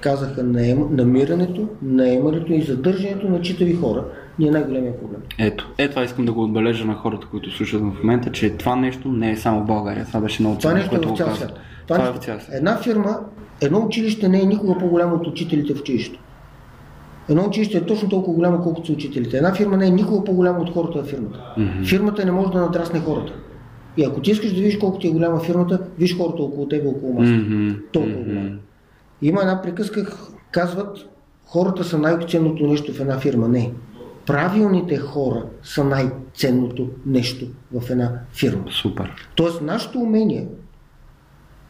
казаха 0.00 0.42
наем, 0.42 0.86
намирането, 0.90 1.68
наемането 1.82 2.52
и 2.52 2.62
задържането 2.62 3.28
на 3.28 3.40
читави 3.40 3.74
хора 3.74 4.04
ни 4.38 4.48
е 4.48 4.50
най-големия 4.50 5.00
проблем. 5.00 5.20
Ето, 5.38 5.70
е 5.78 5.88
това 5.88 6.04
искам 6.04 6.24
да 6.24 6.32
го 6.32 6.42
отбележа 6.44 6.84
на 6.84 6.94
хората, 6.94 7.26
които 7.26 7.50
слушат 7.50 7.80
в 7.80 7.84
момента, 7.84 8.32
че 8.32 8.50
това 8.50 8.76
нещо 8.76 9.08
не 9.08 9.30
е 9.30 9.36
само 9.36 9.60
в 9.62 9.66
България. 9.66 10.06
Това 10.06 10.20
беше 10.20 10.42
много 10.42 10.58
Това 10.58 10.70
ценно, 10.70 10.84
е 10.84 10.88
което 10.88 11.08
в 11.08 11.10
го 11.10 11.16
цял 11.16 11.26
каза. 11.26 11.38
свят. 11.38 11.58
Това, 11.86 12.08
е 12.08 12.12
в 12.12 12.16
цял 12.18 12.40
свят. 12.40 12.56
Една 12.56 12.76
фирма, 12.76 13.18
едно 13.60 13.78
училище 13.78 14.28
не 14.28 14.40
е 14.40 14.44
никога 14.44 14.78
по-голямо 14.78 15.14
от 15.16 15.26
учителите 15.26 15.74
в 15.74 15.80
училището. 15.80 16.20
Едно 17.28 17.44
училище 17.44 17.78
е 17.78 17.84
точно 17.86 18.08
толкова 18.08 18.34
голямо, 18.34 18.62
колкото 18.62 18.86
са 18.86 18.92
учителите. 18.92 19.36
Една 19.36 19.54
фирма 19.54 19.76
не 19.76 19.86
е 19.86 19.90
никога 19.90 20.24
по-голяма 20.24 20.58
от 20.58 20.70
хората 20.72 21.02
в 21.02 21.06
фирмата. 21.06 21.54
Фирмата 21.84 22.24
не 22.24 22.32
може 22.32 22.50
да 22.52 22.60
надрасне 22.60 23.00
хората. 23.00 23.32
И 23.96 24.04
ако 24.04 24.20
ти 24.20 24.30
искаш 24.30 24.50
да 24.54 24.60
видиш 24.60 24.78
колко 24.78 24.98
ти 24.98 25.06
е 25.08 25.10
голяма 25.10 25.40
фирмата, 25.40 25.80
виж 25.98 26.16
хората 26.18 26.42
около 26.42 26.68
тебе, 26.68 26.88
около 26.88 27.12
масата. 27.12 27.38
Мгм, 27.38 27.74
Толкова 27.92 28.14
мгм. 28.16 28.24
голяма. 28.30 28.50
Има 29.22 29.40
една 29.40 29.62
приказка, 29.62 30.16
казват, 30.50 30.98
хората 31.44 31.84
са 31.84 31.98
най-ценното 31.98 32.66
нещо 32.66 32.92
в 32.92 33.00
една 33.00 33.18
фирма. 33.18 33.48
Не. 33.48 33.72
Правилните 34.26 34.96
хора 34.96 35.44
са 35.62 35.84
най-ценното 35.84 36.88
нещо 37.06 37.46
в 37.72 37.90
една 37.90 38.12
фирма. 38.32 38.64
Супер. 38.70 39.28
Тоест, 39.34 39.62
нашето 39.62 39.98
умение 39.98 40.48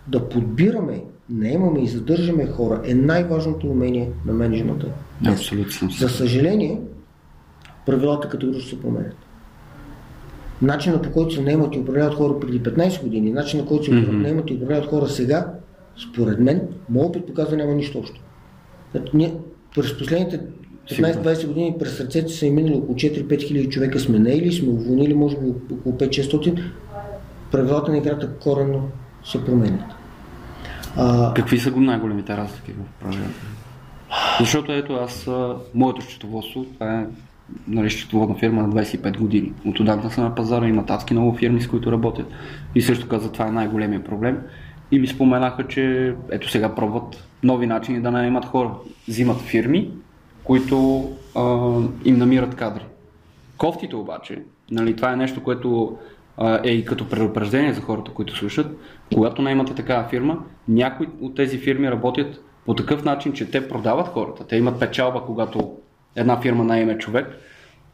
да 0.09 0.29
подбираме, 0.29 1.05
наемаме 1.31 1.81
и 1.83 1.87
задържаме 1.87 2.47
хора 2.47 2.81
е 2.85 2.95
най-важното 2.95 3.67
умение 3.67 4.11
на 4.27 4.33
менеджмента. 4.33 4.87
Абсолютно 5.27 5.91
За 5.91 6.09
съжаление, 6.09 6.81
правилата 7.87 8.29
категорично 8.29 8.69
се 8.69 8.83
променят. 8.83 9.17
Начинът 10.63 11.03
по 11.03 11.13
който 11.13 11.35
се 11.35 11.43
наемат 11.43 11.75
и 11.75 11.79
управляват 11.79 12.15
хора 12.15 12.41
преди 12.41 12.63
15 12.63 13.03
години, 13.03 13.31
начинът 13.33 13.67
по 13.67 13.69
който 13.69 13.85
се 13.85 13.95
Мгм. 13.95 14.23
наемат 14.23 14.51
и 14.51 14.55
управляват 14.55 14.87
хора 14.91 15.09
сега, 15.09 15.53
според 16.11 16.41
мен, 16.41 16.69
моят 16.89 17.09
опит 17.09 17.27
показва 17.27 17.57
няма 17.57 17.73
нищо 17.75 17.99
общо. 17.99 18.21
Ние 19.15 19.35
през 19.75 19.99
последните 19.99 20.41
15-20 20.91 21.47
години 21.47 21.75
през 21.79 21.97
сърцето 21.97 22.33
са 22.33 22.47
минали 22.47 22.75
около 22.75 22.95
4-5 22.95 23.43
хиляди 23.43 23.69
човека 23.69 24.01
сме 24.01 24.19
наели, 24.19 24.53
сме 24.53 24.69
уволнили 24.69 25.15
може 25.15 25.37
би 25.37 25.47
около 25.73 25.95
5-600. 25.95 26.63
Правилата 27.53 27.91
на 27.91 27.99
играта 27.99 28.31
коренно 28.33 28.89
се 29.25 29.45
променят. 29.45 29.85
А, 30.97 31.35
Какви 31.35 31.59
са 31.59 31.71
го 31.71 31.81
най-големите 31.81 32.37
разлики 32.37 32.73
в 32.73 33.01
правилата? 33.01 33.47
Защото 34.41 34.73
ето 34.73 34.95
аз, 34.95 35.29
моето 35.75 36.03
счетоводство, 36.03 36.65
това 36.65 37.01
е 37.01 37.07
нали, 37.69 37.91
счетоводна 37.91 38.35
фирма 38.35 38.63
на 38.63 38.69
25 38.69 39.19
години. 39.19 39.53
От 39.67 39.81
отдавна 39.81 40.11
съм 40.11 40.25
на 40.25 40.35
пазара, 40.35 40.69
има 40.69 40.85
адски 40.89 41.15
много 41.15 41.35
фирми, 41.35 41.61
с 41.61 41.69
които 41.69 41.93
работят. 41.93 42.27
И 42.75 42.83
също 42.83 43.09
каза, 43.09 43.33
това 43.33 43.47
е 43.47 43.53
най-големия 43.53 44.05
проблем. 44.05 44.39
И 44.91 44.99
ми 44.99 45.07
споменаха, 45.07 45.69
че 45.69 46.15
ето 46.31 46.51
сега 46.51 46.75
пробват 46.75 47.25
нови 47.43 47.67
начини 47.67 48.01
да 48.01 48.11
наемат 48.11 48.45
хора. 48.45 48.71
Взимат 49.09 49.41
фирми, 49.41 49.91
които 50.47 51.09
а, 51.35 51.43
им 52.05 52.19
намират 52.19 52.55
кадри. 52.55 52.87
Кофтите 53.59 53.97
обаче, 53.97 54.43
нали, 54.71 54.97
това 54.97 55.13
е 55.13 55.17
нещо, 55.17 55.43
което 55.43 55.99
а, 56.37 56.61
е 56.65 56.71
и 56.71 56.85
като 56.85 57.09
предупреждение 57.09 57.73
за 57.73 57.81
хората, 57.81 58.11
които 58.11 58.37
слушат. 58.37 58.79
Когато 59.15 59.43
наймате 59.43 59.75
такава 59.75 60.09
фирма, 60.09 60.39
някои 60.69 61.09
от 61.21 61.35
тези 61.35 61.59
фирми 61.59 61.91
работят 61.91 62.45
по 62.67 62.75
такъв 62.75 63.05
начин, 63.05 63.33
че 63.33 63.51
те 63.51 63.69
продават 63.69 64.09
хората. 64.09 64.47
Те 64.47 64.57
имат 64.57 64.81
печалба, 64.81 65.23
когато 65.27 65.77
една 66.17 66.41
фирма 66.41 66.65
найме 66.65 66.99
човек 66.99 67.39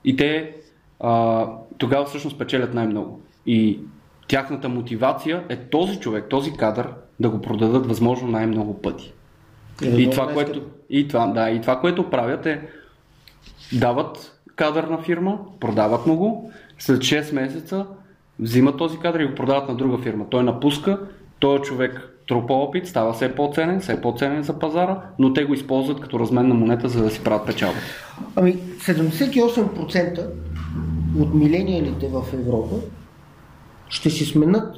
и 0.05 0.17
те 0.17 0.55
а, 1.01 1.47
тогава 1.79 2.05
всъщност 2.05 2.39
печелят 2.39 2.75
най-много. 2.75 3.21
И 3.47 3.81
тяхната 4.29 4.69
мотивация 4.69 5.45
е 5.49 5.57
този 5.57 6.01
човек, 6.01 6.25
този 6.29 6.53
кадър 6.53 6.89
да 7.21 7.31
го 7.31 7.41
продадат 7.41 7.87
възможно 7.87 8.29
най-много 8.29 8.83
пъти. 8.83 9.13
Е 9.85 9.89
И 9.89 10.11
това, 10.11 10.33
което, 10.33 10.63
и, 10.91 11.09
това, 11.09 11.27
да, 11.27 11.51
и 11.51 11.61
това, 11.61 11.81
което 11.81 12.11
правят 12.11 12.47
е 12.47 12.61
дават 13.73 14.41
кадър 14.57 14.85
на 14.85 14.99
фирма, 15.03 15.39
продават 15.61 16.07
му 16.07 16.17
го, 16.17 16.53
след 16.79 16.99
6 16.99 17.35
месеца 17.35 17.87
взимат 18.39 18.79
този 18.79 18.99
кадър 18.99 19.21
и 19.21 19.27
го 19.27 19.35
продават 19.35 19.69
на 19.69 19.75
друга 19.75 19.99
фирма. 19.99 20.25
Той 20.31 20.43
напуска, 20.43 20.99
този 21.39 21.63
човек 21.63 22.09
трупа 22.29 22.55
опит, 22.55 22.89
става 22.89 23.13
все 23.13 23.35
по-ценен, 23.35 23.81
все 23.81 24.01
по-ценен 24.01 24.43
за 24.43 24.59
пазара, 24.59 25.03
но 25.19 25.33
те 25.33 25.45
го 25.45 25.55
използват 25.55 26.01
като 26.01 26.21
разменна 26.21 26.55
монета, 26.55 26.89
за 26.89 27.03
да 27.03 27.11
си 27.11 27.25
правят 27.25 27.47
печалба. 27.47 27.79
Ами 28.37 28.57
78% 28.57 30.27
от 31.19 31.35
милениалите 31.35 32.09
в 32.09 32.23
Европа 32.33 32.77
ще 33.89 34.11
си 34.11 34.25
сменят 34.25 34.77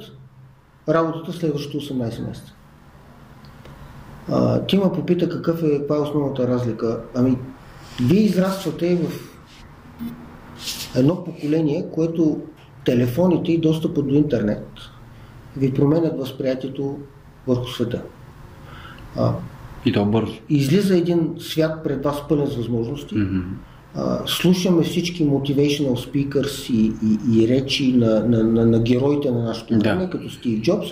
работата 0.89 1.33
следващите 1.33 1.77
18 1.77 2.27
месеца. 2.27 2.54
А, 4.31 4.65
ти 4.65 4.77
ме 4.77 4.83
попита 4.83 5.29
какъв 5.29 5.63
е, 5.63 5.77
каква 5.79 5.95
е 5.95 5.99
основната 5.99 6.47
разлика. 6.47 6.99
Ами, 7.15 7.37
вие 8.01 8.21
израствате 8.21 8.95
в 8.95 9.11
едно 10.95 11.23
поколение, 11.23 11.85
което 11.91 12.37
телефоните 12.85 13.51
и 13.51 13.57
достъпа 13.61 14.01
до 14.01 14.13
интернет 14.15 14.67
ви 15.57 15.73
променят 15.73 16.17
възприятието 16.17 16.97
върху 17.47 17.67
света. 17.67 18.01
А, 19.17 19.31
И 19.85 19.91
то 19.93 20.05
бързо. 20.05 20.33
излиза 20.49 20.97
един 20.97 21.33
свят 21.39 21.83
пред 21.83 22.03
вас 22.03 22.27
пълен 22.29 22.47
с 22.47 22.55
възможности. 22.55 23.15
Мгм. 23.15 23.39
А, 23.95 24.19
слушаме 24.25 24.83
всички 24.83 25.27
motivational 25.27 25.95
speakers 26.09 26.73
и, 26.73 26.93
и, 27.03 27.43
и 27.43 27.47
речи 27.47 27.93
на, 27.93 28.19
на, 28.19 28.43
на, 28.43 28.65
на 28.65 28.79
героите 28.79 29.31
на 29.31 29.43
нашето 29.43 29.73
Да. 29.73 29.79
време, 29.79 30.09
като 30.09 30.29
Стив 30.29 30.61
Джобс, 30.61 30.87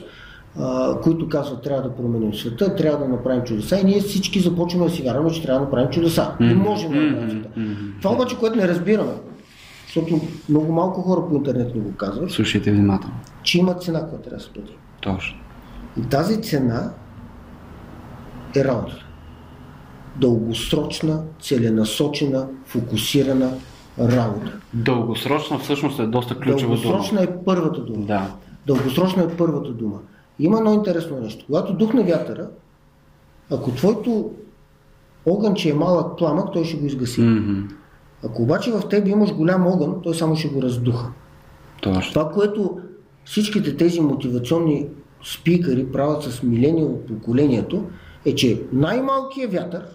а, 0.60 1.00
които 1.02 1.30
казват 1.30 1.64
трябва 1.64 1.82
да 1.82 1.96
променим 1.96 2.34
света, 2.34 2.76
трябва 2.76 3.06
да 3.06 3.12
направим 3.12 3.44
чудеса 3.44 3.80
и 3.80 3.84
ние 3.84 4.00
всички 4.00 4.40
започваме 4.40 4.86
да 4.86 4.92
си 4.92 5.02
вярваме, 5.04 5.32
че 5.32 5.42
трябва 5.44 5.60
да 5.60 5.66
направим 5.66 5.90
чудеса. 5.90 6.32
И 6.40 6.54
можем 6.54 6.92
да 6.92 7.02
направим 7.02 7.30
света. 7.30 7.50
Това 8.02 8.16
обаче, 8.16 8.38
което 8.40 8.56
не 8.58 8.68
разбираме, 8.68 9.12
защото 9.86 10.20
много 10.50 10.74
малко 10.74 11.02
хора 11.02 11.28
по 11.30 11.36
интернет 11.36 11.76
ни 11.76 11.82
го 11.82 11.96
казват, 11.96 12.32
Слушайте 12.32 12.72
внимателно. 12.72 13.16
че 13.44 13.58
има 13.60 13.74
цена, 13.74 14.00
която 14.00 14.24
трябва 14.24 14.38
да 14.38 14.44
се 14.44 14.50
плати. 14.50 14.74
Точно. 15.02 15.38
И 16.00 16.02
тази 16.10 16.42
цена 16.42 16.92
е 18.56 18.64
работата. 18.64 19.06
Дългосрочна, 20.16 21.24
целенасочена, 21.42 22.48
фокусирана 22.66 23.52
работа. 24.00 24.52
Дългосрочна 24.74 25.60
всъщност 25.60 26.00
е 26.00 26.06
доста 26.06 26.36
ключова 26.36 26.76
дума. 26.76 26.82
Дългосрочна 26.82 27.24
е 27.24 27.28
първата 27.46 27.82
дума. 27.82 28.06
Да. 28.06 28.32
Дългосрочна 28.68 29.24
е 29.24 29.28
първата 29.28 29.72
дума. 29.72 30.00
Има 30.40 30.58
едно 30.58 30.74
интересно 30.74 31.20
нещо. 31.20 31.46
Когато 31.46 31.74
духне 31.74 32.04
вятъра, 32.04 32.50
ако 33.52 33.72
твоето 33.72 34.32
огънче 35.26 35.70
е 35.70 35.74
малък 35.74 36.18
пламък, 36.18 36.54
той 36.54 36.66
ще 36.66 36.78
го 36.78 36.86
изгаси. 36.86 37.22
Мгм. 37.22 37.62
Ако 38.24 38.42
обаче 38.42 38.72
в 38.72 38.90
теб 38.90 39.08
имаш 39.08 39.34
голям 39.34 39.68
огън, 39.68 39.96
той 40.04 40.16
само 40.16 40.36
ще 40.36 40.48
го 40.48 40.62
раздуха. 40.62 41.12
Точно. 41.82 42.14
Това, 42.14 42.32
което 42.32 42.78
всичките 43.26 43.78
тези 43.78 44.02
мотивационни 44.02 44.88
спикъри 45.24 45.92
правят 45.92 46.24
с 46.24 46.44
миления 46.44 46.86
от 46.86 47.06
поколението, 47.06 47.86
е, 48.26 48.36
че 48.36 48.62
най-малкият 48.74 49.54
вятър 49.54 49.86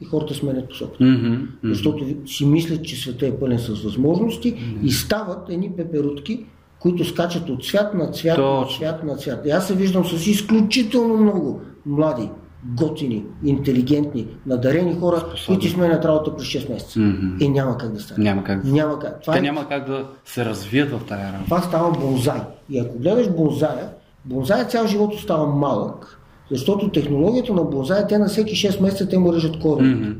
и 0.00 0.04
хората 0.04 0.34
сменят 0.34 0.68
посоката. 0.68 1.04
Мгм. 1.04 1.28
Мгм. 1.28 1.46
Защото 1.62 2.04
си 2.26 2.46
мислят, 2.46 2.84
че 2.84 2.96
света 2.96 3.26
е 3.26 3.38
пълен 3.38 3.58
с 3.58 3.82
възможности 3.82 4.78
и 4.82 4.90
стават 4.90 5.50
едни 5.50 5.72
пеперутки, 5.76 6.46
които 6.80 7.04
скачат 7.04 7.48
от 7.48 7.64
цвят 7.64 7.94
на 7.94 8.10
цвят, 8.10 8.38
на 8.38 8.44
Точно. 8.44 8.78
цвят 8.78 9.04
на 9.04 9.16
цвят. 9.16 9.46
И 9.46 9.50
аз 9.50 9.66
се 9.66 9.74
виждам 9.74 10.04
с 10.04 10.26
изключително 10.26 11.16
много 11.16 11.60
млади, 11.86 12.28
готини, 12.64 13.24
интелигентни, 13.44 14.26
надарени 14.46 14.94
хора, 15.00 15.24
които 15.46 15.62
си 15.64 15.70
сменят 15.70 16.04
работа 16.04 16.36
през 16.36 16.46
6 16.46 16.72
месеца. 16.72 17.00
Мгм. 17.00 17.36
И 17.40 17.48
няма 17.48 17.78
как 17.78 17.92
да 17.92 18.00
стане. 18.00 18.24
Няма 18.24 18.44
как. 18.44 18.64
Няма 18.64 18.98
как. 18.98 19.20
Това 19.20 19.32
Те 19.32 19.38
е 19.38 19.42
няма 19.42 19.68
как 19.68 19.86
да 19.86 20.06
се 20.24 20.44
развият 20.44 20.90
в 20.90 21.00
тази 21.08 21.22
работа. 21.22 21.44
това 21.44 21.62
става 21.62 21.90
бонзай. 21.90 22.40
И 22.70 22.78
ако 22.78 22.98
гледаш 22.98 23.30
бонзая, 23.30 23.88
Бонзай 24.24 24.64
цял 24.68 24.86
живот 24.86 25.14
остава 25.14 25.46
малък, 25.46 26.20
защото 26.50 26.88
технологията 26.90 27.52
на 27.52 27.62
бонзай, 27.64 28.06
те 28.06 28.18
на 28.18 28.26
всеки 28.28 28.54
6 28.54 28.80
месеца 28.82 29.08
те 29.08 29.18
му 29.18 29.32
режат 29.34 29.58
корени. 29.60 29.94
Мгм. 29.94 30.10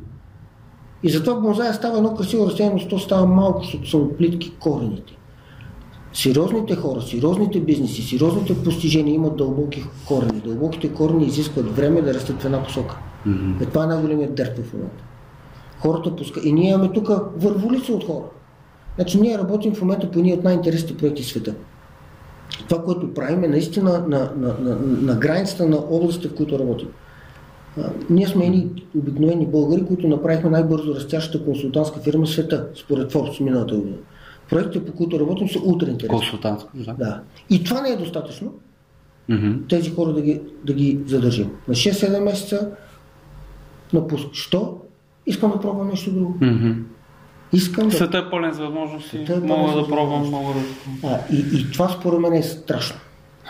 И 1.03 1.11
затова 1.11 1.41
бонзая 1.41 1.75
става 1.75 1.97
едно 1.97 2.15
красиво 2.15 2.47
растение, 2.47 2.73
но 2.83 2.89
то 2.89 2.99
става 2.99 3.27
малко, 3.27 3.63
защото 3.63 3.91
са 3.91 3.99
плитки 4.19 4.53
корените. 4.61 5.17
Сериозните 6.13 6.77
хора, 6.77 7.01
сериозните 7.01 7.61
бизнеси, 7.61 8.03
сериозните 8.03 8.65
постижения 8.65 9.15
имат 9.15 9.37
дълбоки 9.37 9.85
корени. 10.09 10.41
Дълбоките 10.45 10.93
корени 10.93 11.27
изискват 11.27 11.77
време 11.77 12.03
да 12.03 12.15
растат 12.15 12.43
в 12.43 12.45
една 12.45 12.63
посока. 12.63 12.99
Мгм. 13.27 13.63
Е, 13.63 13.67
това 13.67 13.85
е 13.85 13.87
най-големият 13.87 14.35
дърт 14.35 14.59
в 14.59 14.73
момента. 14.73 15.05
Хората 15.79 16.17
пуска. 16.17 16.41
И 16.45 16.53
ние 16.53 16.71
имаме 16.71 16.93
тук 16.93 17.11
върволица 17.37 17.93
от 17.93 18.05
хора. 18.05 18.25
Значи 18.95 19.21
ние 19.21 19.39
работим 19.39 19.75
в 19.75 19.81
момента 19.81 20.11
по 20.11 20.19
едни 20.19 20.33
от 20.33 20.45
най-интересните 20.45 20.97
проекти 20.97 21.23
в 21.23 21.27
света. 21.27 21.55
Това, 22.69 22.83
което 22.85 23.15
правим 23.15 23.45
е 23.45 23.49
наистина 23.49 24.05
на, 24.09 24.33
на, 24.37 24.55
на, 24.61 24.77
на 25.03 25.15
границата 25.15 25.67
на 25.67 25.77
областите, 25.77 26.29
в 26.29 26.35
които 26.35 26.59
работим. 26.59 26.89
А, 27.79 27.91
ние 28.11 28.27
сме 28.27 28.47
едни 28.47 28.85
обикновени 28.99 29.47
българи, 29.47 29.85
които 29.87 30.09
направихме 30.09 30.51
най-бързо 30.51 30.95
растящата 30.95 31.45
консултантска 31.45 32.01
фирма 32.01 32.27
в 32.27 32.31
света, 32.31 32.67
според 32.75 33.13
Forbes 33.13 33.41
миналата 33.41 33.75
година. 33.75 33.97
Проектите, 34.51 34.85
по 34.85 34.93
които 34.93 35.21
работим, 35.21 35.49
са 35.49 35.59
ултра 35.65 35.91
интересни. 35.91 36.19
Консултантско, 36.19 36.71
да. 36.75 36.95
Да. 36.95 37.21
И 37.51 37.65
това 37.65 37.81
не 37.81 37.89
е 37.89 37.97
достатъчно 37.97 38.53
Мгм. 39.29 39.53
тези 39.69 39.91
хора 39.91 40.13
да 40.13 40.23
ги, 40.23 40.41
да 40.65 40.73
ги 40.73 40.99
задържим. 41.07 41.51
На 41.69 41.75
6-7 41.75 42.21
месеца 42.21 42.71
напуск. 43.93 44.27
Що? 44.33 44.77
Искам 45.27 45.51
да 45.51 45.61
пробвам 45.61 45.89
нещо 45.89 46.13
друго. 46.13 46.35
Мгм. 46.41 46.71
Искам 47.53 47.89
да... 47.89 47.97
Света 47.97 48.19
е 48.19 48.31
пълен 48.31 48.55
с 48.55 48.59
възможности. 48.59 49.17
Е 49.17 49.25
пълен 49.27 49.47
Мога 49.47 49.81
да 49.81 49.89
пробвам, 49.89 50.31
мога 50.31 50.55
да... 50.55 50.61
А, 51.09 51.19
и, 51.33 51.39
и 51.39 51.71
това 51.73 51.89
според 51.89 52.21
мен 52.21 52.33
е 52.33 52.43
страшно. 52.43 52.97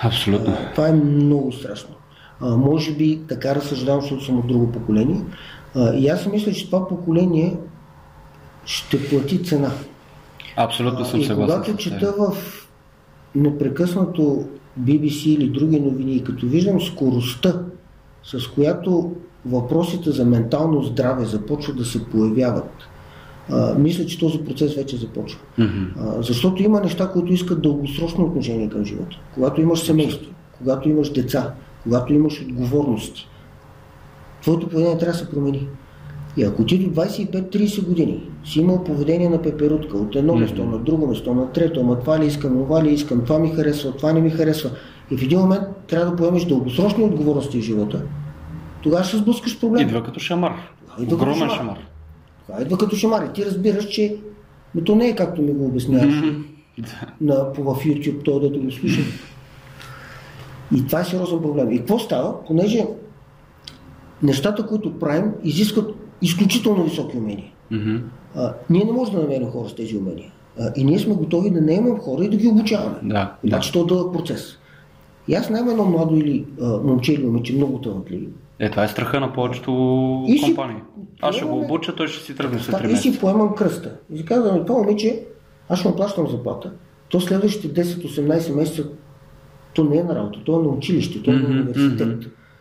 Абсолютно. 0.02 0.52
А, 0.52 0.72
това 0.74 0.88
е 0.88 0.92
много 0.92 1.52
страшно. 1.52 1.94
А, 2.40 2.56
може 2.56 2.92
би 2.92 3.20
така 3.28 3.54
разсъждавам, 3.54 4.00
защото 4.00 4.24
съм 4.24 4.38
от 4.38 4.46
друго 4.46 4.72
поколение. 4.72 5.20
А, 5.76 5.94
и 5.94 6.08
аз 6.08 6.22
си 6.22 6.28
мисля, 6.28 6.52
че 6.52 6.66
това 6.66 6.88
поколение 6.88 7.56
ще 8.64 9.08
плати 9.08 9.44
цена. 9.44 9.70
Абсолютно 10.56 11.04
съм 11.04 11.22
съгласен 11.22 11.60
когато 11.60 11.76
чета 11.76 12.14
в 12.18 12.36
непрекъснато 13.34 14.44
BBC 14.80 15.26
или 15.26 15.48
други 15.48 15.80
новини 15.80 16.14
и 16.14 16.24
като 16.24 16.46
виждам 16.46 16.80
скоростта, 16.80 17.62
с 18.22 18.48
която 18.48 19.12
въпросите 19.46 20.10
за 20.10 20.24
ментално 20.24 20.82
здраве 20.82 21.24
започват 21.24 21.76
да 21.76 21.84
се 21.84 22.04
появяват, 22.04 22.70
а, 23.50 23.74
мисля, 23.78 24.06
че 24.06 24.18
този 24.18 24.38
процес 24.38 24.74
вече 24.74 24.96
започва. 24.96 25.40
Мгм. 25.58 25.84
А, 25.98 26.22
защото 26.22 26.62
има 26.62 26.80
неща, 26.80 27.10
които 27.12 27.32
искат 27.32 27.62
дългосрочно 27.62 28.24
отношение 28.24 28.68
към 28.68 28.84
живота. 28.84 29.16
Когато 29.34 29.60
имаш 29.60 29.80
семейство, 29.80 30.30
когато 30.58 30.88
имаш 30.88 31.12
деца, 31.12 31.54
когато 31.82 32.12
имаш 32.12 32.40
отговорности, 32.40 33.28
твоето 34.42 34.68
поведение 34.68 34.98
трябва 34.98 35.12
да 35.12 35.18
се 35.18 35.30
промени. 35.30 35.68
И 36.36 36.42
ако 36.44 36.64
ти 36.64 36.78
до 36.78 37.00
25-30 37.00 37.86
години 37.86 38.30
си 38.44 38.60
имал 38.60 38.84
поведение 38.84 39.28
на 39.28 39.42
пеперутка 39.42 39.96
от 39.96 40.16
едно 40.16 40.32
Мгм. 40.32 40.42
место, 40.42 40.64
на 40.64 40.78
друго 40.78 41.06
место, 41.06 41.34
на 41.34 41.52
трето, 41.52 41.80
ама 41.80 41.98
това 42.00 42.18
ли 42.18 42.26
искам, 42.26 42.58
това 42.58 42.84
ли 42.84 42.92
искам, 42.92 43.24
това 43.24 43.38
ми 43.38 43.48
харесва, 43.48 43.92
това 43.92 44.12
не 44.12 44.20
ми 44.20 44.30
харесва. 44.30 44.70
И 45.10 45.16
в 45.16 45.22
един 45.22 45.38
момент 45.38 45.62
трябва 45.86 46.10
да 46.10 46.16
поемеш 46.16 46.44
дългосрочни 46.44 47.04
отговорности 47.04 47.58
в 47.58 47.64
живота, 47.64 48.02
тогава 48.82 49.04
ще 49.04 49.16
сблъскаш 49.16 49.60
проблем. 49.60 49.88
Идва 49.88 50.02
като 50.02 50.20
шамар. 50.20 50.52
Идва 51.00 51.04
като 51.08 51.14
Огромен 51.14 51.38
шамар. 51.38 51.56
шамар. 51.56 51.78
Това 52.46 52.62
идва 52.62 52.78
като 52.78 52.96
шамар. 52.96 53.22
И 53.24 53.32
ти 53.32 53.44
разбираш, 53.44 53.88
че 53.88 54.16
но 54.74 54.84
то 54.84 54.94
не 54.96 55.08
е 55.08 55.14
както 55.16 55.42
ми 55.42 55.52
го 55.52 55.64
обясняваш 55.66 56.14
Мгм. 56.14 56.28
на, 57.20 57.34
в 57.58 57.76
YouTube, 57.76 58.24
то 58.24 58.40
да 58.40 58.58
го 58.58 58.70
слуша. 58.70 59.00
И 60.76 60.86
това 60.86 61.00
е 61.00 61.04
сериозен 61.04 61.38
проблем. 61.42 61.70
И 61.72 61.78
какво 61.78 61.98
става? 61.98 62.44
Понеже 62.44 62.86
нещата, 64.22 64.66
които 64.66 64.98
правим, 64.98 65.32
изискват 65.44 65.94
изключително 66.22 66.84
високи 66.84 67.16
умения. 67.16 67.50
Мгм. 67.70 67.96
А, 68.34 68.54
ние 68.70 68.84
не 68.84 68.92
можем 68.92 69.14
да 69.14 69.20
намерим 69.20 69.46
хора 69.46 69.68
с 69.68 69.74
тези 69.74 69.96
умения. 69.96 70.32
А, 70.60 70.72
и 70.76 70.84
ние 70.84 70.98
сме 70.98 71.14
готови 71.14 71.50
да 71.50 71.60
наемем 71.60 71.98
хора 71.98 72.24
и 72.24 72.28
да 72.28 72.36
ги 72.36 72.48
обучаваме. 72.48 72.96
Да, 73.02 73.14
да. 73.14 73.36
Обаче 73.46 73.72
то 73.72 73.80
е 73.80 73.86
дълъг 73.86 74.12
процес. 74.12 74.56
И 75.28 75.34
аз 75.34 75.50
наемам 75.50 75.70
едно 75.70 75.84
младо 75.84 76.16
или 76.16 76.44
а, 76.62 76.66
момче 76.78 77.12
или 77.12 77.24
момиче, 77.24 77.52
много 77.52 77.78
талантливи. 77.78 78.28
Е, 78.58 78.70
това 78.70 78.84
е 78.84 78.88
страха 78.88 79.20
на 79.20 79.32
повечето 79.32 79.70
И 80.28 80.38
си- 80.38 80.44
компании. 80.44 80.76
Аз 81.22 81.34
ще 81.36 81.44
го 81.44 81.58
обуча, 81.58 81.94
той 81.94 82.08
ще 82.08 82.24
си 82.24 82.34
тръгне 82.36 82.58
след 82.58 82.74
3 82.74 82.78
Та, 82.78 82.84
и 82.84 82.96
си 82.96 83.08
месеца. 83.08 83.20
поемам 83.20 83.54
кръста. 83.54 83.96
И 84.12 84.18
си 84.18 84.24
казвам, 84.24 84.64
това 84.66 84.78
момиче, 84.78 85.22
аз 85.68 85.78
ще 85.78 85.88
му 85.88 85.96
плащам 85.96 86.28
заплата, 86.28 86.72
то 87.08 87.20
следващите 87.20 87.84
10-18 87.84 88.54
месеца, 88.54 88.84
то 89.74 89.84
не 89.84 89.96
е 89.96 90.04
на 90.04 90.14
работа, 90.14 90.38
то 90.44 90.60
е 90.60 90.62
на 90.62 90.68
училище, 90.68 91.22
то 91.22 91.30
е 91.30 91.34
на 91.34 91.48
университет. 91.48 92.08
мгм. 92.08 92.20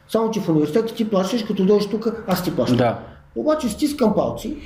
Само, 0.10 0.32
че 0.32 0.40
в 0.40 0.50
университета 0.50 0.96
ти 0.96 1.10
плащаш, 1.10 1.44
като 1.44 1.66
дойдеш 1.66 1.88
тук, 1.88 2.24
аз 2.28 2.44
ти 2.44 2.56
плащам. 2.56 2.78
Да. 2.78 3.00
Обаче 3.36 3.70
стискам 3.70 4.14
палци, 4.16 4.58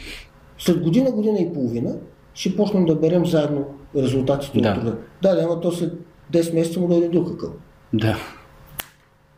след 0.58 0.84
година, 0.84 1.12
година 1.12 1.40
и 1.40 1.54
половина, 1.54 1.96
ще 2.34 2.56
почнем 2.56 2.86
да 2.86 2.96
берем 2.96 3.26
заедно 3.26 3.66
резултатите 3.96 4.62
Да. 4.62 4.70
от 4.70 4.76
труда. 4.76 4.98
Да, 5.22 5.36
да, 5.36 5.44
ама 5.44 5.60
то 5.60 5.72
след 5.72 5.94
10 6.34 6.54
месеца 6.54 6.80
му 6.80 6.88
дойде 6.88 7.08
дух 7.10 7.32
какъв. 7.32 7.50
Да. 7.94 8.18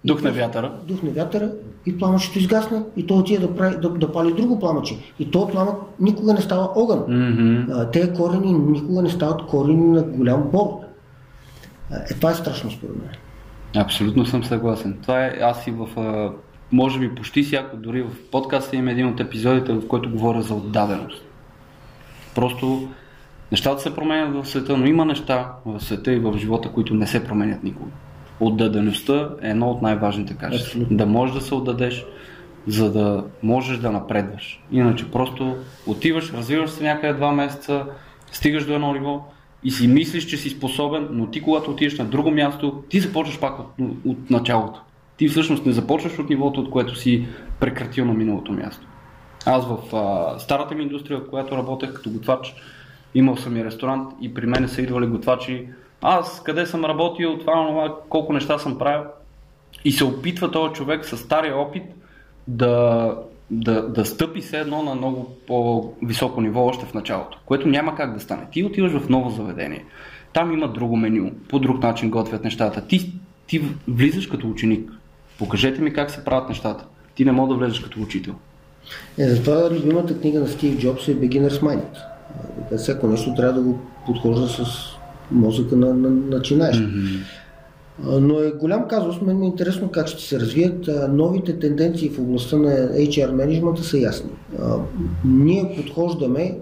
Дух 0.06 0.22
на 0.22 0.32
вятъра. 0.32 0.74
Духне 0.88 1.10
вятъра 1.10 1.52
и 1.86 1.98
пламъчето 1.98 2.40
изгасне 2.40 2.82
и 2.98 3.08
то 3.08 3.18
отиде 3.18 3.48
да, 3.48 3.56
прави, 3.56 3.78
да, 3.82 3.90
да 3.90 4.12
пали 4.12 4.34
друго 4.34 4.60
пламъче. 4.60 4.98
И 5.20 5.32
то 5.32 5.48
пламък 5.48 5.76
никога 6.00 6.34
не 6.34 6.42
става 6.42 6.70
огън. 6.76 7.06
А, 7.72 7.92
Те 7.92 8.14
корени 8.14 8.54
никога 8.54 9.02
не 9.02 9.10
стават 9.10 9.46
корени 9.46 9.88
на 9.88 10.04
голям 10.04 10.44
бор. 10.44 10.80
Е, 12.10 12.14
това 12.14 12.32
е 12.32 12.36
страшно 12.36 12.72
според 12.72 12.96
мен. 12.96 13.10
Абсолютно 13.84 14.26
съм 14.26 14.44
съгласен. 14.44 14.98
Това 15.02 15.26
е 15.26 15.38
аз 15.42 15.68
и 15.68 15.72
в, 15.72 15.88
може 16.72 17.00
би 17.00 17.16
почти 17.16 17.44
всяко, 17.44 17.78
дори 17.78 18.02
в 18.02 18.32
подкаста 18.32 18.76
има 18.76 18.92
един 18.92 19.08
от 19.08 19.20
епизодите, 19.20 19.74
в 19.74 19.88
който 19.88 20.10
говоря 20.10 20.42
за 20.42 20.54
отдаденост. 20.54 21.26
Просто 22.36 22.88
нещата 23.52 23.82
се 23.82 23.96
променят 23.96 24.34
в 24.34 24.50
света, 24.50 24.78
но 24.78 24.86
има 24.86 25.06
неща 25.06 25.52
в 25.66 25.80
света 25.80 26.14
и 26.14 26.20
в 26.20 26.38
живота, 26.38 26.70
които 26.70 26.94
не 26.94 27.08
се 27.08 27.24
променят 27.24 27.64
никога. 27.64 27.92
Отдадеността 28.40 29.30
е 29.42 29.50
едно 29.50 29.70
от 29.70 29.82
най-важните 29.82 30.34
качества. 30.34 30.68
Абсолютно. 30.68 30.98
Да 30.98 31.06
можеш 31.06 31.36
да 31.36 31.42
се 31.42 31.56
отдадеш, 31.56 32.06
за 32.68 32.92
да 32.92 33.24
можеш 33.44 33.78
да 33.78 33.92
напредваш. 33.92 34.64
Иначе 34.72 35.12
просто 35.12 35.56
отиваш, 35.88 36.34
развиваш 36.34 36.70
се 36.70 36.84
някъде 36.84 37.14
два 37.14 37.32
месеца, 37.32 37.86
стигаш 38.32 38.66
до 38.66 38.74
едно 38.74 38.94
ниво 38.94 39.26
и 39.64 39.72
си 39.72 39.88
мислиш, 39.88 40.26
че 40.26 40.38
си 40.38 40.50
способен, 40.50 41.08
но 41.12 41.28
ти 41.28 41.42
когато 41.42 41.72
отидеш 41.72 41.98
на 41.98 42.06
друго 42.06 42.32
място, 42.32 42.84
ти 42.90 43.00
започваш 43.00 43.40
пак 43.40 43.60
от, 43.60 43.68
от 44.06 44.30
началото. 44.30 44.82
Ти 45.18 45.28
всъщност 45.28 45.66
не 45.66 45.72
започваш 45.72 46.20
от 46.20 46.30
нивото, 46.30 46.62
от 46.62 46.70
което 46.70 46.96
си 46.96 47.28
прекратил 47.60 48.06
на 48.06 48.14
миналото 48.14 48.52
място. 48.52 48.88
Аз 49.46 49.66
в 49.68 49.96
а, 49.96 50.40
старата 50.40 50.76
ми 50.76 50.84
индустрия, 50.84 51.20
в 51.20 51.30
която 51.30 51.58
работех 51.58 51.94
като 51.94 52.10
готвач, 52.10 52.56
имал 53.16 53.38
съм 53.38 53.58
и 53.58 53.66
ресторант 53.66 54.12
и 54.22 54.34
при 54.34 54.46
мен 54.46 54.68
са 54.68 54.82
идвали 54.82 55.08
готвачи. 55.08 55.68
Аз 56.02 56.44
къде 56.44 56.66
съм 56.66 56.86
работил, 56.86 57.38
това, 57.38 57.68
това, 57.68 57.96
колко 58.10 58.34
неща 58.34 58.58
съм 58.58 58.78
правил. 58.78 59.06
И 59.86 59.92
се 59.92 60.04
опитва 60.04 60.52
този 60.52 60.74
човек 60.74 61.06
с 61.06 61.18
стария 61.18 61.58
опит 61.58 61.84
да, 62.48 63.16
да, 63.52 63.90
да 63.90 64.06
стъпи 64.06 64.42
се 64.42 64.60
едно 64.60 64.84
на 64.84 64.96
много 64.96 65.36
по-високо 65.48 66.42
ниво 66.42 66.66
още 66.66 66.86
в 66.86 66.94
началото, 66.94 67.38
което 67.46 67.68
няма 67.68 67.96
как 67.96 68.14
да 68.14 68.20
стане. 68.20 68.48
Ти 68.52 68.64
отиваш 68.64 68.92
в 68.92 69.10
ново 69.10 69.30
заведение, 69.30 69.86
там 70.34 70.54
има 70.54 70.68
друго 70.68 70.98
меню, 70.98 71.32
по 71.50 71.60
друг 71.60 71.84
начин 71.84 72.10
готвят 72.10 72.44
нещата. 72.44 72.88
Ти, 72.88 73.12
ти 73.48 73.62
влизаш 73.88 74.28
като 74.28 74.50
ученик. 74.50 74.92
Покажете 75.40 75.82
ми 75.82 75.94
как 75.94 76.12
се 76.12 76.24
правят 76.24 76.50
нещата. 76.50 76.86
Ти 77.16 77.26
не 77.26 77.32
мога 77.32 77.54
да 77.54 77.60
влезеш 77.60 77.80
като 77.80 78.02
учител. 78.02 78.34
Е, 79.18 79.30
затова 79.30 79.70
любимата 79.72 80.20
книга 80.20 80.40
на 80.40 80.48
Стив 80.48 80.80
Джобс 80.80 81.08
е 81.08 81.16
Beginner's 81.16 81.62
Mind. 81.62 81.98
Така, 82.64 82.78
Всяко 82.78 83.08
нещо 83.08 83.34
трябва 83.36 83.54
да 83.54 83.62
го 83.62 83.80
подхожда 84.06 84.48
с 84.48 84.66
мозъка 85.32 85.76
на, 85.76 85.94
на 85.94 86.10
начинаещ. 86.10 86.82
А, 88.08 88.20
Но 88.20 88.40
е 88.40 88.52
голям 88.52 88.88
казус, 88.88 89.22
мен 89.22 89.40
ми 89.40 89.46
е 89.46 89.50
интересно 89.50 89.92
как 89.92 90.08
ще 90.08 90.24
се 90.24 90.40
развият. 90.40 90.90
Новите 91.10 91.60
тенденции 91.60 92.10
в 92.10 92.20
областта 92.20 92.58
на 92.58 92.70
HR 92.90 93.32
менеджмента 93.32 93.84
са 93.84 93.98
ясни. 93.98 94.32
Ние 95.26 95.74
подхождаме 95.78 96.58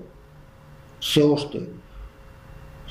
все 1.02 1.22
още. 1.22 1.62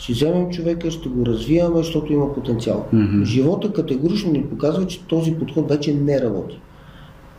Ще 0.03 0.13
вземем 0.13 0.51
човека, 0.51 0.91
ще 0.91 1.09
го 1.09 1.27
развиваме, 1.27 1.77
защото 1.77 2.13
има 2.13 2.35
потенциал. 2.35 2.87
Мгм. 2.93 3.25
Живота 3.25 3.73
категорично 3.73 4.33
ни 4.33 4.45
показва, 4.47 4.87
че 4.87 5.07
този 5.07 5.35
подход 5.35 5.69
вече 5.69 5.95
не 5.95 6.21
работи. 6.21 6.61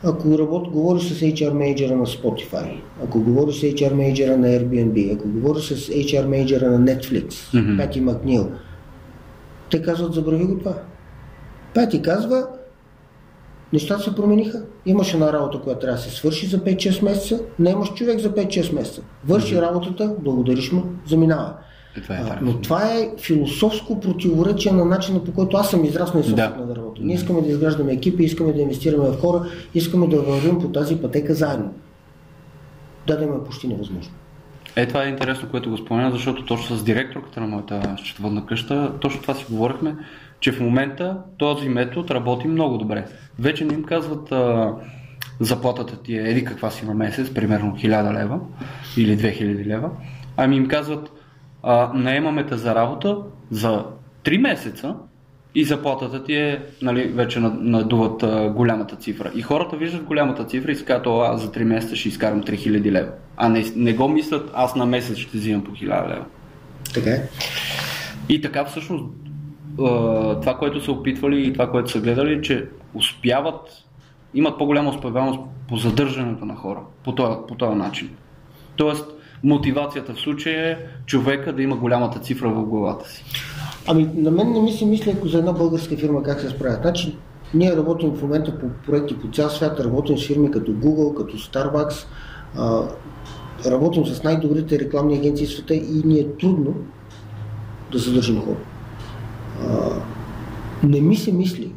Ако 0.04 0.38
работ, 0.38 0.70
говориш 0.70 1.04
с 1.04 1.20
HR 1.20 1.54
менеджера 1.54 1.96
на 1.98 2.06
Spotify, 2.06 2.80
ако 3.04 3.20
говориш 3.20 3.56
с 3.56 3.62
HR 3.62 3.94
менеджера 3.94 4.38
на 4.38 4.48
Airbnb, 4.48 5.16
ако 5.16 5.28
говориш 5.28 5.64
с 5.64 5.90
HR 5.90 6.26
менеджера 6.26 6.72
на 6.72 6.80
Netflix, 6.80 7.34
Мгм. 7.54 7.78
Пети 7.78 8.02
Макнил, 8.02 8.52
те 9.72 9.82
казват, 9.82 10.14
забрави 10.14 10.46
го 10.46 10.60
това. 10.60 10.74
Пети 11.74 12.02
казва, 12.02 12.48
нещата 13.74 14.04
се 14.04 14.16
промениха. 14.16 14.64
Имаш 14.86 15.14
една 15.14 15.34
работа, 15.34 15.60
която 15.60 15.80
трябва 15.80 15.98
да 15.98 16.04
се 16.04 16.16
свърши 16.16 16.48
за 16.48 16.58
5-6 16.58 17.04
месеца, 17.04 17.40
не 17.60 17.70
имаш 17.70 17.94
човек 17.94 18.20
за 18.20 18.30
5-6 18.30 18.76
месеца. 18.76 19.02
Върши 19.28 19.62
работата, 19.62 20.16
благодариш 20.20 20.72
му, 20.72 20.84
заминава. 21.08 21.54
Това 22.02 22.16
е 22.16 22.20
А, 22.20 22.40
но 22.42 22.62
това 22.62 22.84
е 22.94 23.12
философско 23.22 24.00
противоречие 24.00 24.72
на 24.72 24.86
начина 24.86 25.24
по 25.24 25.32
който 25.32 25.58
аз 25.58 25.70
съм 25.70 25.86
израснал 25.86 26.22
и 26.22 26.24
съм 26.24 26.36
Да. 26.36 26.56
работя. 26.76 27.02
Ние 27.04 27.16
искаме 27.16 27.42
да 27.42 27.50
изграждаме 27.50 27.94
екипи, 27.94 28.24
искаме 28.24 28.54
да 28.54 28.62
инвестираме 28.62 29.10
в 29.10 29.22
хора, 29.22 29.46
искаме 29.76 30.08
да 30.08 30.22
вървим 30.22 30.60
по 30.60 30.68
тази 30.68 31.02
пътека 31.02 31.34
заедно. 31.34 31.74
Да, 33.08 33.18
да 33.18 33.24
е 33.24 33.44
почти 33.46 33.68
невъзможно. 33.68 34.14
Е, 34.76 34.86
това 34.86 35.04
е 35.04 35.10
интересно, 35.10 35.50
което 35.50 35.70
го 35.70 35.78
спомена, 35.78 36.12
защото 36.12 36.46
точно 36.46 36.78
с 36.78 36.84
директорката 36.84 37.42
на 37.42 37.48
моята 37.48 37.96
счетоводна 38.04 38.46
къща, 38.46 38.94
точно 39.02 39.22
това 39.22 39.34
си 39.34 39.46
говорихме, 39.50 39.96
че 40.40 40.52
в 40.52 40.60
момента 40.60 41.18
този 41.38 41.70
метод 41.70 42.16
работи 42.16 42.48
много 42.48 42.78
добре. 42.78 43.06
Вече 43.40 43.66
не 43.66 43.74
им 43.74 43.84
казват 43.84 44.32
а, 44.32 44.74
заплатата 45.40 45.98
ти 46.04 46.18
е 46.18 46.30
еди 46.30 46.46
каква 46.46 46.72
си 46.72 46.86
на 46.86 46.94
месец, 46.94 47.34
примерно 47.34 47.76
1000 47.76 48.14
лева 48.14 48.40
или 48.98 49.18
2000 49.18 49.66
лева, 49.66 49.90
ами 50.38 50.56
им 50.56 50.68
казват 50.68 51.12
а, 51.64 51.92
наемаме 51.94 52.46
те 52.46 52.58
за 52.58 52.76
работа 52.76 53.18
за 53.52 53.86
3 54.24 54.38
месеца 54.38 54.96
и 55.56 55.64
заплатата 55.64 56.24
ти 56.24 56.36
е, 56.36 56.64
нали, 56.82 57.04
вече 57.04 57.40
над- 57.40 57.62
надуват 57.62 58.24
а, 58.24 58.50
голямата 58.50 58.96
цифра. 58.96 59.32
И 59.36 59.42
хората 59.42 59.78
виждат 59.78 60.04
голямата 60.04 60.46
цифра 60.46 60.72
и 60.72 60.76
си 60.76 60.86
казват, 60.86 61.08
«О, 61.08 61.20
аз 61.22 61.42
за 61.42 61.52
3 61.52 61.64
месеца 61.64 61.96
ще 61.96 62.10
изкарам 62.10 62.44
3000 62.44 62.92
лева. 62.92 63.12
А 63.38 63.50
не, 63.50 63.66
не 63.76 63.94
го 63.94 64.08
мислят, 64.08 64.52
аз 64.54 64.76
на 64.76 64.86
месец 64.86 65.18
ще 65.18 65.38
взимам 65.38 65.64
по 65.64 65.72
1000 65.72 66.10
лева. 66.10 66.26
Така 66.94 67.10
е. 67.10 67.30
И 68.30 68.42
така 68.42 68.66
всъщност 68.66 69.06
това, 70.42 70.58
което 70.60 70.82
са 70.82 70.92
опитвали 70.92 71.48
и 71.48 71.54
това, 71.54 71.72
което 71.72 71.92
са 71.92 72.02
гледали, 72.02 72.42
че 72.42 72.68
успяват, 72.94 73.70
имат 74.34 74.58
по-голяма 74.58 74.90
успеваемост 74.90 75.40
по 75.70 75.78
задържането 75.78 76.46
на 76.46 76.56
хора 76.56 76.80
по 77.04 77.16
този, 77.16 77.38
по 77.48 77.56
този 77.56 77.78
начин. 77.78 78.10
Тоест, 78.76 79.06
мотивацията 79.44 80.14
в 80.14 80.20
случая 80.20 80.72
е 80.72 80.78
човека 81.06 81.54
да 81.54 81.62
има 81.62 81.76
голямата 81.76 82.20
цифра 82.20 82.50
в 82.50 82.64
главата 82.66 83.10
си. 83.10 83.26
Ами, 83.88 84.10
на 84.16 84.32
мен 84.32 84.52
не 84.52 84.62
ми 84.62 84.72
се 84.72 84.86
мисли 84.86 85.12
ако 85.12 85.28
за 85.28 85.38
една 85.38 85.54
българска 85.54 85.98
фирма 85.98 86.24
как 86.24 86.42
се 86.42 86.50
справят. 86.50 86.82
Значи, 86.82 87.18
ние 87.54 87.76
работим 87.76 88.12
в 88.12 88.22
момента 88.22 88.60
по 88.60 88.68
проекти 88.86 89.20
по 89.20 89.28
цял 89.28 89.50
свят, 89.50 89.80
работим 89.80 90.18
с 90.18 90.28
фирми 90.28 90.52
като 90.52 90.72
Google, 90.72 91.14
като 91.14 91.38
Starbucks, 91.38 92.06
а, 92.58 92.88
работим 93.66 94.06
с 94.06 94.24
най-добрите 94.24 94.80
рекламни 94.80 95.18
агенции 95.18 95.48
в 95.48 95.52
света 95.52 95.74
и 95.74 96.02
ни 96.06 96.20
е 96.20 96.28
трудно 96.28 96.76
да 97.92 97.98
задържим 97.98 98.42
хора. 98.42 98.58
Не 100.84 101.02
ми 101.02 101.16
се 101.16 101.32
мисли 101.32 101.72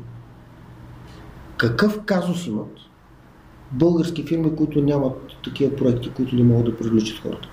какъв 1.57 2.00
казус 2.05 2.46
имат 2.46 2.70
български 3.72 4.22
фирми, 4.22 4.57
които 4.57 4.81
нямат 4.81 5.16
такива 5.44 5.76
проекти, 5.76 6.11
които 6.11 6.37
не 6.37 6.42
могат 6.42 6.64
да 6.64 6.76
привличат 6.76 7.18
хората. 7.18 7.48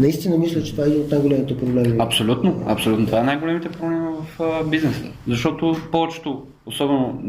Наистина 0.00 0.38
мисля, 0.38 0.62
че 0.62 0.72
това 0.72 0.84
е 0.84 0.86
един 0.86 1.02
от 1.02 1.10
най-големите 1.10 1.58
проблеми. 1.58 1.96
Абсолютно, 1.98 2.62
абсолютно. 2.66 3.06
Това 3.06 3.20
е 3.20 3.24
най-големите 3.24 3.68
проблеми 3.68 4.00
в 4.38 4.64
бизнеса. 4.70 5.04
Защото 5.28 5.76
повечето, 5.92 6.46
особено 6.66 7.20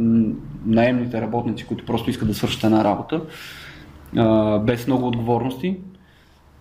наемните 0.65 1.21
работници, 1.21 1.65
които 1.65 1.85
просто 1.85 2.09
искат 2.09 2.27
да 2.27 2.33
свършат 2.33 2.63
една 2.63 2.83
работа, 2.83 3.21
без 4.65 4.87
много 4.87 5.07
отговорности, 5.07 5.77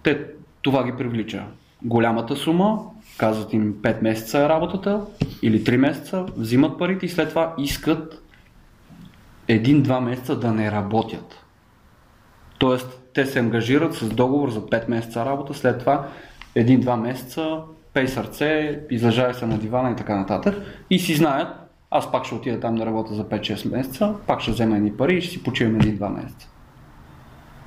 те, 0.03 0.27
това 0.62 0.85
ги 0.85 0.92
привлича. 0.99 1.44
Голямата 1.83 2.37
сума, 2.37 2.79
казват 3.16 3.53
им 3.53 3.75
5 3.75 4.03
месеца 4.03 4.38
е 4.38 4.49
работата 4.49 5.01
или 5.42 5.64
3 5.64 5.77
месеца, 5.77 6.27
взимат 6.37 6.79
парите 6.79 7.07
и 7.07 7.09
след 7.09 7.29
това 7.29 7.55
искат 7.59 8.23
един-два 9.49 10.01
месеца 10.01 10.37
да 10.37 10.53
не 10.53 10.70
работят. 10.70 11.44
Тоест, 12.59 12.99
те 13.14 13.27
се 13.27 13.38
ангажират 13.38 13.94
с 13.94 14.09
договор 14.09 14.51
за 14.51 14.61
5 14.61 14.88
месеца 14.88 15.25
работа, 15.25 15.55
след 15.55 15.79
това 15.79 16.09
един-два 16.55 16.96
месеца, 16.96 17.61
пей 17.94 18.09
сърце, 18.09 18.81
излежавай 18.90 19.35
се 19.35 19.46
на 19.46 19.59
дивана 19.59 19.90
и 19.90 19.96
така 19.96 20.16
нататък. 20.16 20.55
И 20.90 20.99
си 20.99 21.14
знаят, 21.14 21.49
аз 21.90 22.12
пак 22.12 22.25
ще 22.25 22.35
отида 22.35 22.61
там 22.61 22.75
да 22.75 22.87
работя 22.87 23.14
за 23.14 23.25
5-6 23.25 23.70
месеца, 23.70 24.14
пак 24.27 24.40
ще 24.40 24.51
взема 24.51 24.77
едни 24.77 24.96
пари 24.96 25.16
и 25.16 25.20
ще 25.20 25.33
си 25.33 25.42
почивам 25.42 25.75
един-два 25.75 26.09
месеца. 26.09 26.49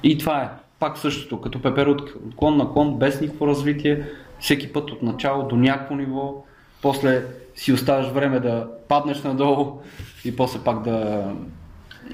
И 0.04 0.18
това 0.18 0.42
е 0.42 0.50
пак 0.80 0.98
същото, 0.98 1.42
като 1.42 1.62
пепер 1.62 1.88
от 1.88 2.14
клон 2.36 2.58
на 2.58 2.74
клон, 2.74 2.98
без 3.00 3.22
никакво 3.22 3.48
развитие, 3.48 4.04
всеки 4.40 4.74
път 4.74 4.92
от 4.92 5.02
начало 5.02 5.48
до 5.48 5.56
някакво 5.56 5.96
ниво, 5.96 6.44
после 6.82 7.24
си 7.56 7.74
оставаш 7.74 8.08
време 8.08 8.40
да 8.40 8.68
паднеш 8.88 9.24
надолу 9.24 9.80
и 10.26 10.36
после 10.36 10.60
пак 10.60 10.84
да, 10.84 11.26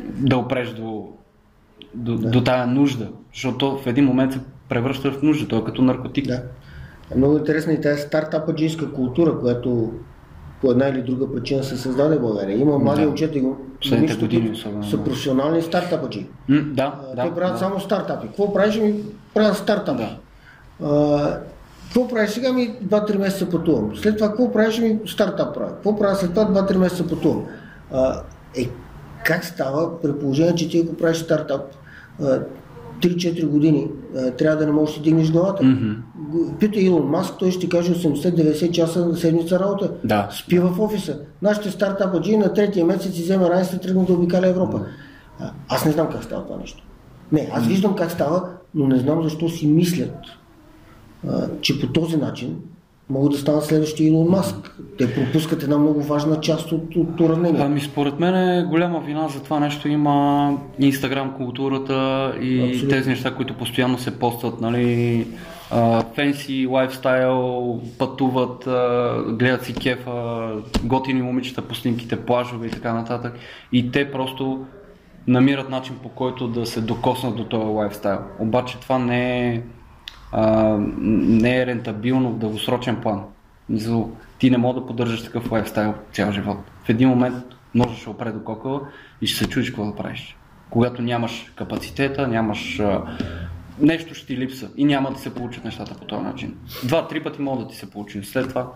да 0.03 0.37
опреш 0.37 0.69
до, 0.69 1.13
до, 1.93 2.15
да. 2.15 2.29
до 2.29 2.43
тая 2.43 2.67
нужда, 2.67 3.07
защото 3.33 3.77
в 3.77 3.87
един 3.87 4.05
момент 4.05 4.33
се 4.33 4.39
превръща 4.69 5.11
в 5.11 5.21
нужда, 5.21 5.47
той 5.47 5.59
е 5.59 5.63
като 5.63 5.81
наркотик. 5.81 6.25
Да. 6.27 6.41
Е 7.11 7.17
много 7.17 7.37
интересна 7.37 7.73
и 7.73 7.81
тази 7.81 8.01
стартападжийска 8.01 8.91
култура, 8.93 9.39
която 9.39 9.91
по 10.61 10.71
една 10.71 10.87
или 10.87 11.01
друга 11.01 11.35
причина 11.35 11.63
се 11.63 11.77
създаде 11.77 12.15
в 12.17 12.21
България. 12.21 12.57
Има 12.57 12.79
млади 12.79 13.01
Да. 13.01 13.07
момчета 13.07 13.37
и 13.37 13.43
Последните 13.81 13.95
момичета, 13.95 14.19
години 14.19 14.41
които 14.41 14.59
особено, 14.59 14.83
са 14.83 15.03
професионални 15.03 15.61
стартападжи. 15.61 16.27
М, 16.49 16.61
да, 16.63 16.93
А, 17.11 17.15
да, 17.15 17.23
Те 17.23 17.35
правят 17.35 17.53
да. 17.55 17.59
само 17.59 17.79
стартапи. 17.79 18.27
Какво 18.27 18.53
правиш? 18.53 18.77
Ми 18.77 18.95
правят 19.33 19.57
стартап. 19.57 19.97
Да. 19.97 20.17
А, 20.87 21.39
Какво 21.85 22.07
правиш 22.07 22.29
сега? 22.29 22.53
Ми 22.53 22.73
2-3 22.83 23.17
месеца 23.17 23.49
пътувам. 23.49 23.91
След 23.95 24.17
това 24.17 24.29
какво 24.29 24.51
правиш? 24.51 24.79
Ми 24.79 24.99
стартап 25.07 25.53
правя. 25.53 25.69
Какво 25.69 25.99
правя 25.99 26.15
след 26.15 26.33
това? 26.33 26.45
2-3 26.45 26.77
месеца 26.77 27.07
пътувам. 27.07 27.45
А, 27.93 28.21
е, 28.57 28.69
как 29.25 29.45
става 29.45 30.01
при 30.01 30.13
положение, 30.13 30.55
че 30.55 30.69
ти 30.69 30.79
ако 30.79 30.93
правиш 30.93 31.17
стартап 31.17 31.61
а, 32.21 32.39
3-4 32.99 33.45
години, 33.45 33.87
трябва 34.37 34.57
да 34.57 34.65
не 34.65 34.71
можеш 34.71 34.95
да 34.95 35.01
дигнеш 35.01 35.31
главата? 35.31 35.63
Го- 36.17 36.53
Пита 36.59 36.79
Илон 36.79 37.03
Маск, 37.03 37.33
той 37.39 37.51
ще 37.51 37.69
каже 37.69 37.93
80-90 37.93 38.71
часа 38.71 39.05
на 39.05 39.15
седмица 39.15 39.59
работа. 39.59 39.91
Да. 40.03 40.29
Спи 40.33 40.59
в 40.59 40.79
офиса. 40.79 41.19
Нашите 41.41 41.71
стартападжи 41.71 42.37
на 42.37 42.53
третия 42.53 42.85
месец 42.85 43.13
си 43.13 43.21
взема 43.23 43.49
ранство 43.49 43.77
и 43.77 43.81
тръгна 43.81 44.05
да 44.05 44.13
обикаля 44.13 44.47
Европа. 44.47 44.85
А, 45.39 45.51
Аз 45.69 45.85
не 45.85 45.91
знам 45.91 46.09
как 46.09 46.23
става 46.23 46.43
това 46.43 46.57
нещо. 46.57 46.83
Не, 47.31 47.49
аз 47.53 47.67
виждам 47.67 47.95
как 47.95 48.11
става, 48.11 48.43
но 48.75 48.87
не 48.87 48.97
знам 48.97 49.23
защо 49.23 49.49
си 49.49 49.67
мислят, 49.67 50.15
че 51.61 51.81
по 51.81 51.87
този 51.87 52.17
начин 52.17 52.55
могат 53.09 53.31
да 53.31 53.37
станат 53.37 53.65
следващия 53.65 54.07
Илон 54.07 54.27
Маск. 54.27 54.75
Те 54.97 55.13
пропускат 55.13 55.63
една 55.63 55.77
много 55.77 56.01
важна 56.01 56.39
част 56.39 56.71
от, 56.71 56.95
от 56.95 57.19
уравнението. 57.19 57.63
Ами 57.63 57.81
според 57.81 58.19
мен 58.19 58.35
е 58.35 58.63
голяма 58.63 58.99
вина 58.99 59.27
за 59.27 59.43
това 59.43 59.59
нещо 59.59 59.87
има 59.87 60.57
инстаграм 60.79 61.33
културата 61.37 62.33
и 62.41 62.59
Абсолютно. 62.59 62.89
тези 62.89 63.09
неща, 63.09 63.35
които 63.35 63.57
постоянно 63.57 63.97
се 63.97 64.19
постват, 64.19 64.61
нали, 64.61 65.27
фенси, 66.15 66.67
лайфстайл, 66.67 67.81
пътуват, 67.97 68.63
гледат 69.37 69.63
си 69.63 69.73
кефа, 69.73 70.49
готини 70.83 71.21
момичета 71.21 71.61
по 71.61 71.75
снимките, 71.75 72.15
плажове 72.15 72.67
и 72.67 72.71
така 72.71 72.93
нататък. 72.93 73.33
И 73.71 73.91
те 73.91 74.11
просто 74.11 74.65
намират 75.27 75.69
начин 75.69 75.95
по 76.03 76.09
който 76.09 76.47
да 76.47 76.65
се 76.65 76.81
докоснат 76.81 77.35
до 77.35 77.43
този 77.43 77.65
лайфстайл. 77.65 78.19
Обаче 78.39 78.79
това 78.79 78.99
не 78.99 79.49
е, 79.49 79.61
а, 80.31 80.77
не 81.01 81.57
е 81.57 81.65
рентабилно 81.65 82.29
в 82.29 82.37
дългосрочен 82.37 82.95
план. 82.95 83.23
Мисъл, 83.69 84.11
ти 84.39 84.49
не 84.49 84.57
мога 84.57 84.79
да 84.79 84.85
поддържаш 84.85 85.23
такъв 85.23 85.51
лайфстайл 85.51 85.93
цял 86.13 86.31
живот. 86.31 86.57
В 86.83 86.89
един 86.89 87.09
момент 87.09 87.43
ножа 87.75 87.95
ще 87.95 88.09
опре 88.09 88.31
до 88.31 88.43
кокала 88.43 88.81
и 89.21 89.27
ще 89.27 89.43
се 89.43 89.49
чудиш 89.49 89.69
какво 89.69 89.85
да 89.85 89.95
правиш. 89.95 90.37
Когато 90.69 91.01
нямаш 91.01 91.51
капацитета, 91.55 92.27
нямаш... 92.27 92.79
А, 92.79 93.01
нещо 93.81 94.13
ще 94.13 94.27
ти 94.27 94.37
липса 94.37 94.69
и 94.77 94.85
няма 94.85 95.11
да 95.11 95.19
се 95.19 95.35
получат 95.35 95.65
нещата 95.65 95.93
по 95.93 96.05
този 96.05 96.23
начин. 96.23 96.57
Два-три 96.83 97.23
пъти 97.23 97.41
могат 97.41 97.67
да 97.67 97.67
ти 97.67 97.75
се 97.75 97.89
получи. 97.89 98.23
След 98.23 98.49
това 98.49 98.67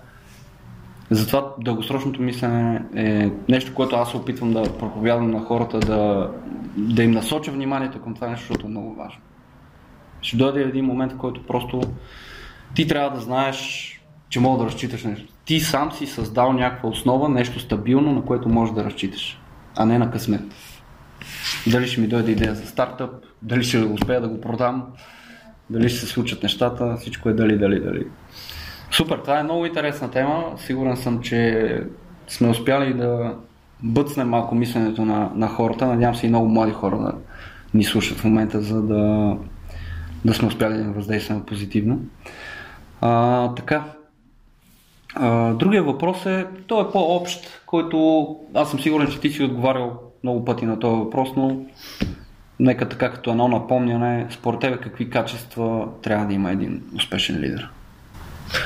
затова 1.09 1.53
дългосрочното 1.59 2.21
мислене 2.21 2.81
е 2.95 3.31
нещо, 3.49 3.73
което 3.73 3.95
аз 3.95 4.11
се 4.11 4.17
опитвам 4.17 4.53
да 4.53 4.77
проповядвам 4.77 5.31
на 5.31 5.41
хората, 5.41 5.79
да, 5.79 6.31
да 6.77 7.03
им 7.03 7.11
насоча 7.11 7.51
вниманието 7.51 8.01
към 8.01 8.13
това 8.13 8.27
нещо, 8.27 8.47
защото 8.47 8.67
е 8.67 8.69
много 8.69 8.95
важно. 8.95 9.19
Ще 10.23 10.37
дойде 10.37 10.61
един 10.61 10.85
момент, 10.85 11.11
в 11.11 11.17
който 11.17 11.45
просто 11.45 11.81
ти 12.75 12.87
трябва 12.87 13.17
да 13.17 13.21
знаеш, 13.21 13.89
че 14.29 14.39
мога 14.39 14.57
да 14.57 14.65
разчиташ 14.65 15.03
нещо. 15.03 15.33
Ти 15.45 15.59
сам 15.59 15.91
си 15.91 16.07
създал 16.07 16.53
някаква 16.53 16.89
основа, 16.89 17.29
нещо 17.29 17.59
стабилно, 17.59 18.13
на 18.13 18.25
което 18.25 18.49
можеш 18.49 18.75
да 18.75 18.83
разчиташ, 18.83 19.39
а 19.77 19.85
не 19.85 19.97
на 19.97 20.11
късмет. 20.11 20.41
Дали 21.67 21.87
ще 21.87 22.01
ми 22.01 22.07
дойде 22.07 22.31
идея 22.31 22.55
за 22.55 22.67
стартъп, 22.67 23.11
дали 23.41 23.63
ще 23.63 23.77
успея 23.77 24.21
да 24.21 24.27
го 24.27 24.41
продам, 24.41 24.85
дали 25.69 25.89
ще 25.89 25.99
се 25.99 26.05
случат 26.05 26.43
нещата, 26.43 26.97
всичко 26.99 27.29
е 27.29 27.33
дали, 27.33 27.57
дали, 27.57 27.79
дали. 27.79 28.07
Супер, 28.91 29.17
това 29.17 29.39
е 29.39 29.43
много 29.43 29.65
интересна 29.65 30.11
тема. 30.11 30.53
Сигурен 30.57 30.97
съм, 30.97 31.21
че 31.21 31.81
сме 32.27 32.49
успяли 32.49 32.93
да 32.93 33.35
бъцнем 33.83 34.29
малко 34.29 34.55
мисленето 34.55 35.05
на, 35.05 35.31
на 35.35 35.47
хората. 35.47 35.87
Надявам 35.87 36.15
се 36.15 36.25
и 36.25 36.29
много 36.29 36.47
млади 36.47 36.71
хора 36.71 36.97
да 36.97 37.13
ни 37.73 37.83
слушат 37.83 38.17
в 38.17 38.23
момента, 38.23 38.61
за 38.61 38.81
да, 38.81 39.35
да 40.25 40.33
сме 40.33 40.47
успяли 40.47 40.73
да 40.73 40.81
им 40.81 40.93
въздействаме 40.93 41.45
позитивно. 41.45 41.99
А, 43.01 43.53
така. 43.55 43.83
А, 45.15 45.53
другия 45.53 45.83
въпрос 45.83 46.25
е, 46.25 46.45
той 46.67 46.81
е 46.81 46.91
по-общ, 46.91 47.39
който 47.65 48.27
аз 48.53 48.71
съм 48.71 48.79
сигурен, 48.79 49.07
че 49.07 49.19
ти 49.19 49.29
си 49.29 49.43
отговарял 49.43 49.99
много 50.23 50.45
пъти 50.45 50.65
на 50.65 50.79
този 50.79 50.97
въпрос, 50.97 51.29
но 51.37 51.65
нека 52.59 52.89
така 52.89 53.11
като 53.11 53.31
едно 53.31 53.47
напомняне, 53.47 54.27
според 54.31 54.59
тебе 54.59 54.77
какви 54.77 55.09
качества 55.09 55.87
трябва 56.01 56.25
да 56.25 56.33
има 56.33 56.51
един 56.51 56.83
успешен 56.95 57.39
лидер? 57.39 57.69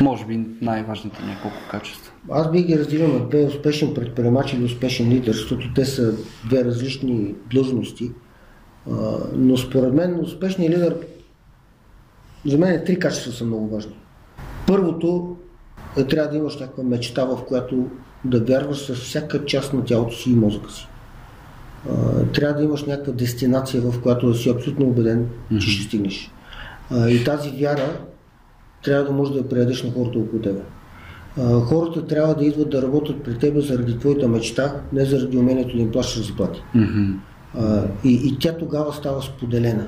Може 0.02 0.26
би 0.26 0.46
най-важните 0.62 1.24
няколко 1.26 1.58
качества. 1.72 2.12
Аз 2.32 2.52
бих 2.52 2.66
ги 2.66 2.80
разделил 2.80 3.08
на 3.08 3.20
две 3.20 3.44
успешен 3.44 3.94
предприемач 3.94 4.54
или 4.54 4.64
успешен 4.64 5.10
лидер, 5.10 5.34
защото 5.34 5.74
те 5.74 5.86
са 5.86 6.14
две 6.46 6.66
различни 6.66 7.36
длъжности. 7.50 8.12
Но 9.36 9.58
според 9.58 9.94
мен 9.94 10.20
успешният 10.20 10.74
лидер, 10.74 10.98
за 12.48 12.58
мен 12.58 12.84
три 12.86 13.00
качества 13.00 13.32
са 13.32 13.46
много 13.46 13.68
важни. 13.68 13.96
Първото 14.68 15.38
е 15.98 16.04
трябва 16.04 16.32
да 16.32 16.38
имаш 16.38 16.60
някаква 16.60 16.84
мечта, 16.84 17.26
в 17.26 17.46
която 17.48 17.86
да 18.26 18.40
вярваш 18.40 18.78
с 18.78 18.94
всяка 18.94 19.46
част 19.46 19.74
на 19.74 19.86
тялото 19.86 20.16
си 20.16 20.32
и 20.32 20.36
мозъка 20.36 20.72
си. 20.72 20.88
Трябва 22.34 22.58
да 22.58 22.64
имаш 22.64 22.84
някаква 22.84 23.14
дестинация, 23.14 23.82
в 23.82 24.02
която 24.02 24.28
да 24.28 24.36
си 24.36 24.50
абсолютно 24.50 24.86
убеден, 24.86 25.28
че 25.60 25.70
ще 25.70 25.84
стигнеш. 25.84 26.32
И 27.10 27.24
тази 27.24 27.50
вяра 27.50 28.00
трябва 28.84 29.06
да 29.06 29.12
можеш 29.12 29.34
да 29.34 29.40
я 29.40 29.50
предадеш 29.50 29.84
на 29.84 29.92
хората 29.92 30.20
около 30.20 30.42
тебе. 30.42 30.62
Хората 31.62 32.08
трябва 32.08 32.36
да 32.36 32.46
идват 32.46 32.70
да 32.70 32.82
работят 32.82 33.24
при 33.24 33.38
теб 33.38 33.60
заради 33.60 34.00
твоята 34.00 34.28
мечта, 34.28 34.76
не 34.94 35.06
заради 35.06 35.38
умението 35.38 35.76
да 35.76 35.82
им 35.82 35.92
плащаш 35.92 36.28
заплати. 36.28 36.62
Mm-hmm. 36.76 37.16
И, 38.04 38.14
и 38.28 38.38
тя 38.40 38.58
тогава 38.58 38.94
става 38.94 39.22
споделена. 39.22 39.86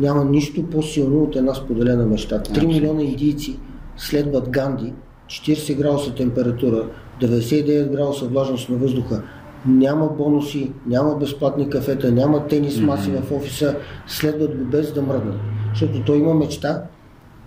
Няма 0.00 0.24
нищо 0.24 0.66
по-силно 0.70 1.22
от 1.22 1.36
една 1.36 1.54
споделена 1.54 2.06
мечта. 2.06 2.42
3 2.42 2.66
милиона 2.66 3.02
индийци 3.02 3.58
следват 3.96 4.48
Ганди, 4.48 4.92
40 5.28 5.76
градуса 5.76 6.14
температура, 6.14 6.84
99 7.22 7.90
градуса 7.90 8.26
влажност 8.26 8.68
на 8.68 8.76
въздуха. 8.76 9.22
Няма 9.66 10.08
бонуси, 10.08 10.72
няма 10.86 11.16
безплатни 11.16 11.70
кафета, 11.70 12.12
няма 12.12 12.46
тенис 12.46 12.80
маси 12.80 13.10
в 13.10 13.32
офиса, 13.32 13.76
следват 14.06 14.56
го 14.56 14.64
без 14.64 14.92
да 14.92 15.02
мръднат. 15.02 15.36
Защото 15.74 16.04
той 16.04 16.16
има 16.16 16.34
мечта, 16.34 16.82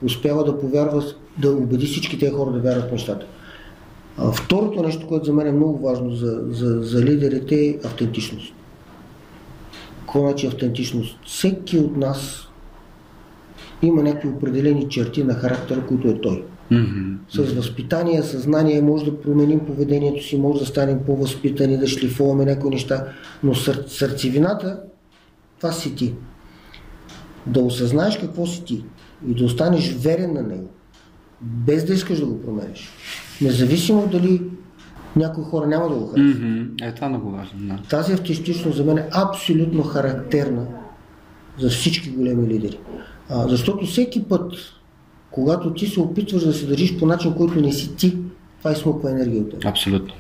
успява 0.06 0.44
да 0.44 0.60
повярва, 0.60 1.04
да 1.38 1.52
убеди 1.52 1.86
всички 1.86 2.20
тези 2.20 2.32
хора 2.32 2.52
да 2.52 2.60
вярват 2.60 2.90
в 2.90 2.92
мечтата. 2.92 3.26
А, 4.18 4.32
второто 4.32 4.84
нещо, 4.84 5.08
което 5.08 5.26
за 5.26 5.34
мен 5.34 5.48
е 5.48 5.52
много 5.52 5.78
важно 5.78 6.12
за, 6.12 6.42
за, 6.50 6.82
за 6.82 7.04
лидерите 7.04 7.56
е 7.56 7.78
автентичност. 7.86 8.54
Какво 10.10 10.28
значи 10.28 10.48
автентичност? 10.48 11.20
Всеки 11.26 11.78
от 11.78 11.98
нас 11.98 12.48
има 13.82 14.04
някакви 14.04 14.30
определени 14.30 14.90
черти 14.90 15.24
на 15.24 15.34
характера, 15.34 15.86
които 15.88 16.08
е 16.08 16.22
той. 16.22 16.44
Mm-hmm. 16.72 17.16
С 17.30 17.54
възпитание, 17.54 18.24
съзнание 18.24 18.82
може 18.82 19.06
да 19.06 19.22
променим 19.22 19.60
поведението 19.60 20.24
си, 20.24 20.38
може 20.38 20.60
да 20.60 20.66
станем 20.66 21.00
по-възпитани, 21.06 21.78
да 21.78 21.88
шлифуваме 21.88 22.46
някои 22.46 22.70
неща, 22.70 23.06
но 23.44 23.56
сър, 23.56 23.84
сърцевината, 23.88 24.80
това 25.58 25.72
си 25.72 25.96
ти. 25.96 26.14
Да 27.46 27.60
осъзнаеш 27.60 28.18
какво 28.18 28.46
си 28.46 28.64
ти 28.64 28.86
и 29.28 29.34
да 29.34 29.46
останеш 29.46 29.96
верен 29.96 30.34
на 30.34 30.42
него, 30.42 30.70
без 31.42 31.86
да 31.86 31.94
искаш 31.94 32.20
да 32.20 32.26
го 32.26 32.42
промениш. 32.42 32.90
Независимо 33.42 34.08
дали 34.08 34.42
някои 35.16 35.44
хора 35.44 35.68
няма 35.68 35.90
да 35.90 35.96
го 35.96 36.08
харесат. 36.08 36.42
Mm-hmm. 36.42 36.90
Е, 36.90 36.96
това 36.96 37.08
е 37.08 37.10
много 37.10 37.32
важно. 37.32 37.60
Да. 37.60 37.80
Тази 37.90 38.14
автентичност 38.14 38.78
за 38.78 38.84
мен 38.84 38.98
е 38.98 39.10
абсолютно 39.12 39.84
характерна 39.84 40.66
за 41.60 41.70
всички 41.70 42.10
големи 42.10 42.48
лидери. 42.48 42.80
А, 43.30 43.48
защото 43.48 43.86
всеки 43.86 44.24
път, 44.24 44.54
когато 45.32 45.74
ти 45.74 45.88
се 45.88 46.00
опитваш 46.00 46.44
да 46.44 46.54
се 46.54 46.66
държиш 46.66 47.00
по 47.00 47.06
начин, 47.06 47.34
който 47.34 47.62
не 47.62 47.74
си 47.74 47.96
ти, 47.96 48.18
това 48.60 48.72
изсмуква 48.72 49.12
енергия 49.12 49.42
от 49.42 49.50
теб. 49.50 49.66
Абсолютно. 49.66 50.14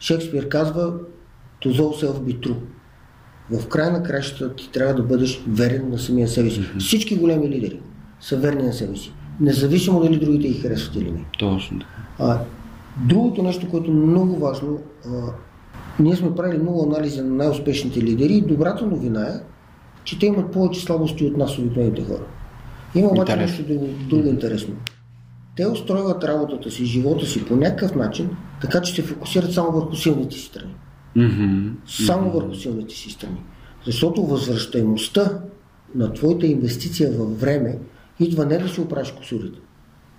Шекспир 0.00 0.48
казва 0.48 0.92
to 1.62 1.80
thou 1.80 2.04
self 2.04 2.20
be 2.20 2.46
true. 2.46 2.56
В 3.50 3.68
край 3.68 3.90
на 3.90 4.02
кращата 4.02 4.56
ти 4.56 4.70
трябва 4.70 4.94
да 4.94 5.02
бъдеш 5.02 5.42
верен 5.48 5.90
на 5.90 5.98
самия 5.98 6.28
себе 6.28 6.50
си. 6.50 6.60
Mm-hmm. 6.60 6.78
Всички 6.78 7.16
големи 7.16 7.48
лидери 7.48 7.80
са 8.20 8.36
верни 8.36 8.62
на 8.62 8.72
себе 8.72 8.96
си. 8.96 9.12
Независимо 9.40 10.00
дали 10.00 10.18
другите 10.18 10.48
ги 10.48 10.54
харесват 10.54 10.96
или 10.96 11.10
не. 11.10 11.24
Точно. 11.38 11.80
А, 12.18 12.38
другото 12.96 13.42
нещо, 13.42 13.70
което 13.70 13.90
е 13.90 13.94
много 13.94 14.36
важно, 14.36 14.78
а, 15.06 15.08
ние 15.98 16.16
сме 16.16 16.34
правили 16.34 16.58
много 16.58 16.82
анализи 16.82 17.22
на 17.22 17.34
най-успешните 17.34 18.02
лидери 18.02 18.34
и 18.34 18.40
добрата 18.40 18.86
новина 18.86 19.22
е, 19.22 19.40
че 20.04 20.18
те 20.18 20.26
имат 20.26 20.52
повече 20.52 20.80
слабости 20.80 21.24
от 21.24 21.36
нас, 21.36 21.58
обикновените 21.58 22.04
хора. 22.04 22.22
Има 22.94 23.08
обаче 23.08 23.36
нещо 23.36 23.62
друго, 23.62 23.86
друго 24.08 24.28
интересно. 24.28 24.74
Те 25.56 25.66
устройват 25.66 26.24
работата 26.24 26.70
си, 26.70 26.84
живота 26.84 27.26
си 27.26 27.44
по 27.44 27.56
някакъв 27.56 27.94
начин, 27.94 28.30
така 28.60 28.82
че 28.82 28.94
се 28.94 29.02
фокусират 29.02 29.52
само 29.52 29.72
върху 29.72 29.96
силните 29.96 30.34
си 30.34 30.46
страни. 30.46 30.74
Mm-hmm. 31.16 31.72
Само 32.06 32.30
върху 32.30 32.54
силните 32.54 32.94
си 32.94 33.10
страни. 33.10 33.42
Защото 33.86 34.26
възвръщаемостта 34.26 35.40
на 35.94 36.12
твоята 36.12 36.46
инвестиция 36.46 37.10
във 37.12 37.40
време 37.40 37.78
идва 38.20 38.46
не 38.46 38.58
да 38.58 38.68
си 38.68 38.80
оправиш 38.80 39.12
косурите, 39.12 39.58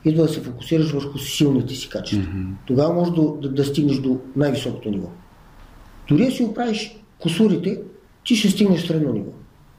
идва 0.05 0.23
да 0.23 0.29
се 0.29 0.41
фокусираш 0.41 0.91
върху 0.91 1.17
силните 1.17 1.75
си 1.75 1.89
качества. 1.89 2.29
Мгм. 2.33 2.51
Тогава 2.67 2.93
можеш 2.93 3.13
да, 3.13 3.21
да, 3.41 3.49
да 3.49 3.65
стигнеш 3.65 3.97
до 3.97 4.19
най-високото 4.35 4.89
ниво. 4.89 5.07
Дори 6.07 6.25
да 6.25 6.31
си 6.31 6.43
оправиш 6.43 6.95
косурите, 7.19 7.79
ти 8.25 8.35
ще 8.35 8.49
стигнеш 8.49 8.81
средно 8.81 9.13
ниво. 9.13 9.31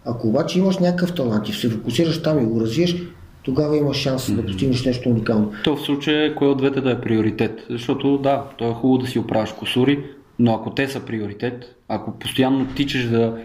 Ако 0.04 0.28
обаче 0.28 0.58
имаш 0.58 0.78
някакъв 0.78 1.14
талант 1.14 1.48
и 1.48 1.52
се 1.52 1.68
фокусираш 1.70 2.22
там 2.22 2.42
и 2.42 2.46
го 2.46 2.60
развиеш, 2.60 2.96
тогава 3.42 3.76
имаш 3.76 3.96
шанс 3.96 4.34
да 4.34 4.46
постигнеш 4.46 4.84
нещо 4.84 5.08
уникално. 5.08 5.52
То 5.64 5.76
в 5.76 5.82
случая 5.82 6.34
кой 6.34 6.48
от 6.48 6.58
двете 6.58 6.80
да 6.80 6.90
е 6.90 7.00
приоритет? 7.00 7.66
Защото 7.70 8.18
да, 8.18 8.44
то 8.58 8.70
е 8.70 8.74
хубаво 8.74 8.98
да 8.98 9.06
си 9.06 9.18
оправиш 9.18 9.52
косури, 9.52 10.04
но 10.38 10.54
ако 10.54 10.70
те 10.70 10.88
са 10.88 11.00
приоритет, 11.00 11.76
ако 11.88 12.18
постоянно 12.18 12.66
тичаш 12.76 13.08
да, 13.08 13.36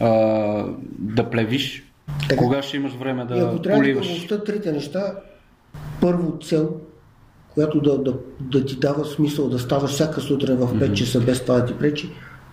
а, 0.00 0.08
да 0.98 1.30
плевиш, 1.30 1.84
Така. 2.28 2.36
кога 2.36 2.62
ще 2.62 2.76
имаш 2.76 2.92
време 2.92 3.26
И 3.30 3.38
ако 3.38 3.54
да 3.56 3.62
трябва 3.62 3.62
да 3.62 3.74
поливаш? 3.74 4.06
въобще 4.08 4.44
трите 4.44 4.72
неща, 4.72 5.14
първо 6.00 6.38
цел, 6.42 6.70
която 7.54 7.80
да, 7.80 7.98
да, 7.98 8.14
да 8.40 8.64
ти 8.64 8.76
дава 8.76 9.04
смисъл 9.04 9.48
да 9.48 9.58
ставаш 9.58 9.90
всяка 9.90 10.20
сутрин 10.20 10.56
в 10.56 10.74
5 10.74 10.92
часа 10.92 11.20
без 11.20 11.42
това 11.42 11.54
да 11.54 11.66
ти 11.66 11.74
пречи. 11.74 12.10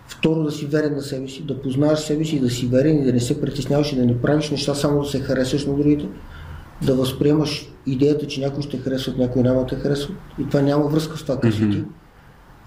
Второ, 0.08 0.44
да 0.44 0.52
си 0.52 0.66
верен 0.66 0.96
на 0.96 1.02
себе 1.02 1.28
си, 1.28 1.44
да 1.44 1.62
познаваш 1.62 2.00
себе 2.00 2.26
си, 2.26 2.40
да 2.40 2.50
си 2.50 2.68
верен 2.68 3.02
и 3.02 3.06
да 3.06 3.14
не 3.14 3.20
се 3.20 3.42
притесняваш 3.42 3.94
и 3.94 3.96
да 3.96 4.06
не 4.06 4.22
правиш 4.22 4.50
неща 4.52 4.76
само 4.76 5.02
да 5.02 5.08
се 5.08 5.20
харесваш 5.20 5.66
на 5.66 5.74
другите. 5.74 6.06
Да 6.86 6.96
възприемаш 6.96 7.70
идеята, 7.88 8.28
че 8.28 8.42
някой 8.42 8.64
ще 8.64 8.78
харесват, 8.78 9.18
някой 9.18 9.42
няма 9.42 9.60
да 9.60 9.66
те 9.66 9.76
харесват. 9.76 10.18
И 10.40 10.48
това 10.48 10.62
няма 10.62 10.88
връзка 10.88 11.18
с 11.18 11.22
това 11.22 11.36
какъв 11.36 11.56
си 11.56 11.70
ти. 11.70 11.84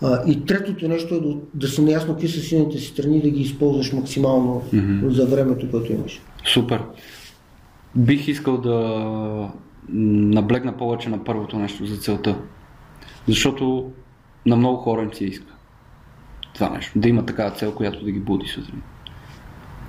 А, 0.03 0.23
и 0.27 0.45
третото 0.45 0.89
нещо 0.89 1.15
е 1.15 1.21
да, 1.21 1.37
да 1.55 1.69
си 1.69 1.83
наясно 1.83 2.13
какви 2.13 2.29
са 2.29 2.41
силните 2.41 2.79
си 2.79 2.87
страни, 2.87 3.23
да 3.23 3.31
ги 3.31 3.41
използваш 3.41 3.93
максимално 3.93 4.63
за 5.05 5.27
времето, 5.27 5.71
което 5.71 5.93
имаш. 5.93 6.21
Супер. 6.53 6.81
Бих 7.95 8.29
искал 8.29 8.59
да 8.59 9.49
наблегна 9.89 10.77
повече 10.77 11.09
на 11.09 11.25
първото 11.25 11.59
нещо 11.59 11.87
за 11.87 11.97
целта. 11.97 12.39
Защото 13.29 13.93
на 14.47 14.57
много 14.57 14.77
хора 14.77 15.03
им 15.03 15.15
се 15.15 15.25
иска 15.25 15.55
това 16.55 16.71
нещо. 16.71 16.99
Да 16.99 17.09
има 17.09 17.27
такава 17.27 17.51
цел, 17.51 17.75
която 17.75 18.05
да 18.05 18.11
ги 18.11 18.21
буди 18.21 18.47
сутрин. 18.47 18.83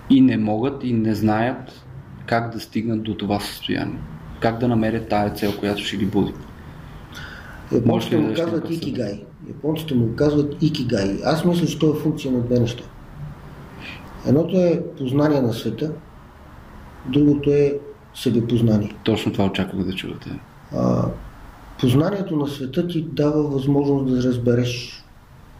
И 0.10 0.22
не 0.22 0.38
могат 0.38 0.84
и 0.84 0.93
не 0.93 1.16
знаят 1.16 1.86
как 2.26 2.54
да 2.54 2.60
стигнат 2.60 3.04
до 3.04 3.16
това 3.16 3.39
състояние. 3.39 4.00
Как 4.39 4.60
да 4.60 4.68
намерят 4.68 5.10
тая 5.10 5.34
цел, 5.34 5.54
която 5.60 5.82
ще 5.82 5.98
ги 5.98 6.06
буди. 6.06 6.34
Японците 7.72 8.16
да 8.16 8.22
му 8.22 8.34
казват 8.36 8.72
икигай. 8.72 9.24
Японците 9.48 9.96
му 9.96 10.16
казват 10.16 10.64
икигай. 10.64 11.20
Аз 11.26 11.46
мисля, 11.46 11.68
че 11.68 11.80
то 11.80 11.96
е 11.96 12.00
функция 12.00 12.32
на 12.32 12.39
две 12.39 12.60
неща. 12.60 12.84
Едното 14.28 14.58
е 14.58 14.84
познание 14.98 15.41
на 15.41 15.54
света, 15.54 15.91
другото 17.06 17.50
е 17.50 17.80
себепознание. 18.16 18.95
Точно 19.03 19.32
това 19.32 19.45
очаквах 19.45 19.86
да 19.86 19.93
чувате. 19.93 20.39
А, 20.76 21.05
познанието 21.80 22.36
на 22.36 22.47
света 22.47 22.88
ти 22.88 23.01
дава 23.01 23.43
възможност 23.43 24.16
да 24.16 24.24
разбереш 24.24 25.03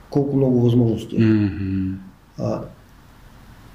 колко 0.10 0.38
много 0.38 0.62
възможности. 0.62 1.18
Мгм. 1.20 1.94
А, 2.40 2.62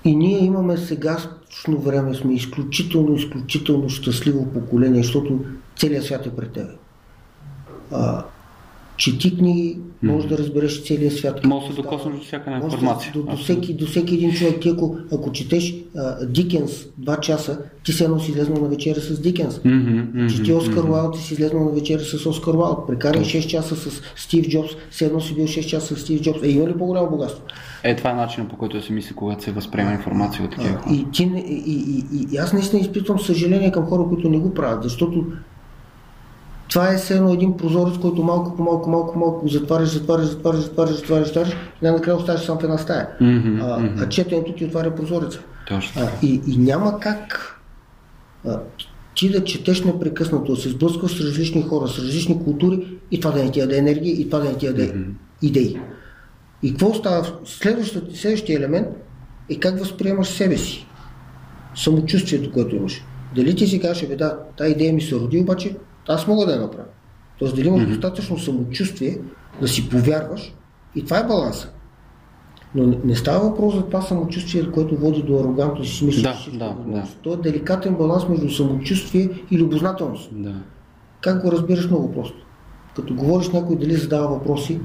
и 0.05 0.17
ние 0.17 0.45
имаме 0.45 0.77
сегашно 0.77 1.79
време, 1.79 2.15
сме 2.15 2.35
изключително, 2.35 3.15
изключително 3.15 3.89
щастливо 3.89 4.53
поколение, 4.53 5.03
защото 5.03 5.41
целият 5.77 6.05
свят 6.05 6.27
е 6.27 6.37
пред 6.37 6.53
тебе. 6.53 6.73
А, 7.93 8.25
чети 9.01 9.37
книги, 9.37 9.79
можеш 10.03 10.29
да 10.29 10.39
разбереш 10.39 10.83
целият 10.83 11.17
свят. 11.17 11.45
Може 11.45 11.67
да 11.67 11.73
се 11.73 11.83
докоснеш 11.83 12.15
до 12.15 12.25
всяка 12.25 12.51
Може 12.51 12.65
информация. 12.65 13.13
До, 13.13 13.23
до, 13.23 13.37
всеки, 13.37 13.75
до 13.75 13.87
всеки 13.87 14.15
един 14.15 14.33
човек. 14.33 14.61
Ти 14.61 14.69
ако, 14.69 14.97
ако 15.13 15.33
четеш 15.33 15.75
а, 15.97 16.27
Дикенс 16.27 16.87
два 16.99 17.17
часа, 17.17 17.59
ти 17.85 17.93
се 17.93 18.05
едно 18.05 18.21
си 18.21 18.31
излезнал 18.31 18.63
на 18.63 18.69
вечеря 18.69 19.01
с 19.01 19.21
Дикенс. 19.21 19.61
Мгм, 19.65 19.77
мгм, 19.77 20.29
Чети 20.29 20.53
Оскар 20.53 20.85
Уайлд, 20.85 21.15
ти 21.15 21.21
си 21.21 21.35
излезнал 21.35 21.65
на 21.65 21.71
вечеря 21.71 22.01
с 22.01 22.27
Оскар 22.27 22.55
Уайлд. 22.55 22.87
Прекарай 22.87 23.23
6 23.23 23.47
часа 23.47 23.77
с 23.77 24.03
Стив 24.17 24.49
Джобс, 24.49 24.71
все 24.91 25.05
едно 25.05 25.21
си 25.21 25.35
бил 25.35 25.45
6 25.45 25.67
часа 25.67 25.97
с 25.97 26.01
Стив 26.01 26.21
Джобс. 26.21 26.43
Е, 26.43 26.49
има 26.49 26.69
ли 26.69 26.79
по-голямо 26.79 27.11
богатство? 27.11 27.43
Е, 27.83 27.97
това 27.97 28.11
е 28.11 28.15
начинът 28.15 28.51
по 28.51 28.57
който 28.57 28.83
се 28.83 28.93
мисли, 28.93 29.15
когато 29.15 29.45
се 29.45 29.53
възприема 29.53 29.93
информация 29.93 30.45
от 30.45 30.51
такива 30.51 30.77
хора. 30.77 30.95
И, 30.95 31.07
ти, 31.13 31.23
и, 31.23 31.63
и, 31.67 32.05
и, 32.13 32.27
и 32.33 32.37
аз 32.37 32.53
наистина 32.53 32.83
изпитвам 32.83 33.21
съжаление 33.21 33.73
към 33.73 33.85
хора, 33.85 34.05
които 34.09 34.29
не 34.29 34.39
го 34.39 34.55
правят, 34.55 34.83
защото 34.83 35.25
това 36.71 36.93
е 36.93 36.97
все 36.97 37.15
едно 37.15 37.33
един 37.33 37.57
прозорец, 37.57 37.99
който 37.99 38.23
малко 38.23 38.57
по 38.57 38.63
малко, 38.63 38.91
малко 38.91 39.19
малко 39.19 39.49
затваряш, 39.49 39.89
затваряш, 39.89 40.27
затваряш, 40.27 40.61
затваряш, 40.61 40.95
затваряш, 40.95 41.27
затваряш 41.27 41.51
и 41.51 41.55
най-накрая 41.83 42.17
оставаш 42.17 42.41
сам 42.41 42.59
в 42.59 42.65
една 42.65 42.79
стая. 42.79 43.09
Мгм, 43.21 43.61
а, 43.61 43.93
а 43.99 44.09
четенето 44.09 44.53
ти 44.53 44.65
отваря 44.65 44.95
прозореца. 44.95 45.41
Точно. 45.69 46.03
А, 46.03 46.09
и, 46.23 46.41
и 46.47 46.57
няма 46.57 47.01
как. 47.01 47.57
А, 48.47 48.61
ти 49.15 49.31
да 49.31 49.45
четеш 49.45 49.85
непрекъснато, 49.85 50.57
се 50.57 50.69
сблъскваш 50.69 51.17
с 51.17 51.21
различни 51.21 51.63
хора, 51.63 51.89
с 51.89 51.99
различни 51.99 52.45
култури 52.45 52.99
и 53.11 53.21
това 53.21 53.33
да 53.33 53.45
не 53.45 53.51
ти 53.51 53.61
яде 53.61 53.79
енергия 53.79 54.15
и 54.15 54.31
това 54.31 54.39
да 54.39 54.49
не 54.49 54.57
ти 54.57 54.67
яде 54.67 54.93
mm-hmm. 54.93 55.13
идеи. 55.43 55.81
И 56.63 56.71
какво 56.71 56.95
става? 56.95 57.27
Следващия, 57.45 58.03
следващия 58.15 58.59
елемент 58.59 58.89
е 59.51 59.59
как 59.59 59.79
възприемаш 59.79 60.29
себе 60.29 60.57
си. 60.57 60.87
Самочувствието, 61.75 62.53
което 62.53 62.77
имаш. 62.77 63.05
Дали 63.35 63.57
ти 63.57 63.67
си 63.67 63.81
кажеш, 63.81 64.09
бе 64.09 64.17
да, 64.17 64.39
тази 64.57 64.73
идея 64.73 64.93
ми 64.93 65.01
се 65.01 65.15
роди, 65.15 65.39
обаче 65.39 65.77
аз 66.15 66.27
мога 66.27 66.47
да 66.47 66.53
я 66.53 66.61
направя. 66.61 66.89
Тоест 67.39 67.57
дали 67.57 67.69
имаш 67.69 67.83
mm-hmm. 67.83 67.89
достатъчно 67.89 68.39
самочувствие 68.39 69.19
да 69.61 69.69
си 69.69 69.91
повярваш 69.91 70.55
и 70.95 71.05
това 71.05 71.19
е 71.19 71.27
баланса. 71.27 71.71
Но 72.75 72.95
не 73.05 73.17
става 73.17 73.49
въпрос 73.49 73.75
за 73.75 73.83
това 73.83 74.03
самочувствие, 74.03 74.71
което 74.71 74.97
води 74.97 75.23
до 75.23 75.41
арогантност 75.41 75.93
и 75.93 75.97
си 75.97 76.05
мислиш, 76.05 76.23
Да, 76.53 76.59
да, 76.59 76.65
е 76.65 76.93
да. 76.93 77.05
То 77.23 77.33
е 77.33 77.37
деликатен 77.37 77.95
баланс 77.95 78.29
между 78.29 78.51
самочувствие 78.51 79.29
и 79.51 79.59
любознателност. 79.59 80.31
Да. 80.33 80.55
Как 81.21 81.43
го 81.43 81.53
разбираш 81.53 81.87
много 81.87 82.13
просто? 82.13 82.47
Като 82.97 83.15
говориш 83.15 83.49
някой 83.49 83.77
дали 83.77 83.95
задава 83.95 84.29
въпроси 84.29 84.81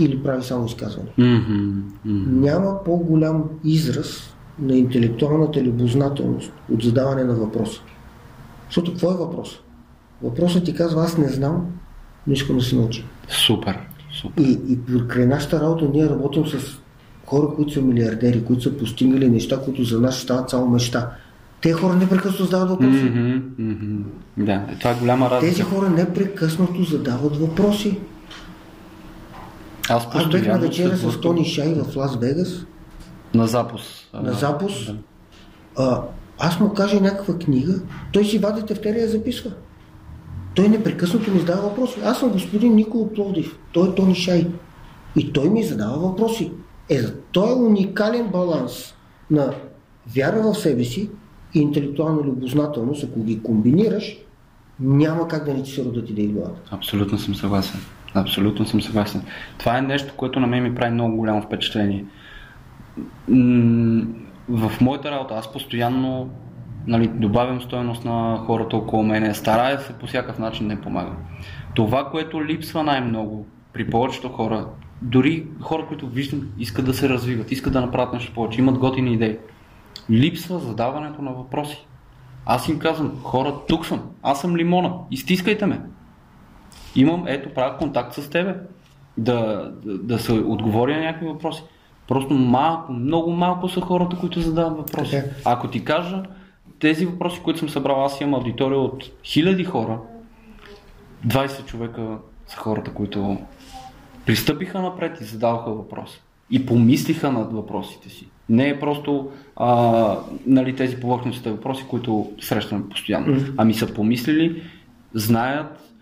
или 0.00 0.22
прави 0.22 0.42
само 0.42 0.66
изказване. 0.66 1.08
Мгм, 1.18 1.82
мгм. 2.04 2.40
Няма 2.40 2.84
по-голям 2.84 3.44
израз 3.64 4.34
на 4.58 4.76
интелектуалната 4.76 5.62
любознателност 5.62 6.52
от 6.72 6.82
задаване 6.82 7.24
на 7.24 7.34
въпроса. 7.34 7.80
Защото 8.66 8.92
какво 8.92 9.10
е 9.10 9.16
въпрос? 9.16 9.60
Въпросът 10.22 10.64
ти 10.64 10.74
казва, 10.74 11.04
аз 11.04 11.18
не 11.18 11.28
знам, 11.28 11.66
но 12.26 12.32
искам 12.32 12.56
да 12.58 12.62
се 12.64 12.76
науча. 12.76 13.02
Супер, 13.28 13.78
супер. 14.20 14.42
И, 14.42 14.58
и 14.68 14.78
покрай 14.80 15.26
нашата 15.26 15.60
работа 15.60 15.88
ние 15.92 16.08
работим 16.08 16.46
с 16.46 16.78
хора, 17.26 17.46
които 17.56 17.72
са 17.72 17.80
милиардери, 17.80 18.44
които 18.44 18.62
са 18.62 18.76
постигнали 18.76 19.30
неща, 19.30 19.60
които 19.64 19.84
за 19.84 20.00
нас 20.00 20.18
стават 20.18 20.50
само 20.50 20.68
мечта. 20.68 21.10
Те 21.60 21.72
хора 21.72 21.94
непрекъснато 21.94 22.44
задават 22.44 22.68
въпроси. 22.70 23.04
Мгм, 23.04 23.38
мгм. 23.58 24.02
Да, 24.36 24.64
това 24.78 24.90
е 24.90 24.94
голяма 24.94 25.30
разлика. 25.30 25.50
Тези 25.52 25.62
хора 25.62 25.90
непрекъснато 25.90 26.82
задават 26.82 27.36
въпроси. 27.36 27.98
Аз 29.88 30.06
Аз 30.14 30.28
бех 30.28 30.46
на 30.46 30.58
вечеря 30.58 30.96
с 30.96 31.20
Тони 31.20 31.44
Шай 31.44 31.74
в 31.74 31.96
Лас 31.96 32.16
Вегас, 32.16 32.64
На 33.34 33.46
запус. 33.46 33.82
на 34.22 34.32
запус. 34.32 34.86
да. 34.86 34.94
А, 35.76 36.02
аз 36.38 36.60
му 36.60 36.74
кажа 36.74 37.00
някаква 37.00 37.38
книга, 37.38 37.74
той 38.12 38.24
си 38.24 38.38
вади 38.38 38.62
тефтерия 38.66 39.04
и 39.04 39.08
записва. 39.08 39.50
Той 40.54 40.68
непрекъснато 40.68 41.30
ми 41.30 41.38
задава 41.38 41.68
въпроси. 41.68 42.00
Аз 42.04 42.18
съм 42.20 42.30
господин 42.30 42.74
Никол 42.74 43.12
Пловдив, 43.12 43.58
той 43.72 43.88
е 43.88 43.94
Тони 43.94 44.14
Шай. 44.14 44.46
И 45.16 45.32
той 45.32 45.50
ми 45.50 45.62
задава 45.62 45.98
въпроси. 45.98 46.52
Е, 46.88 46.98
за 46.98 47.14
той 47.32 47.50
е 47.50 47.54
уникален 47.54 48.28
баланс 48.28 48.94
на 49.30 49.54
вяра 50.16 50.42
в 50.42 50.54
себе 50.54 50.84
си 50.84 51.10
и 51.54 51.60
интелектуална 51.60 52.22
любознателност. 52.22 53.04
Ако 53.04 53.24
ги 53.24 53.42
комбинираш, 53.42 54.16
няма 54.80 55.28
как 55.28 55.44
да 55.44 55.54
не 55.54 55.62
ти 55.62 55.70
се 55.70 55.84
родят 55.84 56.10
идеи 56.10 56.28
в 56.28 56.32
главата. 56.32 56.60
Абсолютно 56.70 57.18
съм 57.18 57.34
съгласен. 57.34 57.80
Абсолютно 58.14 58.66
съм 58.66 58.82
съгласен. 58.82 59.22
Това 59.58 59.78
е 59.78 59.82
нещо, 59.82 60.12
което 60.16 60.40
на 60.40 60.46
мен 60.46 60.62
ми 60.62 60.74
прави 60.74 60.90
много 60.90 61.16
голямо 61.16 61.42
впечатление. 61.42 62.04
В 64.48 64.72
моята 64.80 65.10
работа 65.10 65.34
аз 65.34 65.52
постоянно 65.52 66.30
нали, 66.86 67.08
добавям 67.08 67.60
стоеност 67.60 68.04
на 68.04 68.42
хората 68.46 68.76
около 68.76 69.04
мене, 69.04 69.34
старая 69.34 69.80
се 69.80 69.92
по 69.92 70.06
всякакъв 70.06 70.38
начин 70.38 70.68
да 70.68 70.72
им 70.72 70.80
помагам. 70.80 71.16
Това, 71.74 72.10
което 72.10 72.44
липсва 72.44 72.82
най-много 72.82 73.46
при 73.72 73.90
повечето 73.90 74.28
хора, 74.28 74.66
дори 75.02 75.46
хора, 75.60 75.86
които 75.88 76.06
виждам, 76.08 76.48
искат 76.58 76.84
да 76.84 76.94
се 76.94 77.08
развиват, 77.08 77.52
искат 77.52 77.72
да 77.72 77.80
направят 77.80 78.12
нещо 78.12 78.34
повече, 78.34 78.60
имат 78.60 78.78
готини 78.78 79.12
идеи. 79.12 79.38
Липсва 80.10 80.58
задаването 80.58 81.22
на 81.22 81.32
въпроси. 81.32 81.86
Аз 82.46 82.68
им 82.68 82.78
казвам, 82.78 83.20
хора, 83.22 83.54
тук 83.68 83.86
съм, 83.86 84.02
аз 84.22 84.40
съм 84.40 84.56
лимона, 84.56 84.92
изтискайте 85.10 85.66
ме 85.66 85.80
имам, 86.96 87.24
ето, 87.26 87.54
правя 87.54 87.76
контакт 87.76 88.14
с 88.14 88.30
тебе, 88.30 88.56
да, 89.18 89.70
да, 89.84 89.98
да 89.98 90.18
се 90.18 90.32
отговоря 90.32 90.96
на 90.96 91.04
някакви 91.04 91.26
въпроси. 91.26 91.62
Просто 92.08 92.34
малко, 92.34 92.92
много 92.92 93.32
малко 93.32 93.68
са 93.68 93.80
хората, 93.80 94.16
които 94.16 94.40
задават 94.40 94.76
въпроси. 94.76 95.22
Ако 95.44 95.68
ти 95.68 95.84
кажа, 95.84 96.22
тези 96.78 97.06
въпроси, 97.06 97.40
които 97.44 97.58
съм 97.58 97.68
събрал, 97.68 98.04
аз 98.04 98.20
имам 98.20 98.34
аудитория 98.34 98.78
от 98.78 99.04
хиляди 99.24 99.64
хора, 99.64 99.98
20 101.26 101.64
човека 101.64 102.18
са 102.46 102.56
хората, 102.56 102.90
които 102.94 103.38
пристъпиха 104.26 104.80
напред 104.82 105.20
и 105.20 105.24
задаваха 105.24 105.70
въпроси. 105.70 106.22
И 106.50 106.66
помислиха 106.66 107.32
над 107.32 107.52
въпросите 107.52 108.08
си. 108.08 108.28
Не 108.48 108.68
е 108.68 108.80
просто 108.80 109.30
а, 109.56 110.16
нали, 110.46 110.76
тези 110.76 111.00
повърхностните 111.00 111.50
въпроси, 111.50 111.84
които 111.88 112.32
срещаме 112.40 112.88
постоянно. 112.88 113.40
Ами 113.56 113.74
са 113.74 113.94
помислили, 113.94 114.62
знаят, 115.14 115.94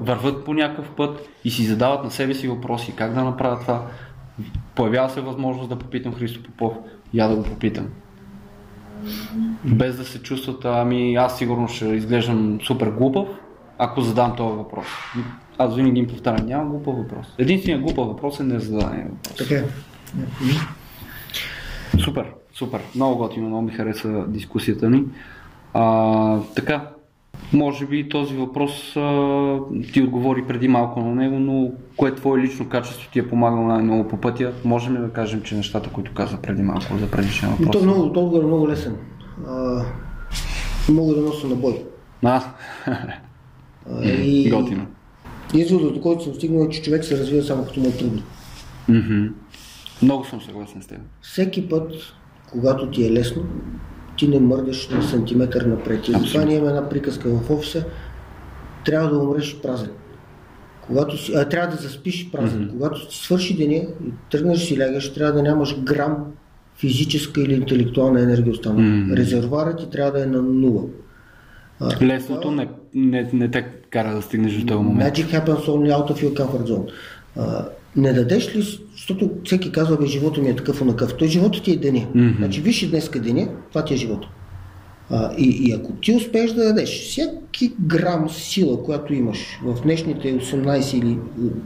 върват 0.00 0.44
по 0.44 0.54
някакъв 0.54 0.90
път 0.90 1.28
и 1.44 1.50
си 1.50 1.64
задават 1.64 2.04
на 2.04 2.10
себе 2.10 2.34
си 2.34 2.48
въпроси 2.48 2.94
как 2.96 3.14
да 3.14 3.24
направят 3.24 3.60
това. 3.60 3.86
Появява 4.74 5.10
се 5.10 5.20
възможност 5.20 5.68
да 5.68 5.78
попитам 5.78 6.14
Христо 6.14 6.42
Попов, 6.42 6.74
я 7.14 7.28
да 7.28 7.36
го 7.36 7.42
попитам. 7.42 7.88
Без 9.64 9.96
да 9.96 10.04
се 10.04 10.22
чувстват, 10.22 10.64
ами 10.64 11.14
аз 11.14 11.38
сигурно 11.38 11.68
ще 11.68 11.86
изглеждам 11.86 12.58
супер 12.62 12.90
глупав, 12.90 13.28
ако 13.78 14.00
задам 14.00 14.36
този 14.36 14.56
въпрос. 14.56 14.86
Аз 15.58 15.76
винаги 15.76 16.00
им 16.00 16.06
повтарям, 16.06 16.46
няма 16.46 16.70
глупав 16.70 16.96
въпрос. 16.96 17.26
Единственият 17.38 17.82
глупав 17.82 18.06
въпрос 18.06 18.40
е 18.40 18.42
незададения 18.42 19.06
въпрос. 19.06 19.36
Така 19.36 19.54
е. 19.54 19.64
Супер, 21.98 22.26
супер. 22.54 22.80
Много 22.94 23.16
готино, 23.16 23.48
много 23.48 23.62
ми 23.62 23.72
хареса 23.72 24.24
дискусията 24.28 24.90
ни. 24.90 25.04
А, 25.74 26.38
така, 26.54 26.88
може 27.52 27.86
би 27.86 28.08
този 28.08 28.34
въпрос 28.34 28.96
а, 28.96 29.58
ти 29.92 30.02
отговори 30.02 30.44
преди 30.48 30.68
малко 30.68 31.00
на 31.00 31.14
него, 31.14 31.38
но 31.38 31.72
кое 31.96 32.14
твое 32.14 32.42
лично 32.42 32.68
качество 32.68 33.10
ти 33.12 33.18
е 33.18 33.28
помагало 33.28 33.66
най-много 33.66 34.08
по 34.08 34.16
пътя? 34.16 34.52
Можем 34.64 34.94
ли 34.96 34.98
да 34.98 35.10
кажем, 35.10 35.42
че 35.42 35.54
нещата, 35.54 35.90
които 35.90 36.14
каза 36.14 36.36
преди 36.36 36.62
малко 36.62 36.98
за 36.98 37.10
предишния 37.10 37.50
въпрос? 37.50 37.72
то 37.72 37.78
е 37.78 37.82
много, 37.82 38.02
отговор 38.02 38.42
е 38.42 38.46
много 38.46 38.68
лесен. 38.68 38.96
А, 39.48 39.82
мога 40.92 41.14
да 41.14 41.20
нося 41.20 41.46
на 41.46 41.54
бой. 41.54 41.84
А, 42.24 42.42
и 44.02 44.50
готино. 44.54 44.86
изводът, 45.54 45.94
до 45.94 46.00
който 46.00 46.24
съм 46.24 46.34
стигнал 46.34 46.64
е, 46.64 46.68
че 46.68 46.82
човек 46.82 47.04
се 47.04 47.18
развива 47.18 47.42
само 47.42 47.64
като 47.64 47.80
му 47.80 47.86
е 47.86 47.92
трудно. 47.92 48.22
Мгм. 48.88 49.26
Много 50.02 50.24
съм 50.24 50.40
съгласен 50.40 50.82
с 50.82 50.86
теб. 50.86 50.98
Всеки 51.20 51.68
път, 51.68 51.92
когато 52.50 52.90
ти 52.90 53.06
е 53.06 53.12
лесно, 53.12 53.42
ти 54.16 54.28
не 54.28 54.40
мърдаш 54.40 54.88
на 54.88 55.02
сантиметър 55.02 55.62
напред. 55.62 56.08
И 56.08 56.12
затова 56.12 56.44
ние 56.44 56.56
имаме 56.56 56.70
една 56.70 56.88
приказка 56.88 57.28
в 57.28 57.50
офиса. 57.50 57.84
Трябва 58.84 59.10
да 59.10 59.18
умреш 59.18 59.56
празен. 59.62 59.90
Когато 60.86 61.16
си, 61.16 61.32
а, 61.34 61.48
трябва 61.48 61.76
да 61.76 61.82
заспиш 61.82 62.30
празен. 62.32 62.68
Когато 62.72 63.08
ти 63.08 63.16
свърши 63.16 63.56
деня 63.56 63.74
и 63.74 64.12
тръгнеш 64.30 64.60
си 64.60 64.80
лягаш, 64.80 65.14
трябва 65.14 65.32
да 65.32 65.42
нямаш 65.42 65.80
грам 65.80 66.16
физическа 66.76 67.40
или 67.40 67.54
интелектуална 67.54 68.20
енергия 68.20 68.52
останала. 68.52 68.82
Мгм. 68.82 69.12
Резервуарът 69.12 69.78
ти 69.78 69.90
трябва 69.90 70.12
да 70.12 70.22
е 70.22 70.26
на 70.26 70.42
нула. 70.42 70.82
А, 71.80 72.04
Лесното 72.04 72.50
не, 72.50 72.68
не, 72.94 73.30
не 73.32 73.50
те 73.50 73.62
кара 73.90 74.14
да 74.14 74.22
стигнеш 74.22 74.52
до 74.52 74.66
този 74.66 74.84
момент. 74.84 75.16
Magic 75.16 75.26
happens 75.26 75.66
only 75.66 75.92
out 75.92 76.10
of 76.12 76.22
your 76.22 76.34
comfort 76.42 76.66
zone. 76.66 76.90
А, 77.36 77.68
не 77.96 78.12
дадеш 78.12 78.56
ли, 78.56 78.62
защото 78.92 79.30
всеки 79.44 79.72
казва, 79.72 79.96
бе, 79.96 80.06
живота 80.06 80.40
ми 80.40 80.48
е 80.48 80.56
такъв 80.56 80.82
онакъв. 80.82 81.16
Той 81.16 81.28
живота 81.28 81.62
ти 81.62 81.72
е 81.72 81.76
деня. 81.76 82.06
Мгм. 82.14 82.34
Значи 82.36 82.60
виж 82.60 82.90
днеска 82.90 83.20
деня, 83.20 83.48
това 83.68 83.84
ти 83.84 83.94
е 83.94 83.96
живота. 83.96 84.28
А, 85.10 85.32
и, 85.38 85.48
и 85.68 85.72
ако 85.72 85.92
ти 85.92 86.12
успееш 86.12 86.52
да 86.52 86.64
дадеш 86.64 87.02
всеки 87.10 87.72
грам 87.80 88.30
сила, 88.30 88.84
която 88.84 89.14
имаш 89.14 89.60
в 89.64 89.82
днешните 89.82 90.38
18 90.38 90.94
или 90.98 91.18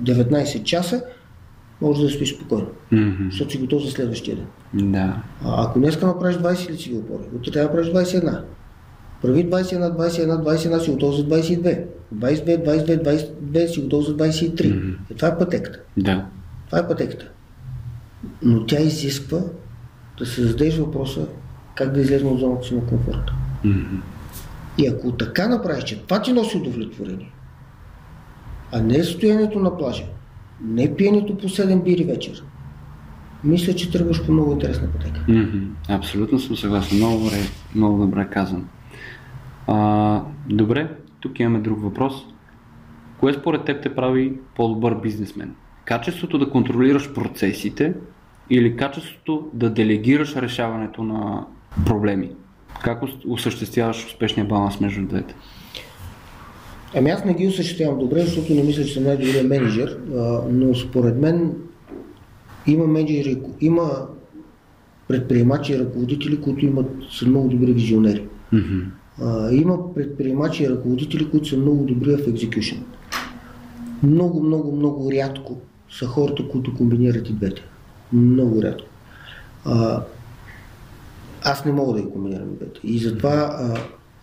19 0.02 0.62
часа, 0.62 1.02
можеш 1.80 2.02
да 2.02 2.10
спиш 2.10 2.34
спокойно, 2.34 2.66
Мгм. 2.92 3.24
защото 3.30 3.50
си 3.50 3.58
готов 3.58 3.84
за 3.84 3.90
следващия 3.90 4.36
ден. 4.36 4.46
Да. 4.92 5.22
А 5.44 5.64
ако 5.64 5.78
днеска 5.78 6.06
направиш 6.06 6.36
20 6.36 6.70
или 6.70 6.76
си 6.78 6.90
го 6.90 6.98
опори, 6.98 7.22
утре 7.36 7.50
трябва 7.50 7.82
да 7.82 7.84
направиш 7.84 8.08
21. 8.08 8.40
Прави 9.22 9.50
21, 9.50 9.96
21, 9.96 10.44
21 10.44 10.78
си 10.78 10.90
готов 10.90 11.16
за 11.16 11.24
22. 11.24 11.84
22, 12.14 12.64
22, 12.64 13.02
22 13.52 13.66
си 13.66 13.80
готов 13.80 14.04
за 14.04 14.16
23. 14.16 14.76
Мгм. 14.76 14.90
Е, 15.10 15.14
това 15.14 15.28
е 15.28 15.38
пътеката. 15.38 15.78
Да. 15.96 16.26
Това 16.66 16.78
е 16.78 16.88
пътеката. 16.88 17.28
Но 18.42 18.66
тя 18.66 18.80
изисква 18.80 19.40
да 20.18 20.26
се 20.26 20.42
зададеш 20.42 20.78
въпроса 20.78 21.26
как 21.74 21.92
да 21.92 22.00
излезем 22.00 22.28
от 22.28 22.40
зоната 22.40 22.66
си 22.66 22.74
на 22.74 22.86
комфорта. 22.86 23.34
Мгм. 23.64 23.96
И 24.78 24.86
ако 24.86 25.12
така 25.12 25.48
направиш, 25.48 25.84
че 25.84 26.02
това 26.02 26.22
ти 26.22 26.32
носи 26.32 26.56
удовлетворение, 26.56 27.32
а 28.72 28.80
не 28.80 29.04
стоянето 29.04 29.58
на 29.58 29.78
плажа, 29.78 30.04
не 30.64 30.96
пиенето 30.96 31.36
по 31.36 31.48
7 31.48 31.82
бири 31.82 32.04
вечер, 32.04 32.44
мисля, 33.44 33.74
че 33.74 33.90
тръгваш 33.90 34.26
по 34.26 34.32
много 34.32 34.52
интересна 34.52 34.88
пътека. 34.92 35.24
Мгм. 35.28 35.58
Абсолютно 35.88 36.38
съм 36.38 36.56
съгласен. 36.56 36.96
Много 36.96 37.30
много 37.74 37.98
добре 37.98 38.28
казано. 38.32 38.64
А, 39.70 40.22
добре, 40.48 40.90
тук 41.20 41.40
имаме 41.40 41.58
друг 41.58 41.82
въпрос. 41.82 42.14
Кое 43.20 43.32
според 43.32 43.64
теб 43.64 43.82
те 43.82 43.94
прави 43.94 44.32
по-добър 44.56 44.94
бизнесмен? 44.94 45.54
Качеството 45.84 46.38
да 46.38 46.50
контролираш 46.50 47.12
процесите 47.12 47.94
или 48.50 48.76
качеството 48.76 49.48
да 49.54 49.70
делегираш 49.70 50.36
решаването 50.36 51.02
на 51.02 51.46
проблеми? 51.86 52.30
Как 52.82 53.02
осъществяваш 53.28 54.06
успешния 54.06 54.46
баланс 54.46 54.80
между 54.80 55.06
двете? 55.06 55.34
Ами 56.96 57.10
аз 57.10 57.24
не 57.24 57.34
ги 57.34 57.48
осъществявам 57.48 57.98
добре, 57.98 58.20
защото 58.20 58.54
не 58.54 58.62
мисля, 58.62 58.84
че 58.84 58.94
съм 58.94 59.04
най-добрият 59.04 59.48
менеджер, 59.48 59.98
но 60.50 60.74
според 60.74 61.16
мен 61.16 61.54
има 62.66 62.86
менеджери, 62.86 63.38
има 63.60 63.90
предприемачи 65.08 65.72
и 65.72 65.78
ръководители, 65.78 66.40
които 66.40 66.66
имат, 66.66 66.86
са 67.10 67.26
много 67.26 67.48
добри 67.48 67.72
визионери. 67.72 68.26
Mm-hmm. 68.52 68.84
А, 69.22 69.52
има 69.52 69.94
предприемачи 69.94 70.62
и 70.62 70.70
ръководители, 70.70 71.30
които 71.30 71.48
са 71.48 71.56
много 71.56 71.84
добри 71.84 72.16
в 72.16 72.28
екзекюшн. 72.28 72.76
Много, 74.02 74.42
много, 74.42 74.76
много 74.76 75.12
рядко 75.12 75.56
са 75.90 76.06
хората, 76.06 76.48
които 76.48 76.74
комбинират 76.74 77.28
и 77.28 77.32
двете. 77.32 77.62
Много 78.12 78.62
рядко. 78.62 78.88
А, 79.64 80.02
аз 81.42 81.64
не 81.64 81.72
мога 81.72 81.92
да 81.94 82.02
ги 82.02 82.10
комбинирам 82.10 82.52
и 82.52 82.56
двете. 82.56 82.80
И 82.84 82.98
затова 82.98 83.30
а, 83.30 83.78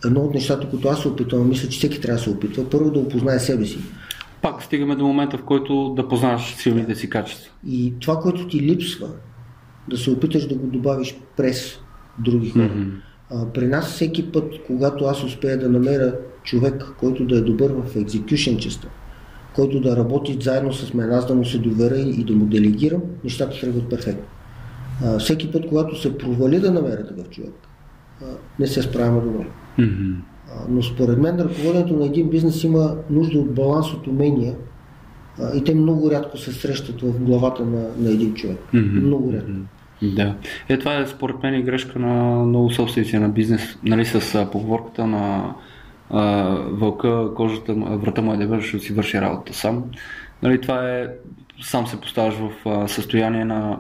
едно 0.08 0.22
от 0.22 0.34
нещата, 0.34 0.70
които 0.70 0.88
аз 0.88 1.02
се 1.02 1.08
опитвам, 1.08 1.50
мисля, 1.50 1.70
че 1.70 1.78
всеки 1.78 2.02
трябва 2.02 2.18
да 2.18 2.24
се 2.24 2.30
опитва, 2.30 2.70
първо 2.70 2.92
да 2.92 3.00
опознае 3.00 3.40
себе 3.40 3.66
си. 3.66 3.78
Пак 4.42 4.64
стигаме 4.64 4.96
до 4.96 5.06
момента, 5.06 5.38
в 5.38 5.44
който 5.44 5.90
да 5.90 6.08
познаваш 6.08 6.56
силните 6.56 6.96
си 6.96 7.10
качества. 7.10 7.52
И 7.68 7.94
това, 8.00 8.20
което 8.20 8.48
ти 8.48 8.62
липсва, 8.62 9.10
да 9.90 9.98
се 9.98 10.12
опиташ 10.12 10.48
да 10.48 10.56
го 10.56 10.68
добавиш 10.68 11.16
през 11.38 11.80
други 12.20 12.50
хора. 12.50 12.64
Мгм. 12.64 12.90
А, 13.32 13.46
при 13.46 13.68
нас 13.68 13.94
всеки 13.94 14.32
път, 14.32 14.54
когато 14.68 15.06
аз 15.06 15.24
успея 15.24 15.60
да 15.60 15.70
намеря 15.70 16.14
човек, 16.44 16.86
който 17.00 17.26
да 17.26 17.38
е 17.38 17.42
добър 17.42 17.72
в 17.72 17.96
екзекюшен 17.96 18.58
частта, 18.58 18.88
който 19.56 19.80
да 19.80 19.98
работи 19.98 20.38
заедно 20.42 20.74
с 20.74 20.94
мен, 20.94 21.12
аз 21.12 21.28
да 21.28 21.36
му 21.36 21.46
се 21.46 21.58
доверя 21.58 22.00
и 22.00 22.24
да 22.24 22.34
му 22.34 22.46
делегирам, 22.46 23.02
нещата 23.24 23.60
тръгват 23.60 23.90
перфектно. 23.90 24.26
А, 25.04 25.20
всеки 25.20 25.52
път, 25.52 25.68
когато 25.70 26.02
се 26.02 26.18
провали 26.18 26.60
да 26.60 26.72
намеря 26.72 27.08
такъв 27.08 27.30
човек, 27.30 27.54
а, 28.22 28.26
не 28.60 28.68
се 28.68 28.82
справяме 28.82 29.22
добре. 29.22 29.48
Mm-hmm. 29.80 30.16
А, 30.52 30.66
но 30.70 30.84
според 30.84 31.18
мен 31.18 31.40
ръководенето 31.40 31.98
на 31.98 32.06
един 32.06 32.30
бизнес 32.30 32.64
има 32.64 32.96
нужда 33.10 33.40
от 33.40 33.54
баланс 33.54 33.94
от 33.94 34.08
умения 34.08 34.56
а, 35.40 35.58
и 35.58 35.64
те 35.64 35.76
много 35.76 36.12
рядко 36.12 36.38
се 36.38 36.52
срещат 36.52 37.02
в 37.02 37.20
главата 37.20 37.66
на, 37.66 37.88
на 37.98 38.10
един 38.10 38.34
човек. 38.34 38.58
Мгм. 38.74 39.00
Много 39.00 39.34
рядко. 39.34 39.52
Да. 40.02 40.36
Е, 40.70 40.80
това 40.80 40.98
е 40.98 41.08
според 41.08 41.44
мен 41.44 41.54
и 41.56 41.64
грешка 41.64 42.00
на 42.00 42.46
много 42.46 42.72
собственици 42.72 43.18
на 43.18 43.30
бизнес, 43.30 43.78
нали, 43.84 44.06
с 44.06 44.48
поговорката 44.52 45.08
на 45.08 45.56
а, 46.10 46.44
вълка, 46.72 47.34
кожата, 47.36 47.74
врата 47.74 48.22
му 48.22 48.34
е 48.34 48.38
дебел, 48.38 48.62
ще 48.62 48.80
си 48.80 48.94
върши 48.94 49.22
работа 49.22 49.54
сам. 49.54 49.84
Нали, 50.44 50.62
това 50.62 50.90
е, 50.90 51.08
сам 51.62 51.88
се 51.88 52.02
поставяш 52.02 52.36
в 52.36 52.70
а, 52.70 52.88
състояние 52.88 53.46
на 53.46 53.80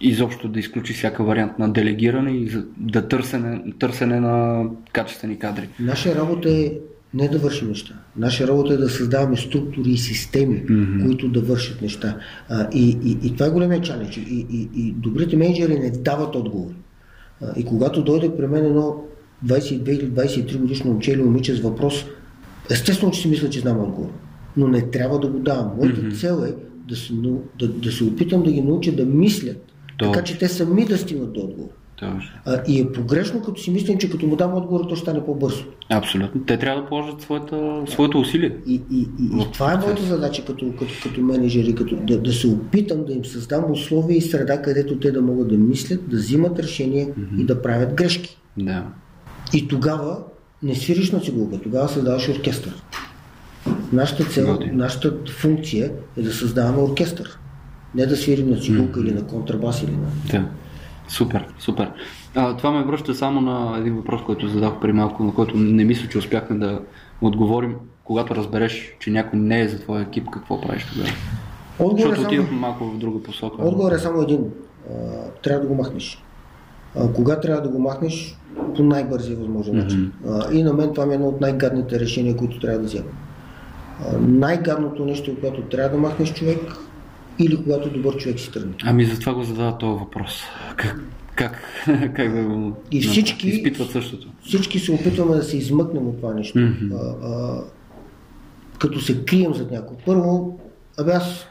изобщо 0.00 0.48
да 0.48 0.60
изключи 0.60 0.92
всяка 0.92 1.24
вариант 1.24 1.58
на 1.58 1.72
делегиране 1.72 2.30
и 2.30 2.50
да 2.76 3.08
търсене, 3.08 3.72
търсене 3.78 4.20
на 4.20 4.64
качествени 4.92 5.38
кадри. 5.38 5.68
Наша 5.80 6.14
работа 6.14 6.50
е 6.50 6.72
не 7.16 7.28
да 7.28 7.38
вършим 7.38 7.68
неща. 7.68 7.94
Наша 8.16 8.48
работа 8.48 8.74
е 8.74 8.78
да 8.78 8.88
създаваме 8.88 9.36
структури 9.36 9.90
и 9.90 9.98
системи, 9.98 10.64
Мгм. 10.70 11.04
които 11.04 11.28
да 11.28 11.40
вършат 11.40 11.82
неща. 11.82 12.16
А, 12.48 12.68
и, 12.72 12.98
и, 13.04 13.18
и 13.22 13.32
това 13.32 13.46
е 13.46 13.50
големия 13.50 13.80
чалендж. 13.80 14.16
И, 14.16 14.20
и, 14.50 14.68
и 14.76 14.92
добрите 14.92 15.36
менеджери 15.36 15.78
не 15.78 15.90
дават 15.90 16.34
отговори. 16.34 16.74
А, 17.42 17.46
и 17.56 17.64
когато 17.64 18.04
дойде 18.04 18.36
при 18.36 18.46
мен 18.46 18.64
едно 18.64 18.96
22 19.46 19.88
или 19.90 20.10
23 20.10 20.56
годишно 20.56 20.90
момче 20.90 21.12
или 21.12 21.22
момиче 21.22 21.54
с 21.54 21.60
въпрос, 21.60 22.04
естествено, 22.70 23.12
че 23.12 23.20
си 23.20 23.28
мисля, 23.28 23.50
че 23.50 23.60
знам 23.60 23.80
отговор. 23.80 24.10
Но 24.56 24.68
не 24.68 24.82
трябва 24.82 25.20
да 25.20 25.28
го 25.28 25.38
давам. 25.38 25.70
Моята 25.76 26.00
Мгм. 26.00 26.10
цел 26.10 26.44
е 26.44 26.54
да 26.88 26.96
се, 26.96 27.12
да, 27.58 27.68
да 27.68 27.92
се 27.92 28.04
опитам 28.04 28.42
да 28.42 28.52
ги 28.52 28.60
науча 28.60 28.92
да 28.92 29.06
мислят, 29.06 29.72
То- 29.98 30.12
така 30.12 30.24
че 30.24 30.38
те 30.38 30.48
сами 30.48 30.84
да 30.84 30.98
стигнат 30.98 31.32
до 31.32 31.40
отговор. 31.40 31.70
А, 32.02 32.62
и 32.68 32.80
е 32.80 32.92
погрешно, 32.92 33.42
като 33.42 33.60
си 33.60 33.70
мислим, 33.70 33.98
че 33.98 34.10
като 34.10 34.26
му 34.26 34.36
дам 34.36 34.54
отговор, 34.54 34.84
то 34.88 34.96
ще 34.96 35.02
стане 35.02 35.24
по-бързо. 35.24 35.64
Абсолютно. 35.90 36.40
Те 36.46 36.56
трябва 36.56 36.82
да 36.82 36.88
положат 36.88 37.22
своята, 37.22 37.82
своето 37.88 38.20
усилие. 38.20 38.56
И, 38.66 38.82
и, 38.90 38.98
и, 38.98 39.42
и 39.42 39.52
това 39.52 39.72
е 39.72 39.76
моята 39.76 40.02
задача 40.02 40.44
като, 40.44 40.72
като, 40.78 40.92
като 41.02 41.20
менеджери, 41.20 41.74
като, 41.74 41.96
да, 41.96 42.20
да 42.20 42.32
се 42.32 42.46
опитам 42.46 43.04
да 43.04 43.12
им 43.12 43.24
създам 43.24 43.70
условия 43.70 44.16
и 44.16 44.22
среда, 44.22 44.62
където 44.62 44.98
те 44.98 45.12
да 45.12 45.22
могат 45.22 45.48
да 45.48 45.58
мислят, 45.58 46.08
да 46.08 46.16
взимат 46.16 46.58
решения 46.58 47.08
и 47.38 47.44
да 47.44 47.62
правят 47.62 47.94
грешки. 47.94 48.38
Да. 48.58 48.86
И 49.54 49.68
тогава 49.68 50.18
не 50.62 50.74
свириш 50.74 51.10
на 51.10 51.20
цигулка, 51.20 51.60
тогава 51.60 51.88
създаваш 51.88 52.28
оркестър. 52.28 52.82
Нашата 53.92 54.24
цел, 54.24 54.46
Готино. 54.46 54.76
нашата 54.76 55.12
функция 55.30 55.92
е 56.16 56.22
да 56.22 56.32
създаваме 56.32 56.78
оркестър. 56.78 57.38
Не 57.94 58.06
да 58.06 58.16
свирим 58.16 58.50
на 58.50 58.56
цигулка 58.56 59.00
или 59.00 59.12
на 59.12 59.26
контрабас 59.26 59.82
или 59.82 59.92
на... 59.92 60.08
Да. 60.30 60.48
Супер, 61.08 61.46
супер. 61.58 61.92
А, 62.34 62.56
това 62.56 62.70
ме 62.70 62.84
връща 62.84 63.14
само 63.14 63.40
на 63.40 63.78
един 63.78 63.96
въпрос, 63.96 64.22
който 64.26 64.48
задах 64.48 64.80
преди 64.80 64.92
малко, 64.92 65.24
на 65.24 65.34
който 65.34 65.56
не 65.56 65.84
мисля, 65.84 66.08
че 66.08 66.18
успяхме 66.18 66.58
да 66.58 66.80
отговорим. 67.20 67.76
Когато 68.04 68.34
разбереш, 68.34 68.96
че 69.00 69.10
някой 69.10 69.38
не 69.38 69.60
е 69.60 69.68
за 69.68 69.80
твоя 69.80 70.02
екип, 70.02 70.30
какво 70.30 70.60
правиш 70.60 70.86
тогава? 70.92 71.10
Отговор 71.78 71.98
е 71.98 72.02
Защото 72.02 72.16
само... 72.16 72.28
отивахме 72.28 72.58
малко 72.58 72.84
в 72.84 72.98
друга 72.98 73.22
посока. 73.22 73.62
Отговор 73.62 73.92
е 73.92 73.98
само 73.98 74.22
един. 74.22 74.44
Трябва 75.42 75.62
да 75.62 75.68
го 75.68 75.74
махнеш. 75.74 76.22
А, 76.96 77.12
кога 77.12 77.40
трябва 77.40 77.62
да 77.62 77.68
го 77.68 77.78
махнеш? 77.78 78.38
По 78.76 78.82
най-бързия 78.82 79.36
възможен 79.36 79.76
начин. 79.76 80.12
А, 80.28 80.52
и 80.52 80.62
на 80.62 80.72
мен 80.72 80.92
това 80.94 81.06
ми 81.06 81.12
е 81.12 81.14
едно 81.14 81.28
от 81.28 81.40
най-гадните 81.40 82.00
решения, 82.00 82.36
които 82.36 82.60
трябва 82.60 82.78
да 82.78 82.84
взема. 82.84 83.10
Най-гадното 84.20 85.04
нещо 85.04 85.30
е 85.30 85.34
когато 85.34 85.62
трябва 85.62 85.90
да 85.90 85.98
махнеш 85.98 86.32
човек 86.32 86.58
или 87.38 87.56
когато 87.56 87.90
добър 87.90 88.16
човек 88.16 88.40
си 88.40 88.52
тръгне. 88.52 88.72
Ами 88.84 89.04
затова 89.04 89.34
го 89.34 89.42
задава 89.42 89.78
този 89.78 89.98
въпрос. 89.98 90.42
Как, 90.76 91.00
как, 91.34 91.60
как 92.14 92.34
да 92.34 92.42
го 92.42 92.72
И 92.90 93.00
всички- 93.00 93.48
изпитват 93.48 93.90
същото? 93.90 94.28
Всички 94.42 94.78
се 94.78 94.92
опитваме 94.92 95.34
да 95.36 95.42
се 95.42 95.56
измъкнем 95.56 96.08
от 96.08 96.16
това 96.16 96.34
нещо. 96.34 96.58
Мгм. 96.58 96.94
А, 96.94 97.26
а, 97.28 97.60
като 98.78 99.00
се 99.00 99.24
крием 99.24 99.54
зад 99.54 99.70
някой. 99.70 99.96
Първо, 100.06 100.58
абе 100.98 101.12
аз, 101.12 101.46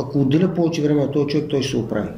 ако 0.00 0.20
отделя 0.20 0.54
повече 0.54 0.82
време 0.82 1.00
на 1.00 1.10
този 1.10 1.26
човек, 1.26 1.46
той 1.50 1.62
ще 1.62 1.70
се 1.70 1.76
оправи. 1.76 2.08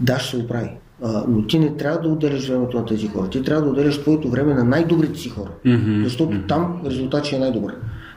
Да, 0.00 0.18
ще 0.18 0.30
се 0.30 0.44
оправи. 0.44 0.70
А, 1.02 1.24
но 1.28 1.42
ти 1.42 1.58
не 1.58 1.76
трябва 1.76 2.00
да 2.00 2.08
отделяш 2.08 2.48
времето 2.48 2.76
на 2.76 2.86
тези 2.86 3.08
хора. 3.08 3.30
Ти 3.30 3.42
трябва 3.42 3.62
да 3.62 3.70
отделяш 3.70 4.00
твоето 4.00 4.30
време 4.30 4.54
на 4.54 4.64
най-добрите 4.64 5.18
си 5.18 5.28
хора. 5.28 5.50
Мгм, 5.64 6.02
Защото 6.04 6.40
там 6.48 6.82
резултат 6.86 7.24
ще 7.24 7.36
е 7.36 7.40
най-добър. 7.40 7.74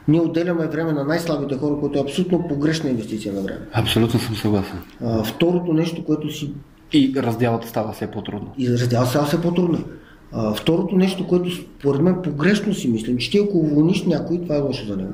Ние 0.08 0.20
отделяме 0.20 0.66
време 0.66 0.92
на 0.92 1.04
най-слабите 1.04 1.58
хора, 1.58 1.76
което 1.80 1.98
е 1.98 2.02
абсолютно 2.02 2.48
погрешна 2.48 2.90
инвестиция 2.90 3.34
на 3.34 3.40
време. 3.40 3.60
Абсолютно 3.72 4.20
съм 4.20 4.36
съгласен. 4.36 4.78
А, 5.04 5.24
второто 5.24 5.72
нещо, 5.72 6.04
което 6.04 6.30
си 6.30 6.52
И 6.92 7.12
разделата 7.16 7.68
става 7.68 7.92
все 7.92 8.06
по-трудно. 8.06 8.52
и 8.58 8.70
раздял 8.70 9.06
сега 9.06 9.24
все 9.24 9.40
по-трудно. 9.42 9.84
А, 10.32 10.54
второто 10.54 10.96
нещо, 10.96 11.26
което 11.26 11.50
според 11.50 12.00
мен 12.00 12.16
погрешно 12.24 12.74
си 12.74 12.88
мислим, 12.88 13.16
че 13.18 13.30
ти 13.30 13.38
ако 13.38 13.58
уволниш 13.58 14.04
някой, 14.04 14.40
това 14.42 14.56
е 14.56 14.60
лошо 14.60 14.86
за 14.86 14.96
него. 14.96 15.12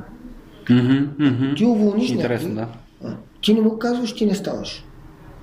Ти 1.57 1.65
уволниш 1.65 2.11
Интересно, 2.11 2.49
някой, 2.49 2.73
да. 3.03 3.09
а, 3.09 3.17
ти 3.43 3.55
не 3.55 3.61
му 3.61 3.79
казваш, 3.79 4.15
ти 4.15 4.27
не 4.27 4.35
ставаш. 4.35 4.85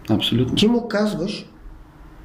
Абсолютно. 0.09 0.55
Ти 0.55 0.67
му 0.67 0.87
казваш, 0.87 1.49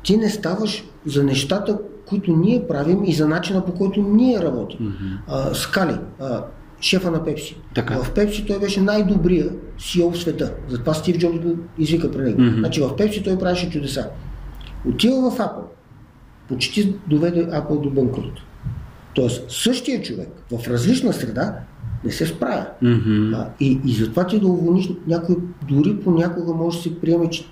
ти 0.02 0.16
не 0.16 0.28
ставаш 0.30 0.84
за 1.06 1.24
нещата, 1.24 1.78
които 2.06 2.36
ние 2.36 2.68
правим 2.68 3.04
и 3.04 3.12
за 3.12 3.28
начина 3.28 3.64
по 3.64 3.74
който 3.74 4.02
ние 4.02 4.38
работим. 4.40 4.94
А, 5.28 5.54
Скали, 5.54 5.96
а, 6.20 6.44
шефа 6.80 7.10
на 7.10 7.24
Пепси. 7.24 7.56
Така. 7.74 8.02
В 8.02 8.14
Пепси 8.14 8.46
той 8.46 8.58
беше 8.60 8.80
най-добрия 8.80 9.50
CEO 9.78 10.10
в 10.10 10.18
света. 10.18 10.54
Затова 10.68 10.94
Стив 10.94 11.18
Джобс 11.18 11.38
го 11.38 11.56
извика 11.78 12.10
при 12.10 12.22
него. 12.22 12.42
Мгм. 12.42 12.58
Значи 12.58 12.80
в 12.80 12.96
Пепси 12.96 13.22
той 13.22 13.38
правеше 13.38 13.70
чудеса. 13.70 14.10
Отива 14.88 15.30
в 15.30 15.38
Apple. 15.38 15.64
Почти 16.48 16.94
доведе 17.06 17.46
Apple 17.46 17.80
до 17.80 17.90
банкрут. 17.90 18.40
Тоест 19.14 19.50
същия 19.50 20.02
човек 20.02 20.28
в 20.52 20.68
различна 20.68 21.12
среда 21.12 21.54
не 22.04 22.12
се 22.12 22.26
справя. 22.26 22.66
Мгм. 22.82 23.34
А, 23.34 23.48
и, 23.60 23.80
и 23.86 23.92
затова 23.92 24.26
ти 24.26 24.40
да 24.40 24.46
уволниш 24.46 24.90
някой, 25.06 25.36
дори 25.68 25.96
понякога 25.96 26.54
може 26.54 26.76
да 26.76 26.82
се 26.82 27.00
приеме, 27.00 27.30
че 27.30 27.46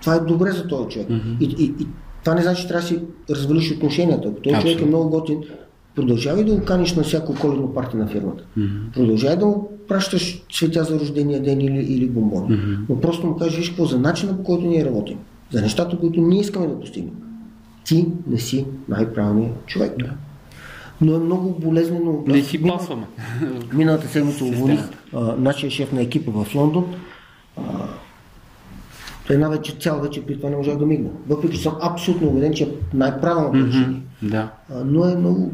това 0.00 0.14
е 0.14 0.20
добре 0.20 0.50
за 0.50 0.68
този 0.68 0.88
човек. 0.88 1.08
и, 1.40 1.44
и, 1.58 1.64
и 1.64 1.86
това 2.24 2.34
не 2.34 2.42
значи, 2.42 2.62
че 2.62 2.68
трябва 2.68 2.80
да 2.82 2.86
си 2.88 3.02
развалиш 3.30 3.72
отношенията. 3.72 4.28
Ако 4.28 4.40
този 4.40 4.60
човек 4.60 4.80
е 4.80 4.86
много 4.86 5.10
готин, 5.10 5.42
продължавай 5.94 6.44
да 6.44 6.56
го 6.56 6.64
каниш 6.64 6.94
на 6.94 7.02
всяко 7.02 7.34
коледно 7.40 7.74
парти 7.74 7.96
на 7.96 8.06
фирмата. 8.06 8.44
Продължавай 8.94 9.36
да 9.36 9.46
му 9.46 9.70
пращаш 9.88 10.44
цветя 10.52 10.84
за 10.84 11.00
рождения 11.00 11.42
ден 11.42 11.60
или, 11.60 11.80
или 11.80 12.08
бомбони. 12.08 12.58
Но 12.88 13.00
просто 13.00 13.26
му 13.26 13.36
кажеш, 13.36 13.68
какво, 13.68 13.84
за 13.84 13.98
начина 13.98 14.36
по 14.36 14.44
който 14.44 14.66
ние 14.66 14.84
работим, 14.84 15.18
за 15.50 15.62
нещата, 15.62 15.98
които 15.98 16.20
ние 16.20 16.40
искаме 16.40 16.66
да 16.66 16.80
постигнем. 16.80 17.14
Ти 17.84 18.06
не 18.26 18.38
си 18.38 18.66
най-правилният 18.88 19.66
човек. 19.66 19.92
Но 21.00 21.14
е 21.14 21.18
много 21.18 21.50
болезнено. 21.50 22.24
Не 22.26 22.42
си 22.42 22.62
пасваме. 22.62 23.06
Миналата 23.72 24.08
седмица 24.08 24.44
уволних 24.44 24.80
нашия 25.38 25.70
шеф 25.70 25.92
на 25.92 26.00
екипа 26.00 26.30
в 26.44 26.54
Лондон. 26.54 26.84
А, 27.56 27.62
една 29.30 29.48
вечер, 29.48 29.76
цяла 29.80 30.00
вечер 30.00 30.22
при 30.22 30.36
това 30.36 30.50
не 30.50 30.56
можах 30.56 30.76
да 30.76 30.86
мигна. 30.86 31.10
Въпреки 31.28 31.56
че 31.56 31.62
съм 31.62 31.74
абсолютно 31.82 32.28
убеден, 32.28 32.52
че 32.52 32.64
е 32.64 32.68
най-правилното 32.94 33.66
решение. 33.66 34.02
Да. 34.22 34.50
А, 34.70 34.84
но 34.84 35.04
е 35.04 35.16
много... 35.16 35.52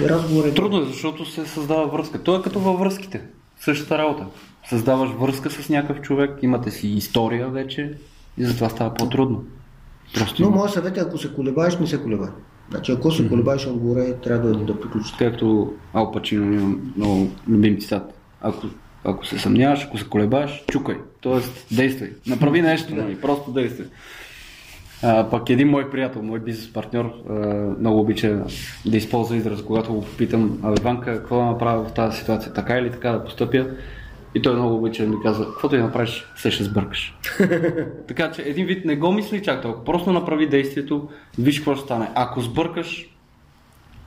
Разговор 0.00 0.46
е... 0.46 0.54
Трудно 0.54 0.80
е, 0.82 0.84
защото 0.84 1.24
се 1.24 1.46
създава 1.46 1.86
връзка. 1.86 2.22
То 2.22 2.36
е 2.36 2.42
като 2.42 2.60
във 2.60 2.78
връзките. 2.78 3.20
Същата 3.60 3.98
работа. 3.98 4.26
Създаваш 4.68 5.10
връзка 5.10 5.50
с 5.50 5.68
някакъв 5.68 6.00
човек, 6.00 6.30
имате 6.42 6.70
си 6.70 6.88
история 6.88 7.48
вече 7.48 7.94
и 8.38 8.44
затова 8.44 8.68
става 8.68 8.94
по-трудно. 8.94 9.44
Просто 10.14 10.42
Но 10.42 10.50
моят 10.50 10.72
съвет 10.72 10.96
е, 10.96 11.00
ако 11.00 11.18
се 11.18 11.34
колебаеш, 11.34 11.78
не 11.78 11.86
се 11.86 12.02
колебай. 12.02 12.28
Значи 12.70 12.92
ако 12.92 13.10
се 13.10 13.28
колебаеш 13.28 13.66
отгоре, 13.66 14.14
трябва 14.14 14.48
да, 14.48 14.64
да 14.64 14.80
приключиш. 14.80 15.14
Както 15.18 15.72
Ал 15.94 16.12
Пачино 16.12 16.52
има 16.52 16.76
много 16.96 17.30
любим 17.48 17.80
цитат. 17.80 18.14
Ако, 18.40 18.66
ако 19.04 19.26
се 19.26 19.38
съмняваш, 19.38 19.84
ако 19.84 19.98
се 19.98 20.08
колебаеш, 20.08 20.64
чукай. 20.70 20.96
Тоест, 21.20 21.66
действай. 21.72 22.10
Направи 22.26 22.62
нещо, 22.62 22.94
нали? 22.94 23.20
просто 23.20 23.50
действай. 23.50 23.86
А, 25.02 25.30
пък 25.30 25.50
един 25.50 25.68
мой 25.68 25.90
приятел, 25.90 26.22
мой 26.22 26.40
бизнес 26.40 26.72
партньор, 26.72 27.12
а, 27.30 27.32
много 27.80 28.00
обича 28.00 28.44
да 28.86 28.96
използва 28.96 29.36
израз, 29.36 29.62
когато 29.62 29.94
го 29.94 30.00
попитам, 30.00 30.58
абе 30.62 30.80
Ванка, 30.82 31.18
какво 31.18 31.36
да 31.36 31.44
направя 31.44 31.84
в 31.84 31.92
тази 31.92 32.18
ситуация, 32.18 32.52
така 32.52 32.78
или 32.78 32.90
така 32.90 33.12
да 33.12 33.24
постъпя. 33.24 33.66
И 34.34 34.42
той 34.42 34.54
много 34.54 34.76
обича 34.76 35.02
да 35.02 35.08
ми 35.08 35.22
казва, 35.22 35.44
каквото 35.44 35.76
и 35.76 35.82
направиш, 35.82 36.24
се 36.36 36.50
ще 36.50 36.64
сбъркаш. 36.64 37.18
така 38.08 38.30
че 38.32 38.42
един 38.42 38.66
вид 38.66 38.84
не 38.84 38.96
го 38.96 39.12
мисли 39.12 39.42
чак 39.42 39.62
толкова, 39.62 39.84
просто 39.84 40.12
направи 40.12 40.48
действието, 40.48 41.08
виж 41.38 41.58
какво 41.58 41.74
ще 41.74 41.84
стане. 41.84 42.08
Ако 42.14 42.40
сбъркаш, 42.40 43.16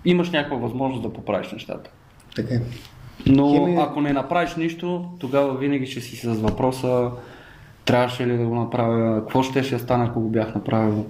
имаш 0.06 0.32
някаква 0.32 0.58
възможност 0.58 1.04
да 1.04 1.14
поправиш 1.14 1.52
нещата. 1.52 1.90
Така 2.36 2.56
е. 2.56 2.62
Но 3.26 3.54
Хеми- 3.54 3.84
ако 3.84 4.02
не 4.02 4.14
направиш 4.14 4.56
нищо, 4.56 5.06
тогава 5.20 5.58
винаги 5.58 5.86
ще 5.86 6.02
си 6.02 6.16
с 6.16 6.34
въпроса 6.34 7.12
трябваше 7.86 8.28
ли 8.28 8.38
да 8.38 8.46
го 8.46 8.56
направя, 8.56 9.20
какво 9.20 9.44
ще 9.44 9.64
ще 9.64 9.80
стане, 9.80 10.06
ако 10.06 10.22
го 10.22 10.30
бях 10.30 10.56
направил. 10.56 11.06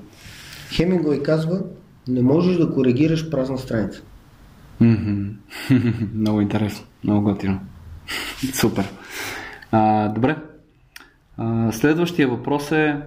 Хемингуей 0.75 1.23
казва, 1.23 1.61
не 2.07 2.21
можеш 2.21 2.57
да 2.57 2.73
коригираш 2.73 3.29
празна 3.29 3.57
страница. 3.57 4.01
Много 6.15 6.41
интересно, 6.41 6.85
много 7.03 7.21
готино. 7.21 7.59
Супер. 8.53 8.85
А, 9.71 10.07
добре. 10.07 10.37
А, 11.37 11.71
следващия 11.71 12.27
въпрос 12.27 12.71
е 12.71 13.01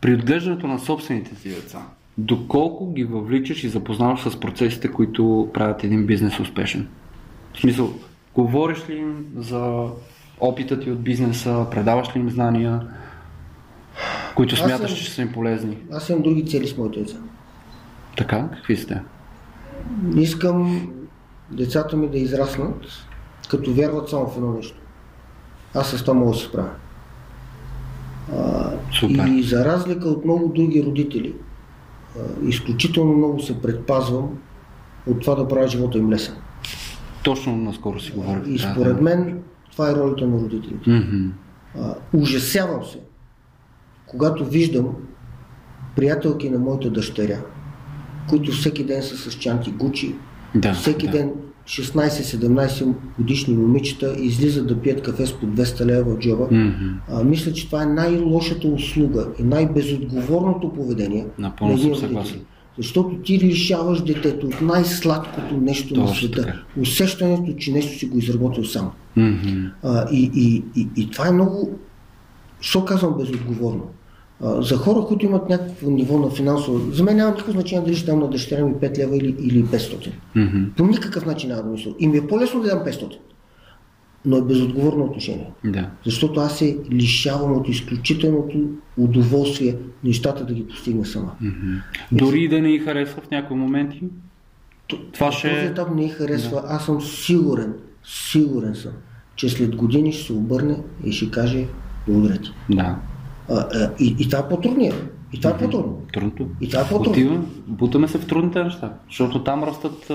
при 0.00 0.14
отглеждането 0.14 0.66
на 0.66 0.78
собствените 0.78 1.34
си 1.34 1.48
деца, 1.48 1.78
доколко 2.18 2.92
ги 2.92 3.04
въвличаш 3.04 3.64
и 3.64 3.68
запознаваш 3.68 4.20
с 4.20 4.40
процесите, 4.40 4.88
които 4.88 5.50
правят 5.54 5.84
един 5.84 6.06
бизнес 6.06 6.40
успешен? 6.40 6.88
В 7.54 7.60
смисъл, 7.60 7.94
говориш 8.34 8.88
ли 8.88 8.94
им 8.94 9.26
за 9.36 9.86
опита 10.42 10.80
ти 10.80 10.90
от 10.90 11.00
бизнеса, 11.02 11.66
предаваш 11.70 12.16
ли 12.16 12.20
им 12.20 12.30
знания, 12.30 12.80
които 14.34 14.54
Аз 14.54 14.60
смяташ, 14.60 14.90
съм- 14.90 14.98
че 14.98 15.10
са 15.10 15.22
им 15.22 15.32
полезни? 15.32 15.78
Аз 15.92 16.08
имам 16.08 16.22
други 16.22 16.46
цели 16.46 16.66
с 16.66 16.76
моите 16.76 17.00
деца. 17.00 17.16
Така? 18.16 18.48
Какви 18.54 18.76
сте? 18.76 19.00
Искам 20.16 20.88
децата 21.50 21.96
ми 21.96 22.08
да 22.08 22.18
израснат, 22.18 22.86
като 23.50 23.74
вярват 23.74 24.08
само 24.08 24.26
в 24.26 24.36
едно 24.36 24.52
нещо. 24.52 24.78
Аз 25.74 25.90
с 25.90 26.00
това 26.04 26.14
мога 26.14 26.32
да 26.32 26.38
се 26.38 26.44
справя. 26.44 26.70
А, 28.36 28.70
Супер. 28.92 29.26
И 29.26 29.42
за 29.42 29.64
разлика 29.64 30.08
от 30.08 30.24
много 30.24 30.48
други 30.48 30.82
родители, 30.86 31.34
а, 32.16 32.48
изключително 32.48 33.12
много 33.12 33.40
се 33.40 33.62
предпазвам 33.62 34.28
от 35.06 35.20
това 35.20 35.34
да 35.34 35.48
правя 35.48 35.68
живота 35.68 35.98
им 35.98 36.10
лесен. 36.10 36.34
Точно 37.22 37.56
наскоро 37.56 38.00
си 38.00 38.12
говорих. 38.12 38.42
И 38.46 38.58
според 38.58 39.00
мен 39.00 39.42
това 39.72 39.90
е 39.90 39.94
ролята 39.94 40.26
на 40.26 40.38
родителите. 40.38 40.90
Мгм. 40.90 41.28
А, 41.78 41.94
ужасявам 42.12 42.84
се, 42.84 42.98
когато 44.06 44.44
виждам 44.44 44.86
приятелки 45.96 46.50
на 46.50 46.58
моята 46.58 46.90
дъщеря, 46.90 47.38
които 48.28 48.52
всеки 48.52 48.84
ден 48.84 49.02
са 49.02 49.16
с 49.16 49.34
чанти 49.34 49.70
Гучи, 49.70 50.14
Да, 50.54 50.74
всеки 50.74 51.06
да. 51.06 51.12
ден 51.12 51.30
16-17 51.66 52.94
годишни 53.18 53.54
момичета 53.54 54.14
излизат 54.18 54.66
да 54.66 54.80
пият 54.80 55.02
кафе 55.02 55.26
с 55.26 55.32
по 55.32 55.46
200 55.46 55.84
лева 55.84 56.14
в 56.14 56.18
джоба. 56.18 56.48
Мгм. 56.50 56.88
А, 57.10 57.24
мисля, 57.24 57.52
че 57.52 57.66
това 57.66 57.82
е 57.82 57.86
най-лошата 57.86 58.68
услуга 58.68 59.26
и 59.38 59.42
най-безотговорното 59.42 60.72
поведение 60.72 61.26
Напълно 61.38 61.74
на 61.74 61.80
един 61.80 61.92
родител. 61.92 62.40
Защото 62.78 63.16
ти 63.16 63.38
лишаваш 63.38 64.00
детето 64.00 64.46
от 64.46 64.60
най-сладкото 64.60 65.56
нещо 65.56 65.94
на 65.94 66.06
Точно 66.06 66.16
света. 66.16 66.42
така. 66.42 66.58
Усещането, 66.80 67.56
че 67.58 67.72
нещо 67.72 67.98
си 67.98 68.06
го 68.06 68.18
изработил 68.18 68.64
сам. 68.64 68.90
Мгм. 69.16 69.66
А, 69.82 70.08
и, 70.10 70.30
и, 70.34 70.64
и, 70.80 70.88
и 70.96 71.10
това 71.10 71.28
е 71.28 71.32
много, 71.32 71.78
що 72.60 72.84
казвам 72.84 73.18
безотговорно. 73.18 73.82
А, 74.42 74.62
за 74.62 74.76
хора, 74.76 75.06
които 75.08 75.26
имат 75.26 75.48
някакво 75.48 75.90
ниво 75.90 76.18
на 76.18 76.30
финансово, 76.30 76.92
за 76.92 77.04
мен 77.04 77.16
няма 77.16 77.30
никакво 77.30 77.52
значение 77.52 77.84
дали 77.84 77.96
ще 77.96 78.10
дам 78.10 78.20
на 78.20 78.30
дъщеря 78.30 78.64
ми 78.64 78.74
5 78.74 78.98
лева 78.98 79.16
или, 79.16 79.36
или 79.40 79.64
500. 79.64 80.10
Мгм. 80.34 80.64
По 80.76 80.86
никакъв 80.86 81.26
начин 81.26 81.50
няма 81.50 81.62
да 81.62 81.70
мисля. 81.70 81.90
И 81.98 82.08
ми 82.08 82.18
е 82.18 82.26
по-лесно 82.26 82.60
да 82.62 82.68
дам 82.68 82.78
500. 82.78 83.18
Но 84.24 84.36
е 84.36 84.42
безотговорно 84.42 85.04
отношение. 85.04 85.50
Да. 85.64 85.90
Защото 86.04 86.40
аз 86.40 86.58
се 86.58 86.78
лишавам 86.92 87.52
от 87.52 87.68
изключителното 87.68 88.58
удоволствие 88.96 89.76
нещата 90.04 90.44
да 90.44 90.54
ги 90.54 90.66
постигна 90.68 91.04
сама. 91.04 91.32
Мгм. 91.40 91.76
Дори 92.12 92.40
и 92.40 92.48
да 92.48 92.60
не 92.60 92.68
ни 92.68 92.78
харесва 92.78 93.22
в 93.22 93.30
някои 93.30 93.56
моменти, 93.56 94.02
това 95.12 95.32
ще 95.32 95.48
този 95.48 95.66
етап 95.66 95.94
не 95.94 96.08
харесва. 96.08 96.62
Аз 96.66 96.84
съм 96.86 97.00
сигурен, 97.00 97.74
сигурен 98.04 98.74
съм, 98.74 98.92
че 99.36 99.48
след 99.48 99.76
години 99.76 100.12
ще 100.12 100.22
се 100.26 100.32
обърне 100.32 100.76
и 101.04 101.12
ще 101.12 101.30
каже 101.30 101.66
благодаря 102.08 102.38
ти. 102.38 102.50
Да. 102.70 102.96
А, 103.50 103.54
а, 103.54 103.90
и, 103.98 104.16
и 104.18 104.28
това 104.28 104.38
е 104.38 104.48
по-трудният. 104.48 105.14
И 105.32 105.40
това 105.40 105.50
е 105.50 105.58
по-трудно. 105.58 106.02
Трудното. 106.12 106.46
И 106.60 106.68
това 106.68 106.82
е 106.82 106.88
по-трудно. 106.88 107.10
Отиваме, 107.12 107.44
бутаме 107.66 108.08
се 108.08 108.18
в 108.18 108.26
трудните 108.26 108.64
неща, 108.64 108.92
защото 109.08 109.44
там 109.44 109.64
растат... 109.64 110.10
а, 110.10 110.14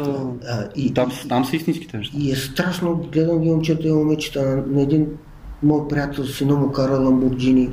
А, 0.49 0.69
и, 0.75 0.93
Там, 0.93 1.11
там 1.29 1.45
са 1.45 1.55
истинските 1.55 1.97
неща. 1.97 2.17
и 2.17 2.31
е 2.31 2.35
страшно, 2.35 2.95
гледам 3.13 3.39
ги 3.41 3.49
момчета 3.49 3.87
и 3.87 3.91
момичета 3.91 4.45
на, 4.45 4.63
на 4.67 4.81
един 4.81 5.07
мой 5.63 5.87
приятел, 5.87 6.25
сина 6.25 6.55
му 6.55 6.71
кара 6.71 6.97
Ламборджини. 6.99 7.69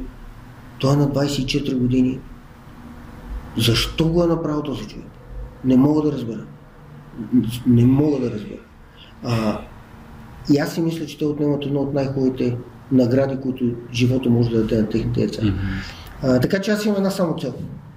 Той 0.79 0.93
е 0.93 0.97
на 0.97 1.09
24 1.09 1.77
години. 1.77 2.19
Защо 3.59 4.09
го 4.09 4.25
е 4.25 4.27
направил 4.27 4.63
този 4.63 4.87
човек? 4.87 5.07
Не 5.65 5.77
мога 5.77 6.03
да 6.03 6.13
разбера. 6.13 6.45
Не 7.67 7.85
мога 7.87 8.19
да 8.19 8.31
разбера. 8.31 8.61
А, 9.25 9.61
и 10.53 10.59
аз 10.59 10.75
си 10.75 10.81
мисля, 10.81 11.07
че 11.07 11.19
те 11.19 11.25
отнемат 11.25 11.67
едно 11.67 11.81
от 11.81 11.95
най-хубавите 11.95 12.57
награди, 12.93 13.37
които 13.43 13.65
живота 13.93 14.31
може 14.31 14.51
да 14.51 14.61
даде 14.61 14.83
на 14.83 14.89
техните 14.89 15.21
деца. 15.21 15.43
А, 16.23 16.41
така 16.41 16.61
че 16.61 16.71
аз 16.71 16.85
имам 16.85 16.97
една 16.97 17.11
само 17.11 17.39
цел. 17.39 17.55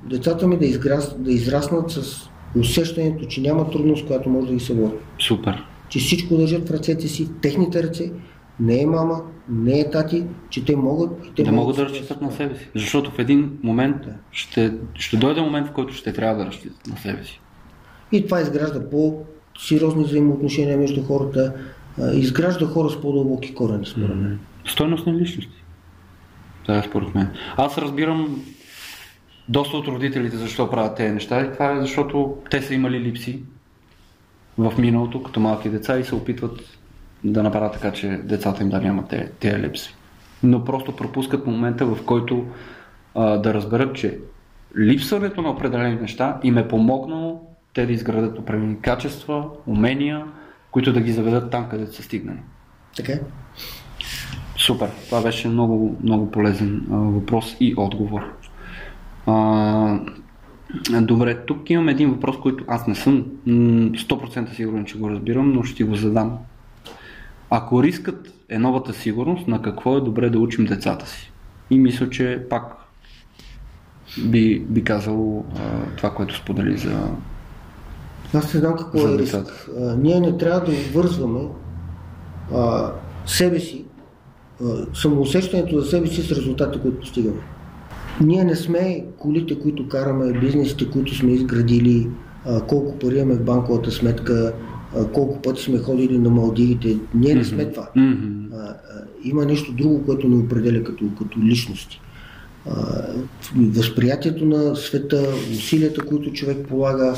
Децата 0.10 0.48
ми 0.48 0.58
да, 0.58 0.66
изграс, 0.66 1.16
да 1.20 1.32
израснат 1.32 1.92
с 1.92 2.30
усещането, 2.60 3.26
че 3.26 3.42
няма 3.42 3.70
трудност, 3.70 4.08
която 4.08 4.30
може 4.30 4.48
да 4.48 4.54
ги 4.54 4.60
събори. 4.60 4.94
Супер. 5.20 5.64
Че 5.90 6.00
всичко 6.00 6.38
държат 6.38 6.70
в 6.70 6.72
ръцете 6.72 7.08
си, 7.08 7.30
техните 7.42 7.84
ръце, 7.84 8.12
не 8.60 8.82
е 8.82 8.86
мама, 8.86 9.22
не 9.50 9.80
е 9.80 9.90
тати, 9.90 10.24
че 10.50 10.66
те 10.66 10.76
могат 10.76 11.26
и 11.26 11.32
те 11.36 11.44
да 11.44 11.52
могат 11.52 11.76
да 11.76 11.86
разчитат 11.86 12.22
на 12.22 12.32
себе 12.32 12.56
си. 12.56 12.70
Защото 12.76 13.12
в 13.12 13.20
един 13.20 13.58
момент 13.64 13.98
Да. 14.06 14.14
ще, 14.32 14.74
ще 14.94 15.18
дойде 15.18 15.42
момент, 15.42 15.68
в 15.68 15.72
който 15.72 15.94
ще 15.94 16.14
трябва 16.14 16.44
да 16.44 16.46
разчитат 16.46 16.88
на 16.88 16.98
себе 16.98 17.24
си. 17.24 17.42
И 18.12 18.26
това 18.26 18.42
изгражда 18.42 18.90
по-сериозни 18.90 20.04
взаимоотношения 20.04 20.78
между 20.78 21.04
хората, 21.04 21.54
изгражда 22.14 22.66
хора 22.66 22.90
с 22.90 23.02
по-дълбоки 23.02 23.56
корени, 23.56 23.86
според 23.86 24.16
мен. 24.16 24.40
Стойностни 24.66 25.14
личности. 25.14 25.64
Това 26.64 26.78
е 26.78 26.84
според 26.84 27.16
мен. 27.16 27.30
Аз 27.58 27.78
разбирам 27.78 28.44
доста 29.50 29.78
от 29.78 29.88
родителите 29.88 30.38
защо 30.38 30.70
правят 30.70 30.98
тези 30.98 31.14
неща 31.14 31.42
и 31.42 31.54
това 31.54 31.72
е 31.72 31.82
защото 31.82 32.38
те 32.50 32.62
са 32.62 32.74
имали 32.74 33.00
липси 33.00 33.44
в 34.58 34.74
миналото 34.78 35.24
като 35.24 35.40
малки 35.40 35.70
деца 35.70 36.00
и 36.00 36.04
се 36.04 36.16
опитват 36.16 36.78
да 37.24 37.44
направят 37.44 37.74
така, 37.74 37.92
че 37.92 38.08
децата 38.08 38.64
им 38.64 38.70
да 38.70 38.82
нямат 38.82 39.08
те- 39.10 39.32
тези 39.40 39.60
липси. 39.64 39.96
Но 40.44 40.64
просто 40.64 40.96
пропускат 40.96 41.48
момента, 41.48 41.86
в 41.86 42.06
който 42.06 42.46
а, 43.16 43.38
да 43.38 43.54
разберат, 43.54 43.96
че 43.96 44.18
липсването 44.80 45.42
на 45.42 45.50
определени 45.50 45.96
неща 45.96 46.40
им 46.44 46.58
е 46.58 46.68
помогнало 46.68 47.42
те 47.74 47.86
да 47.86 47.94
изградат 47.94 48.40
определени 48.40 48.82
качества, 48.82 49.50
умения, 49.68 50.26
които 50.78 50.94
да 50.94 51.02
ги 51.02 51.12
заведат 51.12 51.52
там, 51.52 51.70
където 51.70 51.96
са 51.96 52.04
стигнали. 52.04 52.38
Така 52.98 53.12
е? 53.12 53.20
Супер. 54.58 54.90
Това 55.06 55.22
беше 55.22 55.48
много, 55.48 55.98
много 56.04 56.32
полезен 56.32 56.88
а, 56.92 56.96
въпрос 56.96 57.58
и 57.60 57.74
отговор. 57.78 58.22
А, 59.26 60.00
добре, 61.02 61.46
тук 61.46 61.70
имам 61.70 61.90
един 61.90 62.12
въпрос, 62.12 62.40
който 62.40 62.64
аз 62.68 62.88
не 62.88 62.96
съм 62.96 63.16
м, 63.16 63.54
100% 63.54 64.54
сигурен, 64.54 64.86
че 64.86 64.98
го 64.98 65.10
разбирам, 65.10 65.54
но 65.54 65.64
ще 65.64 65.84
го 65.84 65.96
задам. 65.96 66.38
Ако 67.50 67.84
рискът 67.84 68.34
е 68.50 68.60
новата 68.60 68.94
сигурност, 68.94 69.48
на 69.48 69.62
какво 69.62 69.98
е 69.98 70.02
добре 70.02 70.30
да 70.30 70.40
учим 70.40 70.66
децата 70.66 71.08
си? 71.08 71.32
И 71.70 71.80
мисля, 71.80 72.10
че 72.10 72.46
пак 72.50 72.64
би, 74.26 74.60
би 74.60 74.84
казал 74.84 75.46
а, 75.56 75.96
това, 75.96 76.14
което 76.14 76.36
сподели 76.36 76.78
за... 76.78 77.10
Аз 78.34 78.54
не 78.54 78.60
знам 78.60 78.76
какво 78.78 79.08
е 79.08 79.18
риск. 79.18 79.70
А, 79.80 79.96
ние 79.96 80.20
не 80.20 80.38
трябва 80.38 80.60
да 80.60 80.72
обвързваме 80.72 81.40
а, 82.54 82.92
себе 83.26 83.60
си, 83.60 83.86
а, 84.64 84.66
самоусещането 84.94 85.80
за 85.80 85.90
себе 85.90 86.08
си 86.08 86.22
с 86.22 86.32
резултатите, 86.32 86.82
които 86.82 87.00
постигаме. 87.00 87.42
Ние 88.22 88.44
не 88.44 88.56
сме 88.56 89.06
колите, 89.18 89.60
които 89.60 89.88
караме, 89.88 90.40
бизнесите, 90.40 90.90
които 90.90 91.16
сме 91.16 91.32
изградили, 91.32 92.08
а, 92.46 92.62
колко 92.62 93.00
пари 93.00 93.18
имаме 93.20 93.36
в 93.36 93.44
банковата 93.44 93.92
сметка, 93.92 94.54
а, 94.98 95.06
колко 95.06 95.42
пъти 95.42 95.62
сме 95.62 95.80
ходили 95.80 96.18
на 96.18 96.30
Малдивите. 96.30 96.98
Ние 97.14 97.36
не 97.36 97.44
сме 97.44 97.72
това. 97.72 97.90
А, 97.96 98.00
а, 98.00 98.76
има 99.24 99.46
нещо 99.46 99.72
друго, 99.72 100.06
което 100.06 100.28
ни 100.28 100.36
определя 100.36 100.84
като, 100.84 101.06
като 101.20 101.40
личности. 101.40 102.02
Възприятието 103.56 104.46
на 104.46 104.76
света, 104.76 105.28
усилията, 105.52 106.06
които 106.06 106.34
човек 106.34 106.68
полага, 106.68 107.16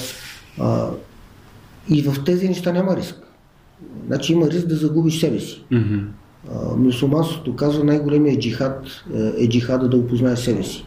А, 0.60 0.90
и 1.90 2.02
в 2.02 2.24
тези 2.24 2.48
неща 2.48 2.72
няма 2.72 2.96
риск. 2.96 3.16
Значи 4.08 4.34
има 4.34 4.50
риск 4.50 4.68
да 4.68 4.76
загубиш 4.76 5.20
себе 5.20 5.40
си. 5.40 5.64
Мгм. 5.72 5.98
А, 6.52 6.76
Мюсулманството 6.76 7.56
казва 7.56 7.84
най-големият 7.84 8.42
джихад 8.42 8.88
е, 9.16 9.44
е 9.44 9.50
джихада 9.50 9.90
да 9.90 9.98
опознае 9.98 10.36
себе 10.36 10.64
си. 10.64 10.86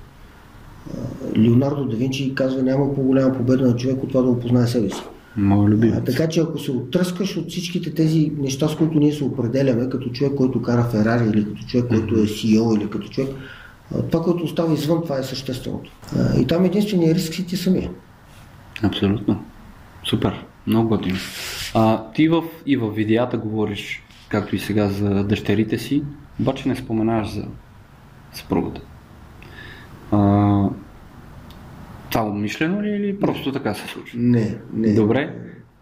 А, 0.91 1.39
Леонардо 1.39 1.85
да 1.85 1.97
Винчи 1.97 2.35
казва 2.35 2.63
няма 2.63 2.95
по-голяма 2.95 3.37
победа 3.37 3.67
на 3.67 3.77
човек 3.77 4.03
от 4.03 4.09
това 4.09 4.23
да 4.23 4.29
опознае 4.29 4.67
себе 4.67 4.91
си. 4.91 5.03
Моя 5.37 6.05
така 6.05 6.29
че 6.29 6.41
ако 6.41 6.59
се 6.59 6.71
оттръскаш 6.71 7.37
от 7.37 7.51
всичките 7.51 7.95
тези 7.95 8.33
неща, 8.39 8.69
с 8.69 8.77
които 8.77 8.99
ние 8.99 9.13
се 9.13 9.25
определяме, 9.25 9.89
като 9.89 10.09
човек, 10.09 10.35
който 10.35 10.63
кара 10.63 10.85
Ферари, 10.85 11.25
или 11.25 11.45
като 11.45 11.67
човек, 11.67 11.89
който 11.89 12.15
е 12.15 12.23
CEO, 12.23 12.77
или 12.81 12.91
като 12.91 13.09
човек, 13.09 13.31
това, 14.11 14.25
което 14.25 14.45
остава 14.45 14.75
извън, 14.75 15.03
това 15.03 15.19
е 15.19 15.23
същественото. 15.23 15.91
И 16.41 16.47
там 16.47 16.65
единственият 16.65 17.17
риск 17.17 17.35
си 17.35 17.47
ти 17.47 17.57
самия. 17.57 17.91
Абсолютно. 18.83 19.45
Супер. 20.05 20.45
Много 20.67 20.89
готино. 20.89 21.19
А, 21.75 22.13
ти 22.13 22.29
в, 22.29 22.43
и 22.67 22.77
в 22.77 22.91
видеята 22.91 23.39
говориш, 23.39 24.03
както 24.29 24.57
и 24.57 24.59
сега, 24.59 24.89
за 24.89 25.25
дъщерите 25.25 25.79
си, 25.79 26.03
обаче 26.41 26.69
не 26.69 26.77
споменаваш 26.77 27.31
за 27.31 27.45
съпругата. 28.33 28.81
А, 30.11 30.19
това 32.11 32.25
умишлено 32.25 32.83
ли 32.83 32.89
е 32.91 32.97
или 32.97 33.21
просто 33.21 33.53
така 33.53 33.75
се 33.75 33.89
случва? 33.89 34.19
Не, 34.19 34.59
не. 34.73 34.95
Добре. 34.95 35.35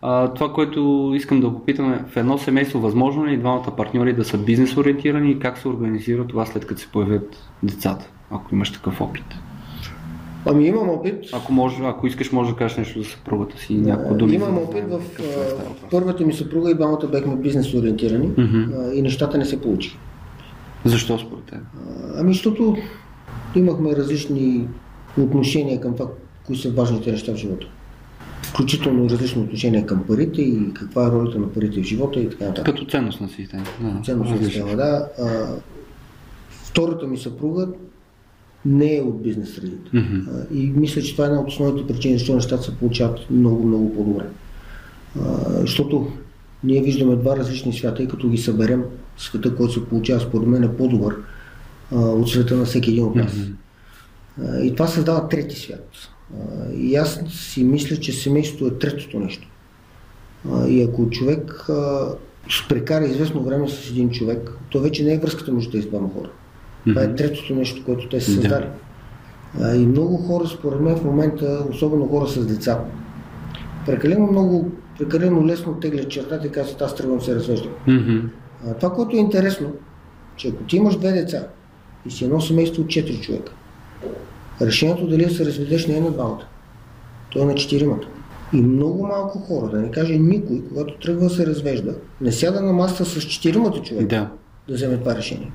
А, 0.03 0.35
това, 0.35 0.53
което 0.53 1.13
искам 1.15 1.41
да 1.41 1.53
попитам 1.53 1.93
е, 1.93 2.05
в 2.09 2.17
едно 2.17 2.39
семейство 2.39 2.81
възможно 2.81 3.27
ли 3.27 3.35
е 3.35 3.39
двамата 3.39 3.77
партньори 3.77 4.13
да 4.13 4.25
са 4.25 4.39
бизнес 4.39 4.77
ориентирани 4.77 5.31
и 5.31 5.39
как 5.39 5.59
се 5.59 5.69
организира 5.69 6.27
това 6.27 6.47
след 6.47 6.67
като 6.67 6.81
се 6.81 6.89
появят 6.89 7.51
децата, 7.63 8.11
ако 8.31 8.55
имаш 8.55 8.73
такъв 8.73 9.01
опит? 9.01 9.25
Ами 10.47 10.67
имам 10.67 10.89
опит. 10.89 11.25
Ако, 11.33 11.53
може, 11.53 11.77
ако 11.85 12.07
искаш, 12.07 12.33
може 12.33 12.51
да 12.51 12.57
кажеш 12.57 12.77
нещо 12.77 13.03
за 13.03 13.11
съпругата 13.11 13.59
си, 13.59 13.75
някакво 13.75 14.15
думи. 14.15 14.35
Имам 14.35 14.59
опит 14.59 14.85
в 14.85 15.01
какъв 15.17 15.37
е 15.37 15.91
първата 15.91 16.27
ми 16.27 16.33
съпруга 16.33 16.71
и 16.71 16.75
двамата 16.75 17.07
бяхме 17.13 17.37
бизнес 17.37 17.75
ориентирани 17.75 18.31
а, 18.39 18.93
и 18.95 19.03
нещата 19.03 19.39
не 19.39 19.45
се 19.45 19.61
получиха. 19.61 19.99
Защо 20.85 21.19
според 21.19 21.45
теб? 21.45 21.59
А, 21.59 22.21
Ами, 22.21 22.33
защото 22.33 22.77
имахме 23.57 23.97
различни 23.97 24.69
отношения 25.19 25.81
към 25.81 25.95
това, 25.97 26.11
кои 26.47 26.57
са 26.57 26.71
важните 26.71 27.13
неща 27.13 27.33
в 27.33 27.37
живота. 27.37 27.67
Включително 28.43 29.11
различно 29.11 29.43
отношение 29.43 29.87
към 29.87 30.05
парите 30.07 30.43
и 30.43 30.75
каква 30.75 31.07
е 31.07 31.11
ролята 31.11 31.39
на 31.39 31.53
парите 31.53 31.81
в 31.81 31.85
живота 31.85 32.21
и 32.21 32.31
така 32.31 32.45
нататък. 32.45 32.65
Като 32.65 32.85
ценностна 32.91 33.29
система. 33.29 33.65
Да, 33.81 34.03
Ценностна 34.05 34.35
различно. 34.37 34.51
система, 34.67 34.77
да. 34.77 35.09
А, 35.23 35.47
втората 36.51 37.07
ми 37.07 37.19
съпруга 37.19 37.69
не 38.65 38.97
е 38.97 39.01
от 39.03 39.23
бизнес 39.23 39.55
средите. 39.55 39.91
А, 39.95 40.55
И 40.55 40.73
мисля, 40.77 41.03
че 41.03 41.13
това 41.13 41.25
е 41.25 41.29
една 41.29 41.41
от 41.41 41.49
основните 41.49 41.87
причини, 41.87 42.19
защо 42.19 42.35
нещата 42.35 42.63
се 42.63 42.77
получават 42.77 43.31
много, 43.31 43.67
много 43.67 43.95
по-добре. 43.95 44.25
Защото 45.61 46.09
ние 46.65 46.83
виждаме 46.83 47.17
два 47.17 47.37
различни 47.37 47.73
свята 47.73 48.03
и 48.03 48.09
като 48.09 48.29
ги 48.29 48.39
съберем, 48.39 48.85
света, 49.19 49.57
който 49.57 49.73
се 49.73 49.85
получава 49.87 50.21
според 50.21 50.49
мен 50.49 50.65
е 50.65 50.77
по-добър 50.77 51.17
от 51.93 52.31
света 52.31 52.57
на 52.57 52.65
всеки 52.65 52.91
един 52.91 53.05
от 53.05 53.15
нас. 53.17 53.33
А, 54.43 54.61
И 54.61 54.75
това 54.75 54.87
създава 54.87 55.29
трети 55.29 55.57
свят. 55.57 55.89
И 56.77 56.97
аз 56.97 57.21
си 57.29 57.65
мисля, 57.65 57.97
че 57.97 58.13
семейството 58.13 58.67
е 58.67 58.79
третото 58.79 59.19
нещо. 59.21 59.49
И 60.69 60.83
ако 60.83 61.11
човек 61.11 61.67
прекара 62.69 63.05
известно 63.05 63.43
време 63.43 63.69
с 63.69 63.91
един 63.91 64.11
човек, 64.11 64.51
то 64.71 64.81
вече 64.81 65.05
не 65.05 65.15
е 65.15 65.19
връзката 65.19 65.53
между 65.53 65.71
тези 65.71 65.89
двама 65.89 66.11
хора. 66.15 66.31
Това 66.87 67.03
е 67.03 67.15
третото 67.15 67.55
нещо, 67.55 67.85
което 67.85 68.09
те 68.09 68.21
са 68.21 68.31
Да. 68.31 68.41
създали. 68.43 68.67
А, 69.63 69.75
И 69.75 69.87
много 69.87 70.17
хора, 70.17 70.47
според 70.49 70.81
мен, 70.81 70.97
в 70.97 71.05
момента, 71.05 71.65
особено 71.71 72.09
хора 72.09 72.27
с 72.29 72.47
деца, 72.47 72.81
прекалено 73.87 74.27
много, 74.27 74.71
прекалено 74.99 75.47
лесно 75.47 75.75
теглят 75.75 76.09
чертата 76.09 76.47
и 76.47 76.51
казват, 76.51 76.83
аз 76.83 76.95
тръгвам 76.97 77.19
да 77.19 77.25
се 77.25 77.35
развеждам. 77.35 77.73
А, 78.67 78.75
това, 78.75 78.93
което 78.93 79.17
е 79.17 79.21
интересно, 79.21 79.73
че 80.37 80.49
ако 80.49 80.63
ти 80.63 80.77
имаш 80.77 80.97
две 80.97 81.13
деца 81.13 81.47
и 82.07 82.11
си 82.11 82.25
едно 82.25 82.41
семейство 82.41 82.83
от 82.83 82.89
4 82.89 83.21
човека, 83.21 83.53
решението 84.61 85.07
дали 85.07 85.25
да 85.25 85.31
се 85.31 85.45
разведеш 85.45 85.87
не 85.87 85.97
е 85.97 86.01
на 86.01 86.11
двамата, 86.11 86.45
то 87.31 87.43
е 87.43 87.47
на 87.47 87.55
четиримата. 87.55 88.07
И 88.53 88.57
много 88.57 89.07
малко 89.07 89.39
хора, 89.39 89.71
да 89.71 89.79
не 89.79 89.91
каже 89.91 90.15
никой, 90.15 90.63
когато 90.69 90.95
тръгва 90.95 91.23
да 91.23 91.31
се 91.31 91.47
развежда, 91.47 91.95
не 92.21 92.33
сяда 92.33 92.61
на 92.61 92.73
маста 92.73 93.05
с 93.05 93.21
четиримата 93.21 93.83
човека 93.83 94.07
Да. 94.07 94.31
да 94.69 94.75
вземе 94.75 94.97
това 94.97 95.17
решение. 95.17 95.53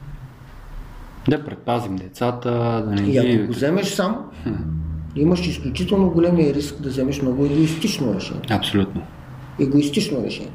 Да 1.29 1.45
предпазим 1.45 1.95
децата, 1.95 2.51
да 2.87 2.91
не 3.01 3.01
И 3.01 3.17
ако 3.17 3.47
го 3.47 3.53
вземеш 3.53 3.87
сам, 3.87 4.25
имаш 5.15 5.47
изключително 5.47 6.09
големия 6.09 6.53
риск 6.53 6.81
да 6.81 6.89
вземеш 6.89 7.21
много 7.21 7.45
егоистично 7.45 8.13
решение. 8.13 8.41
Абсолютно. 8.49 9.01
Егоистично 9.59 10.23
решение. 10.23 10.51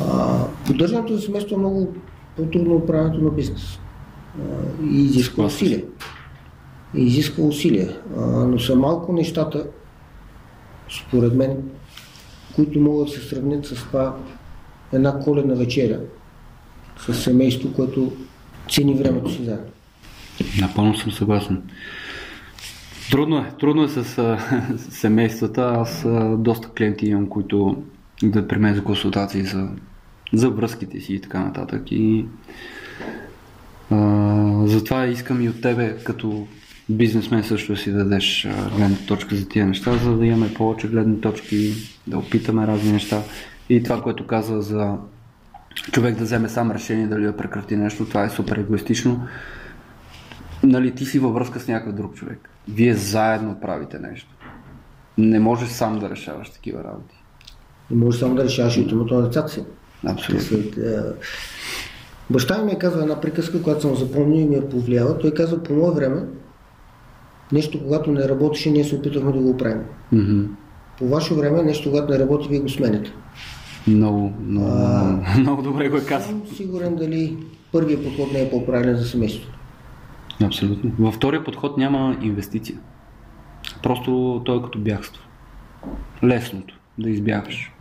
А, 0.00 0.38
поддържането 0.66 1.12
на 1.12 1.18
семейство 1.18 1.54
е 1.54 1.58
много 1.58 1.94
по-трудно 2.36 2.74
от 2.74 2.86
правенето 2.86 3.24
на 3.24 3.30
бизнес. 3.30 3.78
А, 4.38 4.42
и 4.86 5.04
изисква 5.04 5.44
усилие. 5.44 5.84
И 6.94 7.02
изисква 7.02 7.44
усилие. 7.44 7.88
А, 8.18 8.26
но 8.26 8.58
са 8.58 8.76
малко 8.76 9.12
нещата, 9.12 9.66
според 11.00 11.34
мен, 11.34 11.56
които 12.54 12.80
могат 12.80 13.06
да 13.06 13.12
се 13.12 13.20
сравнят 13.20 13.66
с 13.66 13.74
това 13.74 14.16
една 14.92 15.18
коледна 15.18 15.54
вечеря 15.54 16.00
с 16.98 17.14
семейство, 17.14 17.72
което 17.72 18.12
цени 18.70 18.94
времето 18.94 19.30
си 19.30 19.44
заедно. 19.44 19.66
Напълно 20.60 20.96
съм 20.96 21.12
съгласен. 21.12 21.62
Трудно 23.10 23.38
е. 23.38 23.52
Трудно 23.60 23.84
е 23.84 23.88
с 23.88 24.18
а, 24.18 24.38
семействата. 24.90 25.74
Аз 25.76 26.04
а, 26.04 26.36
доста 26.38 26.68
клиенти 26.68 27.06
имам, 27.06 27.28
които 27.28 27.82
идват 28.22 28.48
при 28.48 28.58
мен 28.58 28.74
за 28.74 28.84
консултации 28.84 29.42
за, 29.42 29.68
за 30.32 30.50
връзките 30.50 31.00
си 31.00 31.14
и 31.14 31.20
така 31.20 31.40
нататък. 31.40 31.82
И 31.90 32.24
а, 33.90 34.62
затова 34.66 35.06
искам 35.06 35.42
и 35.42 35.48
от 35.48 35.60
тебе, 35.60 35.96
като 36.04 36.46
бизнесмен 36.88 37.44
също 37.44 37.72
да 37.72 37.78
си 37.78 37.92
дадеш 37.92 38.48
гледна 38.76 38.96
точка 39.08 39.36
за 39.36 39.48
тия 39.48 39.66
неща, 39.66 39.96
за 39.96 40.16
да 40.16 40.26
имаме 40.26 40.54
повече 40.54 40.88
гледни 40.88 41.20
точки, 41.20 41.72
да 42.06 42.18
опитаме 42.18 42.66
разни 42.66 42.92
неща. 42.92 43.22
И 43.68 43.82
това, 43.82 44.02
което 44.02 44.26
каза 44.26 44.60
за 44.60 44.96
човек 45.76 46.16
да 46.16 46.24
вземе 46.24 46.48
сам 46.48 46.70
решение 46.70 47.06
дали 47.06 47.24
да 47.24 47.36
прекрати 47.36 47.76
нещо, 47.76 48.04
това 48.04 48.24
е 48.24 48.30
супер 48.30 48.56
егоистично 48.56 49.26
нали, 50.62 50.94
ти 50.94 51.04
си 51.04 51.18
във 51.18 51.34
връзка 51.34 51.60
с 51.60 51.68
някакъв 51.68 51.94
друг 51.94 52.14
човек. 52.14 52.50
Вие 52.68 52.94
заедно 52.94 53.60
правите 53.60 53.98
нещо. 53.98 54.28
Не 55.18 55.38
можеш 55.40 55.68
сам 55.68 55.98
да 55.98 56.10
решаваш 56.10 56.50
такива 56.50 56.84
работи. 56.84 57.22
Не 57.90 58.04
можеш 58.04 58.20
само 58.20 58.34
да 58.34 58.44
решаваш 58.44 58.76
и 58.76 58.80
от 58.80 58.92
името 58.92 59.14
на 59.14 59.22
децата 59.22 59.48
си. 59.48 59.64
Абсолютно. 60.06 60.58
Е, 60.58 60.98
Баща 62.30 62.62
ми 62.62 62.72
е 62.72 62.78
казал 62.78 63.00
една 63.00 63.20
приказка, 63.20 63.62
която 63.62 63.80
съм 63.80 63.96
запомнил 63.96 64.40
и 64.40 64.44
ми 64.44 64.56
е 64.56 64.68
повлияла. 64.68 65.18
Той 65.18 65.34
казва, 65.34 65.62
по 65.62 65.72
мое 65.72 65.94
време, 65.94 66.22
нещо, 67.52 67.82
когато 67.82 68.12
не 68.12 68.28
работеше, 68.28 68.70
ние 68.70 68.84
се 68.84 68.94
опитахме 68.94 69.32
да 69.32 69.38
го 69.38 69.50
оправим. 69.50 69.82
Мгм. 70.12 70.44
По 70.98 71.08
ваше 71.08 71.34
време, 71.34 71.62
нещо, 71.62 71.90
когато 71.90 72.12
не 72.12 72.18
работи, 72.18 72.48
вие 72.48 72.60
го 72.60 72.68
сменяте. 72.68 73.12
Много, 73.86 74.32
много, 74.46 74.70
А. 74.70 75.38
много, 75.38 75.62
добре 75.62 75.88
го 75.88 75.96
е 75.96 76.04
казал. 76.04 76.28
Съм 76.28 76.42
сигурен 76.56 76.96
дали 76.96 77.36
първият 77.72 78.04
подход 78.04 78.32
не 78.32 78.40
е 78.40 78.50
по-правилен 78.50 78.96
за 78.96 79.04
семейството. 79.04 79.58
Абсолютно. 80.44 80.92
Във 80.98 81.14
втория 81.14 81.44
подход 81.44 81.78
няма 81.78 82.16
инвестиция. 82.22 82.78
Просто 83.82 84.42
той 84.44 84.58
е 84.58 84.62
като 84.62 84.78
бягство. 84.78 85.22
Лесното 86.24 86.78
да 86.98 87.10
избягаш. 87.10 87.72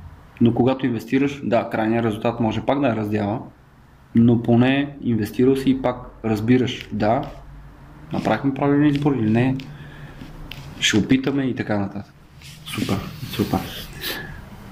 Но 0.41 0.53
когато 0.53 0.85
инвестираш, 0.85 1.41
да, 1.43 1.69
крайният 1.69 2.05
резултат 2.05 2.39
може 2.39 2.61
пак 2.61 2.81
да 2.81 2.87
я 2.87 2.95
раздява, 2.95 3.39
но 4.15 4.41
поне 4.41 4.95
инвестирал 5.01 5.55
си 5.55 5.69
и 5.69 5.81
пак 5.81 5.97
разбираш, 6.25 6.89
да, 6.91 7.21
направихме 8.13 8.53
правилен 8.53 8.85
избор 8.85 9.15
или 9.15 9.29
не, 9.29 9.55
ще 10.79 10.97
опитаме 10.97 11.43
и 11.43 11.55
така 11.55 11.79
нататък. 11.79 12.13
Супер, 12.65 12.97
супер. 13.29 13.59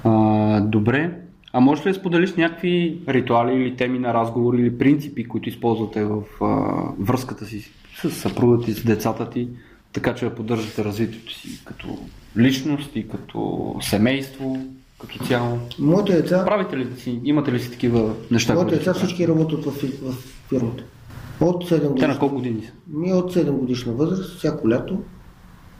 А, 0.03 0.61
добре, 0.61 1.22
а 1.53 1.59
можеш 1.59 1.85
ли 1.85 1.89
да 1.89 1.95
споделиш 1.99 2.35
някакви 2.35 3.01
ритуали 3.07 3.53
или 3.55 3.75
теми 3.75 3.99
на 3.99 4.13
разговор 4.13 4.53
или 4.53 4.77
принципи, 4.77 5.27
които 5.27 5.49
използвате 5.49 6.03
в 6.03 6.21
а, 6.41 6.81
връзката 6.99 7.45
си 7.45 7.71
с 8.01 8.11
съпругата 8.11 8.65
ти, 8.65 8.73
с 8.73 8.83
децата 8.83 9.29
ти, 9.29 9.49
така 9.93 10.15
че 10.15 10.25
да 10.25 10.35
поддържате 10.35 10.83
развитието 10.83 11.33
си 11.33 11.61
като 11.65 11.97
личност 12.37 12.95
и 12.95 13.07
като 13.09 13.75
семейство, 13.81 14.57
като 14.99 15.25
цяло? 15.25 15.59
Моите 15.79 16.13
деца, 16.13 16.45
Правите 16.45 16.77
ли 16.77 16.87
си, 16.97 17.19
имате 17.23 17.51
ли 17.51 17.59
си 17.59 17.71
такива 17.71 18.13
неща? 18.31 18.53
моите 18.53 18.75
деца 18.75 18.93
всички 18.93 19.27
работят 19.27 19.65
в, 19.65 19.71
в 20.01 20.13
фирмата. 20.49 20.83
От 21.41 21.69
7 21.69 21.69
Те 21.69 21.83
на 21.83 21.89
годишна, 21.89 22.19
колко 22.19 22.35
години 22.35 22.63
са? 22.63 22.71
ми 22.87 23.13
от 23.13 23.33
7 23.35 23.51
годишна 23.51 23.93
възраст, 23.93 24.37
всяко 24.37 24.69
лято 24.69 25.01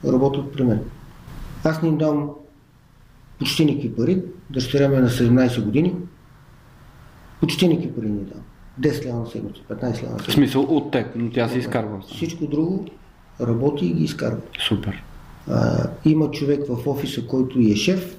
работят 0.06 0.52
при 0.52 0.64
мен. 0.64 0.80
Аз 1.64 1.82
не 1.82 1.88
им 1.88 1.96
давам 1.96 2.30
почти 3.38 3.64
никакви 3.64 3.92
пари. 3.92 4.22
Дъщеря 4.50 4.88
ми 4.88 4.96
е 4.96 5.00
на 5.00 5.08
17 5.08 5.62
години. 5.62 5.94
Почти 7.40 7.68
никакви 7.68 7.92
пари 7.92 8.06
не 8.06 8.20
давам. 8.20 8.42
10 8.80 9.04
лева 9.06 9.16
на 9.16 9.26
седмица, 9.26 9.60
15 9.62 9.72
лева 9.80 10.12
на 10.12 10.18
В 10.18 10.20
седмица. 10.20 10.32
смисъл 10.32 10.62
от 10.62 10.90
теб, 10.90 11.06
но 11.16 11.30
тя 11.30 11.48
се 11.48 11.58
изкарва. 11.58 12.00
Всичко 12.08 12.46
друго 12.46 12.86
работи 13.40 13.86
и 13.86 13.92
ги 13.92 14.04
изкарва. 14.04 14.38
Супер. 14.60 15.02
А, 15.48 15.72
има 16.04 16.30
човек 16.30 16.60
в 16.68 16.86
офиса, 16.86 17.26
който 17.26 17.60
и 17.60 17.72
е 17.72 17.76
шеф 17.76 18.16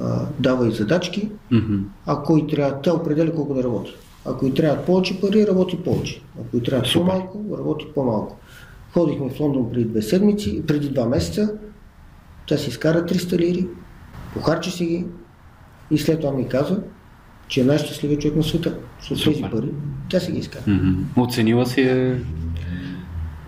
а, 0.00 0.26
дава 0.38 0.68
и 0.68 0.72
задачки, 0.72 1.28
Мгм. 1.50 1.76
а 2.06 2.22
кой 2.22 2.46
трябва, 2.46 2.80
тя 2.80 2.94
определя 2.94 3.34
колко 3.34 3.54
да 3.54 3.62
работи. 3.62 3.92
Ако 4.24 4.46
и 4.46 4.54
трябва 4.54 4.84
повече 4.84 5.20
пари, 5.20 5.46
работи 5.46 5.76
повече. 5.76 6.20
Ако 6.40 6.56
и 6.56 6.62
трябва 6.62 6.84
Супер. 6.84 7.06
по-малко, 7.06 7.56
работи 7.58 7.86
по-малко. 7.94 8.36
Ходихме 8.92 9.30
в 9.30 9.40
Лондон 9.40 9.70
преди 9.70 9.84
две 9.84 10.02
седмици, 10.02 10.62
преди 10.66 10.88
два 10.88 11.06
месеца, 11.06 11.54
тя 12.46 12.56
си 12.56 12.70
изкара 12.70 13.06
300 13.06 13.38
лири, 13.38 13.66
похарчи 14.34 14.70
си 14.70 14.86
ги 14.86 15.04
и 15.90 15.98
след 15.98 16.20
това 16.20 16.32
ми 16.32 16.48
каза, 16.48 16.82
че 17.48 17.60
е 17.60 17.64
най-щастливият 17.64 18.20
човек 18.20 18.36
на 18.36 18.42
света. 18.42 18.78
С 19.00 19.24
тези 19.24 19.42
пари, 19.42 19.68
тя 20.08 20.20
си 20.20 20.32
ги. 20.32 20.48
Мгм. 20.66 21.02
Оценила 21.16 21.66
си 21.66 21.80
е 21.80 22.20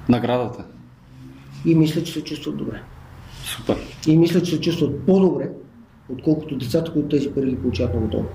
наградата. 0.09 0.65
И 1.65 1.75
мисля, 1.75 2.03
че 2.03 2.13
се 2.13 2.25
чувстват 2.25 2.57
добре. 2.57 2.83
Супер. 3.45 3.77
И 4.07 4.17
мисля, 4.17 4.43
че 4.43 4.51
се 4.51 4.61
чувстват 4.61 5.07
по-добре, 5.07 5.51
отколкото 6.09 6.57
децата, 6.57 6.93
които 6.93 7.09
тези 7.09 7.31
пари 7.31 7.51
ги 7.51 7.57
получават 7.57 7.95
на 7.95 8.01
готово. 8.01 8.27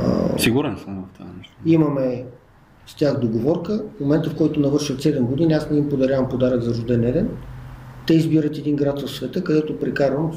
А, 0.00 0.38
Сигурен 0.38 0.76
съм 0.76 1.04
в 1.04 1.18
това 1.18 1.30
нещо. 1.38 1.54
Имаме 1.66 2.24
с 2.86 2.94
тях 2.94 3.18
договорка. 3.20 3.82
В 3.96 4.00
момента, 4.00 4.30
в 4.30 4.36
който 4.36 4.60
навършат 4.60 5.02
7 5.02 5.20
години, 5.20 5.52
аз 5.52 5.70
не 5.70 5.78
им 5.78 5.88
подарявам 5.88 6.28
подарък 6.28 6.62
за 6.62 6.70
рожден 6.70 7.00
ден. 7.00 7.28
Те 8.06 8.14
избират 8.14 8.58
един 8.58 8.76
град 8.76 9.02
в 9.02 9.10
света, 9.10 9.44
където 9.44 9.78
прекарвам, 9.78 10.32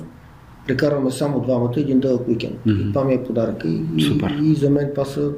прекарваме 0.67 1.11
само 1.11 1.39
двамата 1.41 1.73
един 1.77 1.99
дълъг 1.99 2.27
уикенд. 2.27 2.65
Мгм. 2.65 2.81
И 2.81 2.93
това 2.93 3.05
ми 3.05 3.13
е 3.13 3.23
подаръка. 3.23 3.67
И, 3.67 3.81
и, 3.97 4.01
Супер. 4.01 4.39
и 4.43 4.53
за 4.55 4.69
мен 4.69 4.89
това 4.95 5.05
са, 5.05 5.31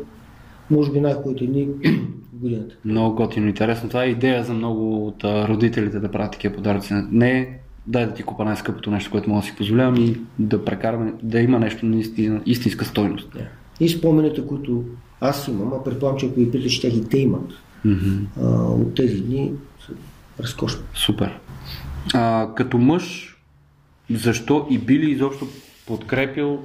може 0.70 0.92
би, 0.92 1.00
най-хубавите 1.02 1.46
дни 1.46 1.68
в 1.86 2.40
годината. 2.42 2.76
Много 2.86 3.16
готино, 3.16 3.48
интересно. 3.48 3.90
Това 3.90 4.04
е 4.04 4.10
идея 4.10 4.44
за 4.44 4.54
много 4.54 5.08
от 5.08 5.24
родителите 5.24 6.00
да 6.00 6.12
правят 6.12 6.32
такива 6.32 6.56
подаръци. 6.56 6.94
Не 7.12 7.60
дай 7.88 8.06
да 8.06 8.14
ти 8.14 8.24
купа 8.24 8.46
най-скъпото 8.46 8.92
нещо, 8.92 9.12
което 9.12 9.30
мога 9.30 9.42
да 9.42 9.48
си 9.48 9.54
позволявам 9.58 9.96
и 9.96 10.18
да 10.40 10.66
прекараме, 10.66 11.14
да 11.24 11.40
има 11.40 11.60
нещо 11.60 11.86
наистина, 11.86 12.42
истинска 12.46 12.86
стойност. 12.86 13.38
И 13.80 13.90
спомените, 13.90 14.48
които 14.48 14.84
аз 15.22 15.48
имам, 15.48 15.74
а 15.74 15.84
предполагам, 15.84 16.20
че 16.20 16.26
ако 16.26 16.40
ви 16.40 16.52
питаш, 16.52 16.80
тях 16.82 16.94
и 16.94 17.10
те 17.10 17.20
имат, 17.20 17.52
Мгм. 17.86 18.16
а, 18.42 18.48
от 18.64 18.96
тези 18.96 19.22
дни 19.22 19.52
са 19.88 19.94
разкошни. 20.44 20.82
Супер. 20.94 21.40
А, 22.14 22.48
като 22.56 22.78
мъж, 22.78 23.37
защо 24.16 24.68
и 24.70 24.78
би 24.78 25.00
ли 25.00 25.12
изобщо 25.12 25.48
подкрепил 25.88 26.60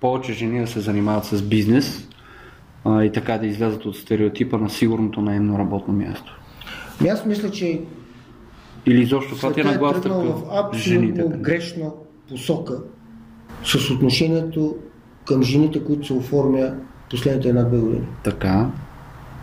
повече 0.00 0.32
жени 0.32 0.60
да 0.60 0.66
се 0.66 0.80
занимават 0.80 1.24
с 1.24 1.42
бизнес 1.42 2.08
а, 2.84 3.04
и 3.04 3.12
така 3.12 3.38
да 3.38 3.46
излязат 3.46 3.86
от 3.86 3.96
стереотипа 3.96 4.58
на 4.58 4.70
сигурното 4.70 5.20
наемно 5.20 5.58
работно 5.58 5.94
място? 5.94 6.40
Ами 7.00 7.08
аз 7.08 7.26
мисля, 7.26 7.50
че 7.50 7.80
Или 8.86 9.02
изобщо 9.02 9.36
това 9.36 9.52
ти 9.52 9.60
е 9.60 9.62
е 9.62 9.66
тръгнал 9.66 10.22
в 10.22 10.42
абсолютно 10.52 10.78
жените? 10.78 11.24
грешна 11.36 11.90
посока 12.28 12.78
с 13.64 13.90
отношението 13.90 14.76
към 15.26 15.42
жените, 15.42 15.84
които 15.84 16.06
се 16.06 16.12
оформя 16.12 16.74
последните 17.10 17.48
една-две 17.48 17.78
години. 17.78 18.06
Така. 18.24 18.70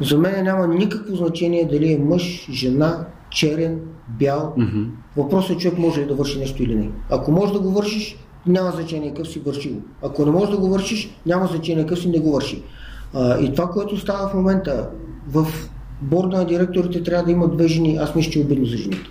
За 0.01 0.18
мен 0.18 0.43
няма 0.43 0.68
никакво 0.68 1.16
значение 1.16 1.68
дали 1.72 1.93
е 1.93 1.99
мъж, 1.99 2.51
жена, 2.51 3.06
черен, 3.30 3.80
бял. 4.10 4.53
Мгм. 4.58 4.84
Въпросът 5.18 5.56
е 5.56 5.58
човек 5.58 5.78
може 5.78 6.01
ли 6.01 6.06
да 6.06 6.16
върши 6.16 6.39
нещо 6.39 6.64
или 6.64 6.76
не. 6.76 6.89
Ако 7.10 7.32
можеш 7.32 7.53
да 7.53 7.60
го 7.60 7.72
вършиш, 7.72 8.18
няма 8.47 8.72
значение 8.72 9.10
какъв 9.10 9.28
си 9.28 9.39
върши 9.39 9.70
го. 9.72 9.82
Ако 10.03 10.26
не 10.26 10.32
можеш 10.32 10.49
да 10.49 10.58
го 10.58 10.70
вършиш, 10.70 11.10
няма 11.26 11.47
значение 11.47 11.84
какъв 11.84 11.99
си 11.99 12.10
не 12.10 12.20
го 12.20 12.32
върши. 12.32 12.64
А, 13.14 13.39
и 13.39 13.53
това, 13.53 13.68
което 13.70 13.97
става 13.97 14.30
в 14.30 14.34
момента, 14.34 14.89
в 15.30 15.47
борда 16.01 16.38
на 16.38 16.45
директорите 16.45 17.03
трябва 17.03 17.26
да 17.26 17.32
има 17.32 17.47
две 17.47 17.68
жени, 17.68 17.95
аз 17.95 18.16
мисля, 18.16 18.32
че 18.32 18.39
е 18.39 18.43
обидно 18.43 18.66
за 18.66 18.78
жените. 18.78 19.10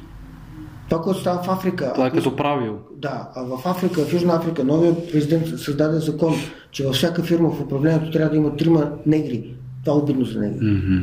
Това, 0.89 1.03
което 1.03 1.21
става 1.21 1.43
в 1.43 1.49
Африка, 1.49 1.93
Това 1.95 2.05
е 2.05 2.09
ако 2.09 2.17
като 2.17 2.37
правило. 2.37 2.77
да, 2.97 3.29
а 3.35 3.43
в 3.45 3.67
Африка, 3.67 4.01
в 4.05 4.13
Южна 4.13 4.35
Африка, 4.35 4.65
новият 4.65 5.13
президент 5.13 5.47
създаде 5.59 5.99
закон, 5.99 6.35
че 6.71 6.87
във 6.87 6.95
всяка 6.95 7.23
фирма 7.23 7.51
в 7.51 7.61
управлението 7.61 8.11
трябва 8.11 8.31
да 8.31 8.37
има 8.37 8.57
трима 8.57 8.91
негри. 9.07 9.55
Това 9.85 9.97
е 9.97 10.03
обидно 10.03 10.25
за 10.25 10.41
негри. 10.41 10.67
Мгм. 10.67 11.03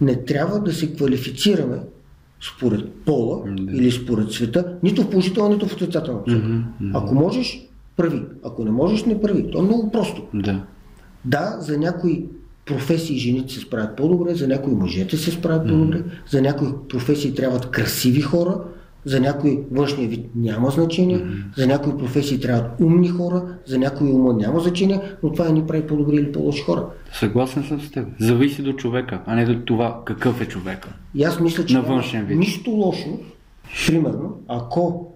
Не 0.00 0.24
трябва 0.24 0.60
да 0.60 0.72
се 0.72 0.94
квалифицираме 0.94 1.76
според 2.48 2.92
пола 2.92 3.42
Да. 3.46 3.72
или 3.72 3.90
според 3.90 4.32
света, 4.32 4.76
нито 4.82 5.02
в 5.02 5.10
положителна, 5.10 5.48
нито 5.50 5.68
в 5.68 5.72
отрицателна 5.72 6.24
посока. 6.24 6.42
Мгм, 6.44 6.62
мгм. 6.80 6.96
Ако 6.96 7.14
можеш, 7.14 7.68
прави. 7.96 8.22
Ако 8.44 8.64
не 8.64 8.70
можеш, 8.70 9.04
не 9.04 9.20
прави. 9.20 9.50
То 9.50 9.58
е 9.58 9.62
много 9.62 9.90
просто. 9.90 10.22
Да. 10.34 10.60
Да, 11.24 11.56
за 11.60 11.78
някои 11.78 12.24
професии 12.66 13.18
жените 13.18 13.54
се 13.54 13.60
справят 13.60 13.96
по-добре, 13.96 14.34
за 14.34 14.48
някои 14.48 14.74
мъжете 14.74 15.16
се 15.16 15.30
справят 15.30 15.68
по-добре, 15.68 16.02
за 16.30 16.42
някои 16.42 16.68
професии 16.88 17.34
трябват 17.34 17.66
красиви 17.66 18.20
хора, 18.20 18.58
за 19.04 19.20
някои 19.20 19.60
външния 19.70 20.08
вид 20.08 20.26
няма 20.34 20.70
значение, 20.70 21.26
за 21.56 21.66
някои 21.66 21.98
професии 21.98 22.40
трябват 22.40 22.80
умни 22.80 23.08
хора, 23.08 23.42
за 23.66 23.78
някои 23.78 24.12
ума 24.12 24.32
няма 24.32 24.60
значение, 24.60 25.00
но 25.22 25.32
това 25.32 25.44
не 25.44 25.52
ни 25.52 25.66
прави 25.66 25.86
по-добри 25.86 26.16
или 26.16 26.32
по-лоши 26.32 26.62
хора. 26.62 26.86
Съгласен 27.12 27.64
съм 27.64 27.80
с 27.80 27.90
теб. 27.90 28.08
Зависи 28.20 28.62
до 28.62 28.72
човека, 28.72 29.20
а 29.26 29.34
не 29.34 29.44
до 29.46 29.64
това 29.64 30.02
какъв 30.04 30.40
е 30.40 30.46
човека. 30.46 30.88
И 31.14 31.24
аз 31.24 31.40
мисля, 31.40 31.64
че 31.66 31.74
На 31.74 31.82
външен 31.82 32.24
вид. 32.26 32.38
нищо 32.38 32.70
лошо, 32.70 33.18
примерно, 33.86 34.40
ако, 34.48 35.12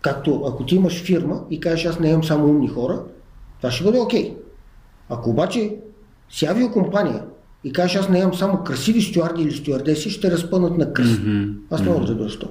както 0.00 0.44
ако 0.46 0.64
ти 0.64 0.74
имаш 0.74 1.02
фирма 1.02 1.40
и 1.50 1.60
кажеш 1.60 1.86
аз 1.86 2.00
не 2.00 2.08
имам 2.10 2.24
само 2.24 2.46
умни 2.46 2.68
хора, 2.68 3.02
това 3.60 3.70
ще 3.70 3.84
бъде 3.84 3.98
окей. 4.00 4.36
Ако 5.08 5.30
обаче 5.30 5.76
си 6.30 6.46
авиокомпания 6.46 7.22
и 7.64 7.72
кажеш 7.72 7.96
аз 7.96 8.08
не 8.08 8.18
имам 8.18 8.34
само 8.34 8.64
красиви 8.64 9.02
стюарди 9.02 9.42
или 9.42 9.52
стюардеси, 9.52 10.10
ще 10.10 10.30
разпънат 10.30 10.78
на 10.78 10.92
кръст. 10.92 11.20
Мгм. 11.22 11.42
Аз 11.70 11.82
не 11.82 11.90
мога 11.90 12.06
да 12.06 12.24
разбера. 12.24 12.50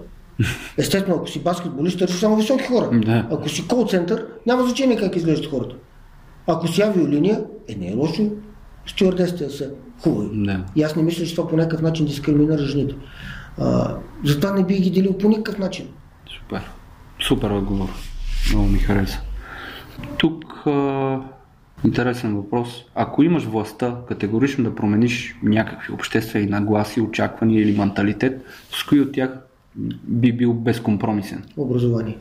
Естествено, 0.78 1.16
ако 1.16 1.28
си 1.28 1.44
баскетболист, 1.44 2.00
търсиш 2.00 2.20
само 2.20 2.36
високи 2.36 2.64
хора. 2.64 2.90
Да. 2.94 3.28
Ако 3.32 3.50
си 3.50 3.68
кол-център, 3.68 4.26
няма 4.46 4.64
значение 4.64 4.98
как 4.98 5.16
изглеждат 5.16 5.52
хората. 5.52 5.76
Ако 6.48 6.68
си 6.68 6.82
авиолиния, 6.82 7.44
е 7.68 7.76
не 7.76 7.88
е 7.88 7.94
лошо, 7.94 8.32
стюардесите 8.86 9.50
са 9.50 9.70
хубави. 10.04 10.30
Да. 10.34 10.66
И 10.76 10.84
аз 10.84 10.96
не 10.96 11.04
мисля, 11.04 11.26
че 11.26 11.36
това 11.36 11.50
по 11.50 11.56
някакъв 11.56 11.82
начин 11.82 12.06
дискриминира 12.06 12.58
жените. 12.58 12.96
А, 13.58 13.96
затова 14.24 14.54
не 14.54 14.66
бих 14.66 14.82
ги 14.82 14.92
делил 14.92 15.18
по 15.18 15.30
никакъв 15.30 15.60
начин. 15.60 15.88
Супер. 16.38 16.62
Супер 17.22 17.50
отговор. 17.50 17.90
Много 18.50 18.68
ми 18.68 18.80
хареса. 18.80 19.22
Тук 20.18 20.64
а, 20.66 21.20
интересен 21.86 22.36
въпрос. 22.36 22.86
Ако 22.96 23.24
имаш 23.24 23.44
властта 23.44 23.96
категорично 24.08 24.64
да 24.64 24.76
промениш 24.76 25.36
някакви 25.44 25.94
обществени 25.94 26.46
нагласи, 26.46 27.02
очаквания 27.02 27.62
или 27.62 27.78
менталитет, 27.78 28.46
с 28.72 28.84
кои 28.84 29.02
от 29.02 29.12
тях 29.12 29.47
би 30.08 30.32
бил 30.32 30.54
безкомпромисен? 30.54 31.44
Образование. 31.58 32.18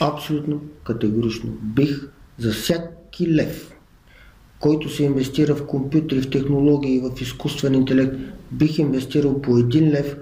Абсолютно 0.00 0.60
категорично 0.84 1.50
бих 1.62 2.08
за 2.38 2.52
всяки 2.52 3.34
лев, 3.34 3.74
който 4.60 4.88
се 4.88 5.04
инвестира 5.04 5.54
в 5.54 5.66
компютри, 5.66 6.20
в 6.20 6.30
технологии, 6.30 7.00
в 7.00 7.20
изкуствен 7.20 7.74
интелект, 7.74 8.16
бих 8.52 8.78
инвестирал 8.78 9.42
по 9.42 9.58
един 9.58 9.90
лев 9.90 10.16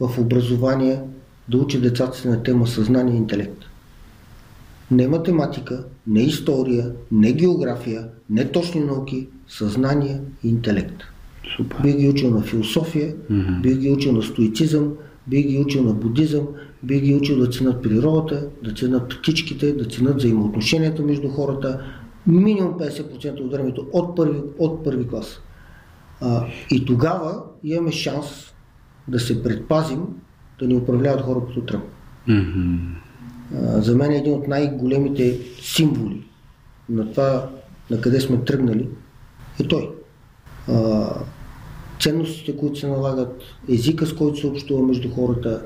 в 0.00 0.18
образование 0.18 1.00
да 1.48 1.58
учи 1.58 1.80
децата 1.80 2.18
си 2.18 2.28
на 2.28 2.42
тема 2.42 2.66
съзнание 2.66 3.14
и 3.14 3.18
интелект. 3.18 3.64
Не 4.90 5.08
математика, 5.08 5.84
не 6.06 6.20
история, 6.20 6.92
не 7.12 7.32
география, 7.32 8.08
не 8.30 8.52
точни 8.52 8.80
науки, 8.80 9.28
съзнание 9.48 10.20
и 10.44 10.48
интелект. 10.48 11.02
Супер. 11.56 11.82
Бих 11.82 11.96
ги 11.96 12.08
учил 12.08 12.30
на 12.30 12.42
философия, 12.42 13.14
Мгм. 13.30 13.60
бих 13.62 13.78
ги 13.78 13.90
учил 13.90 14.12
на 14.12 14.22
стоицизъм, 14.22 14.92
бих 15.26 15.46
ги 15.46 15.58
учил 15.58 15.82
на 15.82 15.92
будизъм, 15.92 16.46
бих 16.82 17.02
ги 17.02 17.14
учил 17.14 17.38
да 17.38 17.48
ценят 17.50 17.82
природата, 17.82 18.48
да 18.64 18.72
ценят 18.74 19.08
птичките, 19.08 19.72
да 19.72 19.84
ценят 19.84 20.16
взаимоотношенията 20.16 21.02
между 21.02 21.28
хората. 21.28 21.80
Минимум 22.26 22.72
50% 22.72 23.40
от 23.40 23.52
времето 23.52 23.86
от 23.92 24.16
първи, 24.16 24.40
от 24.58 24.84
първи 24.84 25.08
клас. 25.08 25.40
А, 26.20 26.46
и 26.70 26.84
тогава 26.84 27.42
имаме 27.64 27.92
шанс 27.92 28.26
да 29.08 29.20
се 29.20 29.42
предпазим 29.42 30.00
да 30.58 30.66
ни 30.66 30.74
управляват 30.76 31.20
хора 31.20 31.40
като 31.46 31.60
Тръмп. 31.60 31.84
А, 33.54 33.82
за 33.82 33.96
мен 33.96 34.10
е 34.10 34.16
един 34.16 34.32
от 34.32 34.48
най-големите 34.48 35.38
символи 35.60 36.22
на 36.88 37.10
това, 37.10 37.48
на 37.90 38.00
къде 38.00 38.20
сме 38.20 38.44
тръгнали, 38.44 38.88
е 39.60 39.68
той. 39.68 39.90
А, 40.68 41.08
ценностите, 42.00 42.56
които 42.56 42.78
се 42.78 42.86
налагат, 42.86 43.42
езика, 43.68 44.06
с 44.06 44.14
който 44.14 44.40
се 44.40 44.46
общува 44.46 44.86
между 44.86 45.10
хората, 45.10 45.62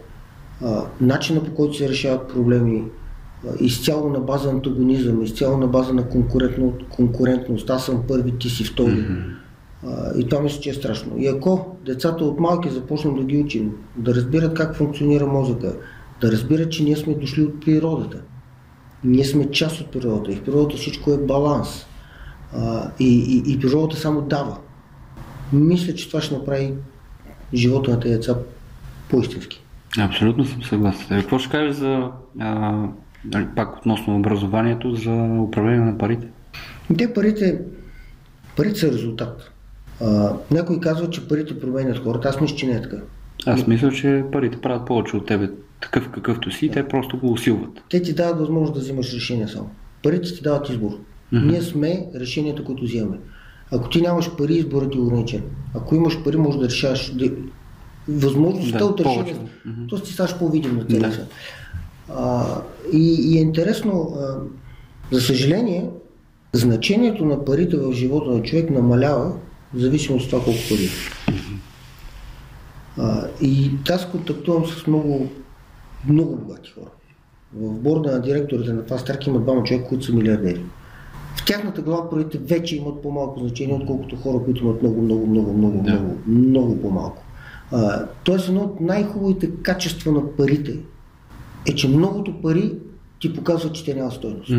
начина 1.00 1.44
по 1.44 1.54
който 1.54 1.76
се 1.76 1.88
решават 1.88 2.28
проблеми, 2.28 2.84
изцяло 3.60 4.10
на 4.10 4.20
база 4.20 4.50
антагонизъм, 4.50 5.22
изцяло 5.22 5.56
на 5.56 5.66
база 5.66 5.92
на 5.92 6.08
конкурентно, 6.08 6.74
конкурентност. 6.90 7.70
Аз 7.70 7.86
съм 7.86 8.02
първи, 8.08 8.38
ти 8.38 8.50
си 8.50 8.64
втори. 8.64 9.06
А, 9.86 10.18
и 10.18 10.28
това 10.28 10.42
мисля, 10.42 10.60
че 10.60 10.70
е 10.70 10.74
страшно. 10.74 11.12
И 11.18 11.26
ако 11.26 11.76
децата 11.86 12.24
от 12.24 12.40
малки 12.40 12.70
започнем 12.70 13.16
да 13.16 13.24
ги 13.24 13.36
учим, 13.36 13.72
да 13.96 14.14
разбират 14.14 14.54
как 14.54 14.76
функционира 14.76 15.26
мозъка, 15.26 15.76
да 16.20 16.32
разбират, 16.32 16.72
че 16.72 16.84
ние 16.84 16.96
сме 16.96 17.14
дошли 17.14 17.42
от 17.42 17.60
природата. 17.60 18.20
Ние 19.04 19.24
сме 19.24 19.50
част 19.50 19.80
от 19.80 19.86
природата 19.86 20.32
и 20.32 20.36
в 20.36 20.42
природата 20.42 20.76
всичко 20.76 21.12
е 21.12 21.18
баланс. 21.18 21.86
И, 22.98 23.42
и, 23.46 23.52
и 23.52 23.60
природата 23.60 23.96
само 23.96 24.22
дава. 24.22 24.58
Мисля, 25.52 25.94
че 25.94 26.08
това 26.08 26.20
ще 26.20 26.34
направи 26.34 26.74
живота 27.54 27.90
на 27.90 28.00
тези 28.00 28.14
деца 28.14 28.36
по-истински. 29.10 29.62
Абсолютно 29.98 30.44
съм 30.44 30.62
съгласен. 30.62 31.20
Какво 31.20 31.38
ще 31.38 31.50
кажеш 31.50 31.76
за 31.76 32.10
а, 32.40 32.84
пак 33.56 33.76
относно 33.78 34.16
образованието 34.16 34.94
за 34.94 35.12
управление 35.48 35.80
на 35.80 35.98
парите. 35.98 36.26
Те 36.98 37.12
парите, 37.14 37.60
парите 38.56 38.78
са 38.78 38.92
резултат. 38.92 39.50
А, 40.00 40.32
някой 40.50 40.80
казва, 40.80 41.10
че 41.10 41.28
парите 41.28 41.60
променят 41.60 41.98
хората. 41.98 42.28
Аз 42.28 42.40
мисля, 42.40 42.56
че 42.56 42.66
не 42.66 42.72
е 42.72 42.82
така. 42.82 42.96
Аз 43.46 43.66
мисля, 43.66 43.92
че 43.92 44.24
парите 44.32 44.60
правят 44.60 44.86
повече 44.86 45.16
от 45.16 45.26
тебе 45.26 45.50
такъв 45.80 46.10
какъвто 46.10 46.50
си 46.50 46.66
и 46.66 46.70
те 46.70 46.88
просто 46.88 47.18
го 47.18 47.32
усилват. 47.32 47.82
Те 47.90 48.02
ти 48.02 48.14
дават 48.14 48.38
възможност 48.38 48.74
да 48.74 48.80
взимаш 48.80 49.14
решение 49.14 49.48
само. 49.48 49.70
Парите 50.02 50.34
ти 50.34 50.42
дават 50.42 50.68
избор. 50.68 50.90
Mm-hmm. 50.90 51.50
Ние 51.50 51.62
сме 51.62 52.06
решението, 52.14 52.64
което 52.64 52.84
взимаме. 52.84 53.16
Ако 53.72 53.88
ти 53.88 54.00
нямаш 54.00 54.30
пари, 54.36 54.54
изборът 54.54 54.92
ти 54.92 54.98
е 54.98 55.00
ограничен. 55.00 55.42
Ако 55.74 55.94
имаш 55.94 56.22
пари, 56.22 56.36
можеш 56.36 56.60
да 56.60 56.66
решаваш 56.66 57.14
да... 57.14 57.30
възможността 58.08 58.78
Да, 58.78 58.84
от 58.84 59.00
решение. 59.00 59.34
повече. 59.34 59.52
Мгм. 59.64 59.86
То 59.86 59.98
ти 60.00 60.12
ставаш 60.12 60.38
по-видим 60.38 60.76
на 60.76 60.84
целия 60.84 61.10
Да. 61.10 61.26
А, 62.16 62.46
и, 62.92 63.32
и 63.32 63.38
е 63.38 63.40
интересно, 63.40 64.16
а, 64.20 64.36
за 65.14 65.20
съжаление, 65.20 65.90
значението 66.52 67.24
на 67.24 67.44
парите 67.44 67.76
в 67.76 67.92
живота 67.92 68.30
на 68.30 68.42
човек 68.42 68.70
намалява 68.70 69.32
в 69.74 69.78
зависимост 69.78 70.24
от 70.24 70.30
това 70.30 70.44
колко 70.44 70.60
пари. 70.68 70.88
А, 72.98 73.26
и 73.42 73.70
аз 73.90 74.10
контактувам 74.10 74.66
с 74.66 74.86
много, 74.86 75.28
много 76.08 76.36
богати 76.36 76.70
хора. 76.70 76.90
В 77.54 77.72
борда 77.72 78.12
на 78.12 78.22
директорите 78.22 78.72
на 78.72 78.82
Fast 78.82 79.28
има 79.28 79.40
двама 79.40 79.64
човека, 79.64 79.88
които 79.88 80.04
са 80.04 80.12
милиардери. 80.12 80.60
В 81.36 81.44
тяхната 81.46 81.82
глава 81.82 82.10
парите 82.10 82.38
вече 82.38 82.76
имат 82.76 83.02
по-малко 83.02 83.40
значение, 83.40 83.74
отколкото 83.74 84.16
хора, 84.16 84.44
които 84.44 84.64
имат 84.64 84.82
много, 84.82 85.02
много, 85.02 85.26
много, 85.26 85.52
много, 85.52 85.82
Да. 85.82 85.90
много, 85.92 86.14
много 86.26 86.80
по-малко. 86.80 87.22
А, 87.72 88.04
тоест 88.24 88.48
едно 88.48 88.60
от 88.60 88.80
най-хубавите 88.80 89.50
качества 89.52 90.12
на 90.12 90.26
парите 90.28 90.78
е, 91.66 91.74
че 91.74 91.88
многото 91.88 92.42
пари 92.42 92.72
ти 93.20 93.34
показват, 93.34 93.72
че 93.72 93.84
те 93.84 93.94
няма 93.94 94.10
стойност. 94.10 94.52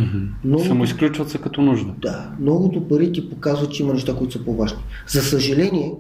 Многото- 0.43 0.67
Самоизключват 0.67 1.30
се 1.30 1.38
като 1.38 1.61
нужда. 1.61 1.93
Да, 1.97 2.32
многото 2.39 2.88
пари 2.88 3.11
ти 3.11 3.30
показват, 3.30 3.72
че 3.72 3.84
има 3.84 3.93
неща, 3.93 4.15
които 4.15 4.34
са 4.34 4.45
по-важни. 4.45 4.78
За 5.07 5.22
съжаление, 5.22 5.93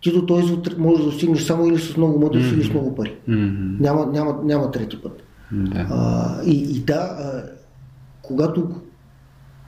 ти 0.00 0.12
до 0.12 0.26
този 0.26 0.44
извод 0.44 0.78
можеш 0.78 0.98
да 0.98 1.10
достигнеш 1.10 1.42
само 1.42 1.66
или 1.66 1.78
с 1.78 1.96
много 1.96 2.18
мъдрост, 2.18 2.52
или 2.52 2.64
с 2.64 2.70
много 2.70 2.94
пари. 2.94 3.14
Няма, 3.80 4.06
няма, 4.06 4.38
няма 4.44 4.70
трети 4.70 5.02
път. 5.02 5.22
Да. 5.52 5.86
А, 5.90 6.42
и, 6.44 6.76
и 6.76 6.78
да, 6.78 6.94
а, 6.94 7.42
когато 8.22 8.70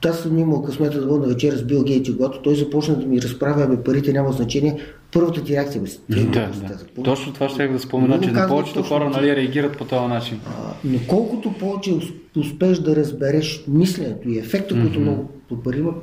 аз 0.05 0.19
съм 0.19 0.39
имал 0.39 0.61
късмета 0.61 0.99
да 1.01 1.07
бъда 1.07 1.19
на 1.19 1.27
вечеря 1.27 1.57
с 1.57 1.63
Бил 1.63 1.83
Гейт 1.83 2.07
и 2.07 2.17
когато 2.17 2.41
той 2.41 2.55
започна 2.55 2.95
да 2.95 3.05
ми 3.05 3.21
разправя, 3.21 3.67
бе, 3.67 3.83
парите 3.83 4.13
няма 4.13 4.31
значение, 4.31 4.79
първата 5.13 5.43
ти 5.43 5.53
реакция 5.53 5.81
бе, 5.81 5.89
Да, 6.25 6.49
да. 6.95 7.03
Точно 7.03 7.33
това 7.33 7.49
ще 7.49 7.67
да 7.67 7.79
спомена, 7.79 8.21
че 8.21 8.31
на 8.31 8.47
повечето 8.47 8.83
хора 8.83 9.09
нали, 9.09 9.35
реагират 9.35 9.77
по 9.77 9.85
този 9.85 10.07
начин. 10.07 10.39
А, 10.47 10.73
но 10.83 10.99
колкото 11.07 11.53
повече 11.53 11.93
ус- 11.93 12.13
успееш 12.37 12.79
да 12.79 12.95
разбереш 12.95 13.63
мисленето 13.67 14.29
и 14.29 14.37
ефекта, 14.37 14.81
който 14.81 14.99
много 14.99 15.29
пари 15.63 15.79
имат. 15.79 15.95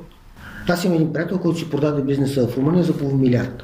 Аз 0.69 0.83
имам 0.83 0.95
един 0.95 1.13
приятел, 1.13 1.37
който 1.39 1.59
си 1.59 1.69
продаде 1.69 2.01
бизнеса 2.01 2.47
в 2.47 2.57
Румъния 2.57 2.83
за 2.83 2.97
половин 2.97 3.19
милиард. 3.19 3.63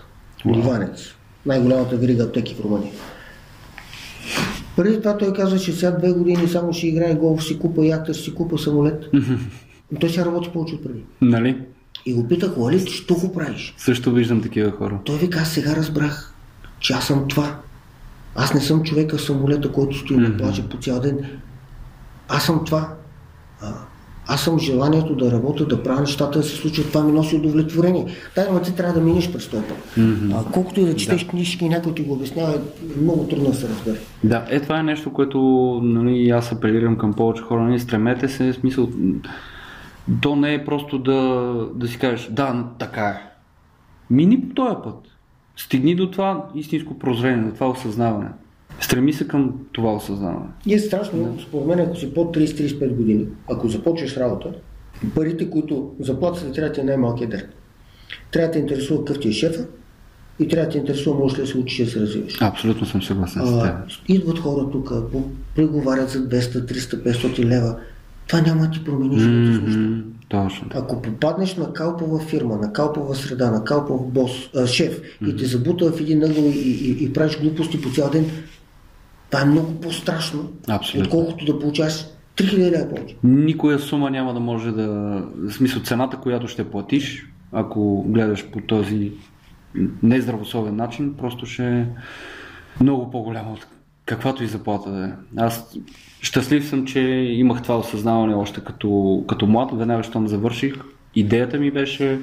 Ливанец. 0.56 1.16
Най-голямата 1.46 1.96
верига 1.98 2.24
аптеки 2.24 2.56
в 2.56 2.64
Румъния. 2.64 2.92
Преди 4.76 4.98
това 4.98 5.18
той 5.18 5.34
каза, 5.34 5.60
че 5.60 5.72
сега 5.72 5.92
две 5.92 6.12
години 6.12 6.48
само 6.48 6.74
ще 6.74 6.88
играе 6.88 7.16
голф, 7.16 7.44
си 7.44 7.60
купа 7.60 7.86
яхта, 7.86 8.14
ще 8.14 8.24
си 8.24 8.36
купа 8.36 8.58
самолет. 8.58 9.06
Но 9.92 10.00
той 10.00 10.10
сега 10.10 10.26
работи 10.26 10.50
повече 10.54 10.76
от 10.76 10.84
преди. 10.84 11.04
Нали? 11.22 11.58
И 12.06 12.14
го 12.14 12.28
питах, 12.28 12.58
Лали, 12.58 12.88
що 12.88 13.16
го 13.16 13.34
правиш? 13.34 13.74
Също 13.78 14.12
виждам 14.12 14.42
такива 14.42 14.72
хора. 14.72 15.00
Той 15.04 15.18
вика, 15.18 15.40
аз 15.40 15.52
сега 15.52 15.76
разбрах, 15.76 16.34
че 16.80 16.94
аз 16.94 17.08
съм 17.08 17.28
това. 17.28 17.56
Аз 18.36 18.54
не 18.54 18.62
съм 18.62 18.84
човека 18.84 19.18
в 19.18 19.22
самолета, 19.22 19.72
който 19.72 19.98
стои 19.98 20.18
на 20.18 20.38
плажа 20.38 20.70
по 20.70 20.78
цял 20.78 21.00
ден. 21.00 21.18
Аз 22.28 22.46
съм 22.46 22.66
това. 22.66 22.94
А, 23.62 23.74
аз 24.28 24.42
съм 24.42 24.60
желанието 24.60 25.16
да 25.16 25.32
работя, 25.32 25.66
да 25.66 25.84
правя 25.84 26.02
нещата, 26.02 26.40
да 26.40 26.46
се 26.46 26.56
случват. 26.56 26.88
Това 26.88 27.04
ми 27.04 27.12
носи 27.12 27.36
удовлетворение. 27.36 28.06
Да, 28.36 28.48
но 28.54 28.62
ти 28.62 28.76
трябва 28.76 28.94
да 28.94 29.02
минеш 29.02 29.32
през 29.32 29.48
този 29.48 29.64
път. 29.64 29.78
А, 30.34 30.44
колкото 30.54 30.80
и 30.80 30.86
да 30.86 30.96
четеш 30.96 31.26
книжки 31.26 31.66
и 31.66 31.70
някой 31.70 31.94
ти 31.94 32.02
го 32.02 32.14
обяснява, 32.14 32.54
е 32.54 32.60
много 33.02 33.28
трудно 33.28 33.50
да 33.50 33.56
се 33.56 33.70
разбере. 33.70 33.98
Да, 34.24 34.46
е 34.50 34.60
това 34.60 34.80
е 34.80 34.84
нещо, 34.84 35.14
което 35.14 35.40
нали, 35.84 36.30
аз 36.30 36.52
апелирам 36.52 36.98
към 36.98 37.14
повече 37.14 37.42
хора. 37.42 37.64
Нали, 37.64 37.80
стремете 37.80 38.28
се, 38.28 38.54
в 38.54 38.56
смисъл, 38.56 38.90
то 40.22 40.36
не 40.36 40.54
е 40.54 40.66
просто 40.66 41.00
да, 41.00 41.52
да 41.76 41.88
си 41.88 42.00
кажеш, 42.00 42.30
да, 42.32 42.66
така 42.80 43.08
е. 43.08 43.22
Мини 44.10 44.42
по 44.42 44.56
този 44.56 44.76
път. 44.84 44.96
Стигни 45.58 45.96
до 45.96 46.12
това 46.12 46.46
истинско 46.56 47.00
прозрение, 47.00 47.44
до 47.44 47.54
това 47.54 47.70
осъзнаване. 47.70 48.30
Стреми 48.82 49.14
се 49.14 49.28
към 49.28 49.54
това 49.72 49.94
осъзнаване. 49.94 50.46
И 50.66 50.74
е 50.74 50.80
страшно, 50.80 51.38
според 51.48 51.68
мен, 51.68 51.80
ако 51.80 51.96
си 51.96 52.14
под 52.14 52.38
30-35 52.38 52.96
години, 52.96 53.28
ако 53.52 53.68
започнеш 53.68 54.18
работа, 54.18 54.54
парите, 55.16 55.50
които 55.50 55.92
заплатите 56.00 56.52
трябва 56.52 56.74
да 56.74 56.82
е 56.82 56.84
най-малкият 56.84 57.32
ден. 57.32 57.44
Трябва 58.32 58.48
да 58.48 58.52
те 58.52 58.60
интересува 58.60 59.06
какъв 59.06 59.22
ти 59.22 59.30
е 59.30 59.32
шефа 59.32 59.66
и 60.40 60.48
трябва 60.48 60.66
да 60.66 60.72
те 60.72 60.78
интересува 60.78 61.20
можеш 61.20 61.38
ли 61.38 61.42
да 61.42 61.48
се 61.48 61.58
учиш 61.58 61.86
да 61.86 61.92
се 61.92 62.00
развиваш. 62.00 62.42
Абсолютно 62.42 62.88
съм 62.88 63.02
съгласен 63.02 63.46
с 63.46 63.64
теб. 63.64 63.76
Идват 64.08 64.40
хора 64.40 64.70
тук, 64.72 64.92
преговарят 65.56 66.10
за 66.10 66.30
200, 66.30 66.72
300, 66.72 67.04
500 67.04 67.46
лева. 67.46 67.80
Това 68.30 68.42
няма 68.42 68.62
да 68.62 68.72
ти 68.72 68.84
промени 68.84 69.20
живота 69.20 69.56
с 69.56 69.66
нищо. 69.66 70.04
Точно. 70.30 70.68
Ако 70.76 71.02
попаднеш 71.02 71.56
на 71.56 71.74
калпова 71.74 72.20
фирма, 72.20 72.58
на 72.58 72.74
калпова 72.74 73.16
среда, 73.16 73.52
на 73.52 73.64
калпов 73.64 74.12
бос, 74.12 74.32
а, 74.56 74.68
шеф 74.68 75.02
и 75.28 75.36
те 75.36 75.46
забута 75.46 75.92
в 75.92 76.02
един 76.02 76.24
ъгъл 76.24 76.44
и, 76.44 76.60
и, 76.60 77.04
и 77.04 77.14
правиш 77.14 77.40
глупости 77.40 77.82
по 77.82 77.90
цял 77.90 78.10
ден, 78.10 78.26
това 79.30 79.42
е 79.42 79.46
много 79.46 79.82
по-страшно, 79.82 80.52
Абсолютно. 80.68 81.06
отколкото 81.06 81.46
да 81.46 81.60
получаваш 81.60 82.06
3000 82.38 82.58
лева 82.58 82.90
повече. 82.96 83.16
Никоя 83.24 83.80
сума 83.80 84.12
няма 84.12 84.34
да 84.34 84.40
може 84.40 84.72
да... 84.72 84.88
В 85.36 85.52
смисъл 85.52 85.82
цената, 85.82 86.18
която 86.18 86.48
ще 86.48 86.70
платиш, 86.70 87.26
ако 87.52 88.04
гледаш 88.08 88.46
по 88.52 88.62
този 88.62 89.12
нездравословен 90.04 90.76
начин, 90.76 91.14
просто 91.18 91.46
ще 91.46 91.68
е 91.68 91.86
много 92.82 93.12
по-голяма 93.12 93.52
от 93.52 93.68
каквато 94.10 94.44
и 94.44 94.48
заплата 94.48 94.92
да 94.92 95.06
е. 95.06 95.12
Аз 95.38 95.78
щастлив 96.22 96.68
съм, 96.68 96.86
че 96.86 97.00
имах 97.30 97.62
това 97.62 97.78
осъзнаване 97.78 98.34
още 98.34 98.62
като, 98.64 99.24
като 99.28 99.48
млад, 99.48 99.70
веднага 99.74 100.04
щом 100.04 100.28
завърших. 100.28 100.74
Идеята 101.16 101.60
ми 101.60 101.72
беше, 101.72 102.20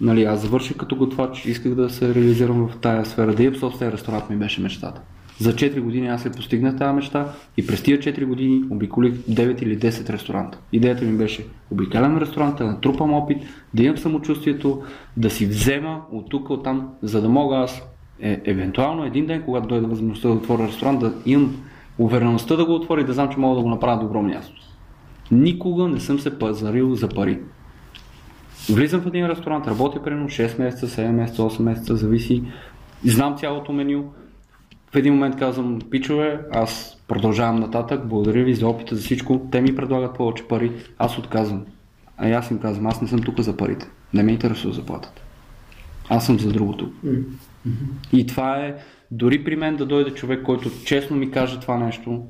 нали, 0.00 0.24
аз 0.24 0.40
завърших 0.40 0.76
като 0.76 0.96
готвач, 0.96 1.44
исках 1.44 1.74
да 1.74 1.90
се 1.90 2.14
реализирам 2.14 2.68
в 2.68 2.76
тая 2.76 3.06
сфера, 3.06 3.34
да 3.34 3.42
имам 3.42 3.56
собствен 3.56 3.90
ресторант 3.90 4.30
ми 4.30 4.36
беше 4.36 4.60
мечтата. 4.60 5.00
За 5.38 5.52
4 5.52 5.80
години 5.80 6.08
аз 6.08 6.22
се 6.22 6.32
постигнах 6.32 6.76
тази 6.76 6.94
мечта 6.94 7.32
и 7.56 7.66
през 7.66 7.82
тия 7.82 7.98
4 7.98 8.24
години 8.24 8.64
обиколих 8.70 9.14
9 9.14 9.62
или 9.62 9.78
10 9.78 10.12
ресторанта. 10.12 10.58
Идеята 10.72 11.04
ми 11.04 11.18
беше 11.18 11.46
обикалям 11.70 12.18
ресторанта, 12.18 12.64
натрупам 12.64 13.14
опит, 13.14 13.38
да 13.74 13.82
имам 13.82 13.98
самочувствието, 13.98 14.82
да 15.16 15.30
си 15.30 15.46
взема 15.46 16.02
от 16.12 16.30
тук, 16.30 16.50
от 16.50 16.64
там, 16.64 16.88
за 17.02 17.22
да 17.22 17.28
мога 17.28 17.56
аз 17.56 17.82
е, 18.20 18.40
евентуално 18.44 19.04
един 19.04 19.26
ден, 19.26 19.42
когато 19.42 19.68
дойде 19.68 19.86
възможността 19.86 20.28
да 20.28 20.34
отворя 20.34 20.68
ресторант, 20.68 21.00
да 21.00 21.14
имам 21.26 21.56
увереността 21.98 22.56
да 22.56 22.64
го 22.64 22.74
отворя 22.74 23.00
и 23.00 23.04
да 23.04 23.12
знам, 23.12 23.28
че 23.28 23.38
мога 23.38 23.56
да 23.56 23.62
го 23.62 23.68
направя 23.68 24.00
добро 24.00 24.22
място. 24.22 24.60
Никога 25.30 25.88
не 25.88 26.00
съм 26.00 26.18
се 26.18 26.38
пазарил 26.38 26.94
за 26.94 27.08
пари. 27.08 27.40
Влизам 28.70 29.00
в 29.00 29.06
един 29.06 29.26
ресторант, 29.26 29.66
работя 29.66 30.02
примерно 30.02 30.28
6 30.28 30.58
месеца, 30.58 30.86
7 30.86 31.10
месеца, 31.10 31.42
8 31.42 31.62
месеца, 31.62 31.96
зависи. 31.96 32.42
Знам 33.04 33.36
цялото 33.36 33.72
меню. 33.72 34.12
В 34.92 34.96
един 34.96 35.14
момент 35.14 35.36
казвам, 35.36 35.78
пичове, 35.90 36.40
аз 36.52 37.02
продължавам 37.08 37.60
нататък, 37.60 38.08
благодаря 38.08 38.44
ви 38.44 38.54
за 38.54 38.68
опита, 38.68 38.96
за 38.96 39.02
всичко. 39.02 39.48
Те 39.50 39.60
ми 39.60 39.76
предлагат 39.76 40.16
повече 40.16 40.48
пари, 40.48 40.72
аз 40.98 41.18
отказвам. 41.18 41.64
А 42.16 42.30
аз 42.30 42.50
им 42.50 42.58
казвам, 42.58 42.86
аз 42.86 43.02
не 43.02 43.08
съм 43.08 43.22
тук 43.22 43.40
за 43.40 43.56
парите. 43.56 43.86
Не 44.14 44.22
ме 44.22 44.32
интересува 44.32 44.74
заплатата. 44.74 45.23
Аз 46.08 46.26
съм 46.26 46.38
за 46.38 46.52
другото. 46.52 46.92
И 48.12 48.26
това 48.26 48.56
е, 48.56 48.74
дори 49.10 49.44
при 49.44 49.56
мен 49.56 49.76
да 49.76 49.86
дойде 49.86 50.10
човек, 50.10 50.42
който 50.42 50.70
честно 50.84 51.16
ми 51.16 51.30
каже 51.30 51.60
това 51.60 51.76
нещо, 51.76 52.22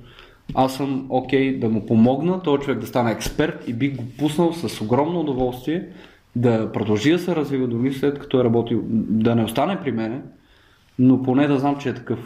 аз 0.54 0.76
съм 0.76 1.06
окей 1.08 1.58
да 1.58 1.68
му 1.68 1.86
помогна, 1.86 2.42
този 2.42 2.62
човек 2.62 2.78
да 2.78 2.86
стане 2.86 3.12
експерт 3.12 3.64
и 3.68 3.72
бих 3.72 3.96
го 3.96 4.04
пуснал 4.18 4.52
с 4.52 4.80
огромно 4.80 5.20
удоволствие 5.20 5.88
да 6.36 6.72
продължи 6.72 7.10
да 7.10 7.18
се 7.18 7.36
развива 7.36 7.66
дори 7.66 7.92
след 7.92 8.18
като 8.18 8.40
е 8.40 8.44
работил, 8.44 8.82
да 8.88 9.34
не 9.34 9.44
остане 9.44 9.80
при 9.80 9.92
мене, 9.92 10.20
но 10.98 11.22
поне 11.22 11.46
да 11.46 11.58
знам, 11.58 11.78
че 11.78 11.88
е 11.88 11.94
такъв. 11.94 12.18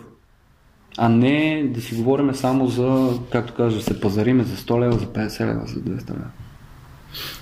А 0.99 1.09
не 1.09 1.65
да 1.75 1.81
си 1.81 1.95
говорим 1.95 2.35
само 2.35 2.67
за, 2.67 3.19
както 3.33 3.55
кажа, 3.55 3.77
да 3.77 3.83
се 3.83 4.01
пазариме 4.01 4.45
за 4.45 4.57
100 4.57 4.81
лева, 4.81 4.93
за 4.93 5.07
50 5.07 5.47
лева, 5.47 5.67
за 5.67 5.81
200 5.81 6.11
лева. 6.11 6.31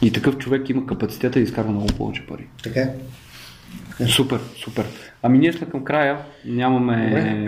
И 0.03 0.12
такъв 0.12 0.39
човек 0.39 0.69
има 0.69 0.87
капацитета 0.87 1.39
да 1.39 1.41
изкарва 1.41 1.70
много 1.70 1.87
повече 1.87 2.27
пари. 2.27 2.47
Така 2.62 2.81
е. 2.81 2.95
Супер, 4.05 4.40
супер. 4.56 4.85
Ами 5.23 5.39
ние 5.39 5.52
сме 5.52 5.66
към 5.66 5.85
края, 5.85 6.18
нямаме 6.47 7.47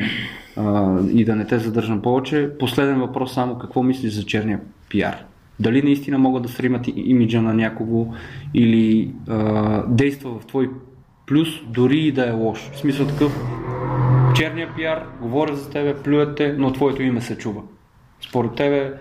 а, 0.56 0.96
и 1.12 1.24
да 1.24 1.36
не 1.36 1.46
те 1.46 1.58
задържам 1.58 2.02
повече. 2.02 2.50
Последен 2.58 3.00
въпрос 3.00 3.34
само, 3.34 3.58
какво 3.58 3.82
мислиш 3.82 4.12
за 4.12 4.24
черния 4.24 4.60
пиар? 4.88 5.24
Дали 5.60 5.82
наистина 5.82 6.18
могат 6.18 6.42
да 6.42 6.48
сримат 6.48 6.86
имиджа 6.96 7.42
на 7.42 7.54
някого 7.54 8.14
или 8.54 9.14
а, 9.28 9.82
действа 9.86 10.38
в 10.38 10.46
твой 10.46 10.70
плюс, 11.26 11.48
дори 11.66 11.98
и 11.98 12.12
да 12.12 12.28
е 12.28 12.32
лош? 12.32 12.70
В 12.72 12.78
смисъл 12.78 13.06
такъв, 13.06 13.40
черния 14.36 14.74
пиар, 14.76 15.06
говоря 15.20 15.56
за 15.56 15.70
тебе, 15.70 15.94
плюете, 15.94 16.54
но 16.58 16.72
твоето 16.72 17.02
име 17.02 17.20
се 17.20 17.38
чува. 17.38 17.62
Според 18.20 18.54
тебе, 18.54 18.92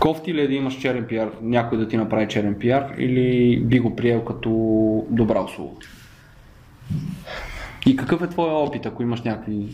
Кофти 0.00 0.34
ли 0.34 0.40
е 0.40 0.48
да 0.48 0.54
имаш 0.54 0.74
черен 0.74 1.04
пиар, 1.04 1.30
някой 1.42 1.78
да 1.78 1.88
ти 1.88 1.96
направи 1.96 2.28
черен 2.28 2.54
пиар 2.54 2.94
или 2.98 3.60
би 3.60 3.78
го 3.78 3.96
приел 3.96 4.24
като 4.24 4.50
добра 5.10 5.42
услуга? 5.42 5.76
И 7.86 7.96
какъв 7.96 8.22
е 8.22 8.28
твоя 8.28 8.52
опит, 8.52 8.86
ако 8.86 9.02
имаш 9.02 9.22
някакви 9.22 9.66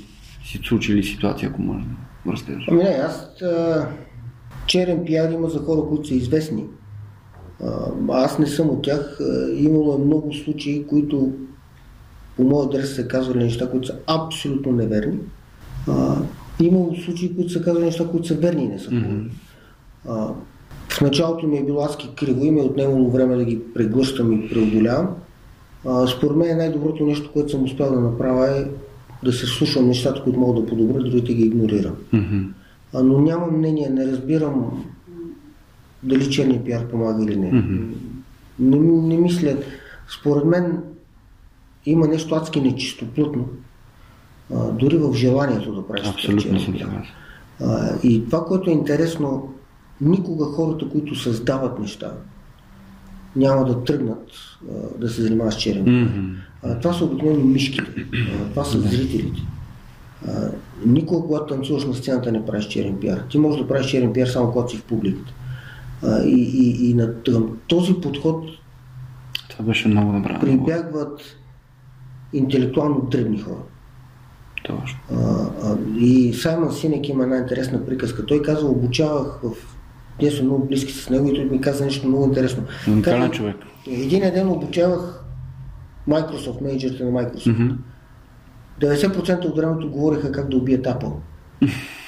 си 0.44 0.60
случили 0.64 1.04
ситуации, 1.04 1.48
ако 1.48 1.62
може 1.62 1.84
да 2.26 2.32
разкажеш? 2.32 2.64
Ами 2.70 2.82
не, 2.82 2.88
аз 2.88 3.42
а, 3.42 3.86
черен 4.66 5.04
пиар 5.04 5.30
има 5.30 5.48
за 5.48 5.58
хора, 5.58 5.80
които 5.88 6.08
са 6.08 6.14
известни. 6.14 6.64
А, 7.64 7.90
аз 8.08 8.38
не 8.38 8.46
съм 8.46 8.70
от 8.70 8.82
тях. 8.82 9.18
Имало 9.54 9.94
е 9.94 10.04
много 10.04 10.34
случаи, 10.34 10.86
които 10.86 11.32
по 12.36 12.44
моя 12.44 12.66
адрес 12.66 12.94
са 12.94 13.08
казвали 13.08 13.38
неща, 13.38 13.70
които 13.70 13.86
са 13.86 13.98
абсолютно 14.06 14.72
неверни. 14.72 15.18
А, 15.88 16.16
имало 16.60 16.94
случаи, 16.94 17.36
които 17.36 17.52
са 17.52 17.62
казвали 17.62 17.84
неща, 17.84 18.08
които 18.08 18.26
са 18.26 18.34
верни 18.34 18.64
и 18.64 18.68
не 18.68 18.78
са 18.78 18.90
mm-hmm. 18.90 19.28
а, 20.08 20.28
В 20.88 21.00
началото 21.00 21.46
ми 21.46 21.58
е 21.58 21.64
било 21.64 21.84
адски 21.84 22.14
криво 22.16 22.44
и 22.44 22.50
ми 22.50 22.60
е 22.60 22.64
отнемало 22.64 23.10
време 23.10 23.36
да 23.36 23.44
ги 23.44 23.60
преглъщам 23.74 24.32
и 24.32 24.48
преодолявам. 24.48 25.08
А, 25.86 26.06
според 26.06 26.36
мен 26.36 26.56
най-доброто 26.56 27.06
нещо, 27.06 27.30
което 27.32 27.50
съм 27.50 27.64
успял 27.64 27.90
да 27.90 28.00
направя 28.00 28.58
е 28.58 28.64
да 29.24 29.32
се 29.32 29.46
слушам 29.46 29.86
нещата, 29.86 30.22
които 30.22 30.40
мога 30.40 30.60
да 30.60 30.66
подобря, 30.66 31.02
другите 31.02 31.34
ги 31.34 31.42
игнорирам. 31.42 31.94
Mm-hmm. 32.14 32.48
А, 32.94 33.02
но 33.02 33.20
нямам 33.20 33.58
мнение, 33.58 33.90
не 33.90 34.06
разбирам 34.06 34.84
дали 36.02 36.30
черния 36.30 36.64
пиар 36.64 36.88
помага 36.88 37.24
или 37.24 37.36
не. 37.36 37.50
Mm-hmm. 37.50 37.86
Не, 38.58 38.78
не 38.78 39.16
мисля. 39.16 39.56
Според 40.20 40.44
мен 40.44 40.82
има 41.86 42.08
нещо 42.08 42.34
адски 42.34 42.60
нечистоплътно. 42.60 43.48
А, 44.54 44.70
дори 44.70 44.96
в 44.96 45.14
желанието 45.14 45.74
да 45.74 45.86
правиш 45.86 46.08
Абсолютно 46.08 46.60
съм 46.60 47.02
А, 47.60 47.98
и 48.02 48.24
това, 48.24 48.44
което 48.44 48.70
е 48.70 48.72
интересно, 48.72 49.54
никога 50.00 50.44
хората, 50.44 50.88
които 50.88 51.14
създават 51.14 51.78
неща, 51.78 52.12
няма 53.36 53.64
да 53.64 53.84
тръгнат 53.84 54.28
да 54.98 55.08
се 55.08 55.22
занимават 55.22 55.52
с 55.52 55.56
черен. 55.56 55.84
Mm-hmm. 55.84 56.80
Това 56.82 56.94
са 56.94 57.04
обикновено 57.04 57.44
мишките. 57.44 58.06
Това 58.50 58.64
са 58.64 58.80
зрителите. 58.80 59.40
Никога, 60.86 61.26
когато 61.26 61.54
танцуваш 61.54 61.84
на 61.84 61.94
сцената, 61.94 62.32
не 62.32 62.46
правиш 62.46 62.66
черен 62.66 62.96
пиар. 63.00 63.24
Ти 63.30 63.38
можеш 63.38 63.60
да 63.60 63.68
правиш 63.68 63.86
черен 63.86 64.12
пиар 64.12 64.26
само 64.26 64.52
когато 64.52 64.70
си 64.70 64.76
в 64.76 64.82
публиката. 64.84 65.32
И, 66.24 66.50
и, 66.54 66.90
и 66.90 66.94
на 66.94 67.14
този 67.66 67.94
подход 67.94 68.44
Това 69.50 69.64
беше 69.64 69.88
много 69.88 70.12
добра. 70.12 70.40
прибягват 70.40 71.20
интелектуално 72.32 73.08
дребни 73.10 73.38
хора. 73.40 73.62
Точно. 74.64 74.98
А, 75.12 75.16
а, 75.62 75.76
и 75.98 76.34
Саймън 76.34 76.72
Синек 76.72 77.08
има 77.08 77.22
една 77.22 77.36
интересна 77.36 77.86
приказка. 77.86 78.26
Той 78.26 78.42
казва, 78.42 78.68
обучавах 78.68 79.40
в... 79.42 79.73
Ние 80.22 80.30
сме 80.30 80.44
много 80.44 80.66
близки 80.66 80.92
с 80.92 81.10
него 81.10 81.28
и 81.28 81.34
той 81.34 81.44
ми 81.44 81.60
каза 81.60 81.84
нещо 81.84 82.08
много 82.08 82.24
интересно. 82.24 82.64
Уникален 82.88 83.30
човек. 83.30 83.56
Един 83.86 84.20
ден 84.20 84.48
обучавах 84.48 85.24
Microsoft, 86.08 86.60
менеджерите 86.60 87.04
на 87.04 87.10
Microsoft. 87.10 87.52
Мгм. 87.52 87.74
90% 88.80 89.44
от 89.44 89.56
времето 89.56 89.90
говориха 89.90 90.32
как 90.32 90.48
да 90.48 90.56
убият 90.56 90.84
Apple. 90.84 91.12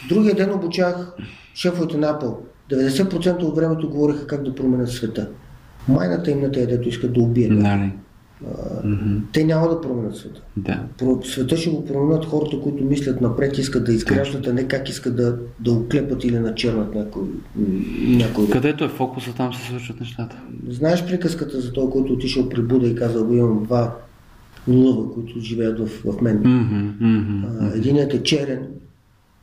Другия 0.08 0.34
ден 0.34 0.54
обучавах 0.54 1.16
шефовете 1.54 1.96
на 1.96 2.06
Apple. 2.06 2.36
90% 2.70 3.42
от 3.42 3.56
времето 3.56 3.90
говориха 3.90 4.26
как 4.26 4.42
да 4.42 4.54
променят 4.54 4.90
света. 4.90 5.28
Майната 5.88 6.30
им 6.30 6.40
на 6.40 6.52
тези, 6.52 6.66
дето 6.66 6.88
искат 6.88 7.12
да 7.12 7.20
убият. 7.20 7.52
Apple. 7.52 7.90
Мгм. 8.84 9.16
Те 9.32 9.44
няма 9.44 9.68
да 9.68 9.80
променят 9.80 10.16
света. 10.16 10.40
Да. 10.56 10.80
Про- 10.98 11.24
Света 11.24 11.56
ще 11.56 11.70
го 11.70 11.84
променят 11.84 12.24
хората, 12.24 12.60
които 12.60 12.84
мислят 12.84 13.20
напред, 13.20 13.58
искат 13.58 13.84
да 13.84 13.92
изграждат, 13.92 14.46
а 14.46 14.52
не 14.52 14.68
как 14.68 14.88
искат 14.88 15.16
да, 15.16 15.38
да 15.60 15.72
оклепат 15.72 16.24
или 16.24 16.38
начернат 16.38 16.94
някой. 16.94 17.22
някой. 18.08 18.50
Където 18.50 18.84
е 18.84 18.88
фокуса, 18.88 19.34
там 19.36 19.54
се 19.54 19.66
случват 19.66 20.00
нещата. 20.00 20.36
Знаеш 20.68 21.06
приказката 21.06 21.60
за 21.60 21.72
този, 21.72 21.90
който 21.90 22.12
отишъл 22.12 22.48
при 22.48 22.62
Буда 22.62 22.86
и 22.86 22.94
казал, 22.94 23.28
имам 23.30 23.64
два 23.64 23.94
лъва, 24.68 25.12
които 25.14 25.40
живеят 25.40 25.78
в, 25.78 25.86
в 26.04 26.20
мен. 26.20 26.38
Мгм. 26.38 27.44
А, 27.60 27.76
Единият 27.76 28.14
е 28.14 28.22
черен, 28.22 28.66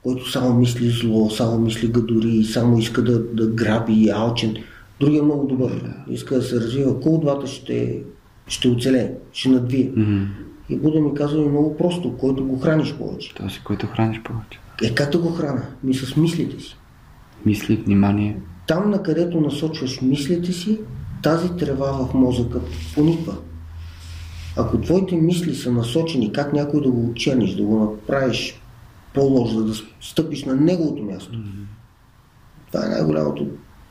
който 0.04 0.32
само 0.32 0.60
мисли 0.60 0.90
зло, 0.90 1.30
само 1.30 1.60
мисли 1.60 1.88
гадори, 1.88 2.44
само 2.44 2.78
иска 2.78 3.04
да, 3.04 3.20
да 3.20 3.48
граби 3.48 3.94
и 3.94 4.10
е 4.10 4.14
алчен. 4.16 4.56
Другият 5.00 5.22
е 5.22 5.26
много 5.26 5.48
добър. 5.48 5.84
Иска 6.10 6.36
да 6.36 6.42
се 6.42 6.56
развива. 6.56 7.00
Кой 7.00 7.12
от 7.12 7.22
двата 7.22 7.48
ще, 7.48 8.00
ще 8.48 8.68
оцелее, 8.68 9.12
ще 9.34 9.50
надвие. 9.50 9.92
Мгм. 9.96 10.24
И 10.70 10.78
Буда 10.78 11.00
ми 11.00 11.14
казва 11.14 11.42
ми 11.42 11.50
много 11.50 11.78
просто, 11.78 12.18
който 12.18 12.46
го 12.46 12.60
храниш 12.60 12.94
повече. 12.94 13.36
Този, 13.36 13.60
който 13.64 13.88
храниш 13.88 14.22
повече. 14.24 14.60
Е, 14.84 15.06
да 15.12 15.18
го 15.18 15.30
храна? 15.30 15.64
Ми 15.84 15.94
с 15.94 16.16
мислите 16.16 16.64
си. 16.64 16.78
Мисли, 17.46 17.76
внимание. 17.76 18.38
Там, 18.68 18.90
на 18.90 19.04
където 19.04 19.42
насочваш 19.42 20.02
мислите 20.02 20.52
си, 20.52 20.80
тази 21.24 21.50
трева 21.50 21.92
в 21.92 22.14
мозъка 22.14 22.60
пониква. 22.96 23.36
Ако 24.58 24.82
твоите 24.82 25.16
мисли 25.16 25.56
са 25.56 25.72
насочени 25.72 26.32
как 26.32 26.54
някой 26.54 26.82
да 26.82 26.92
го 26.92 27.10
отчерниш, 27.10 27.56
да 27.56 27.64
го 27.64 27.80
направиш 27.80 28.62
по-лош, 29.14 29.52
за 29.52 29.66
да 29.66 29.74
стъпиш 30.02 30.46
на 30.46 30.56
неговото 30.56 31.04
място, 31.04 31.40
това 32.72 32.86
е 32.86 32.90
най-голямото 32.90 33.48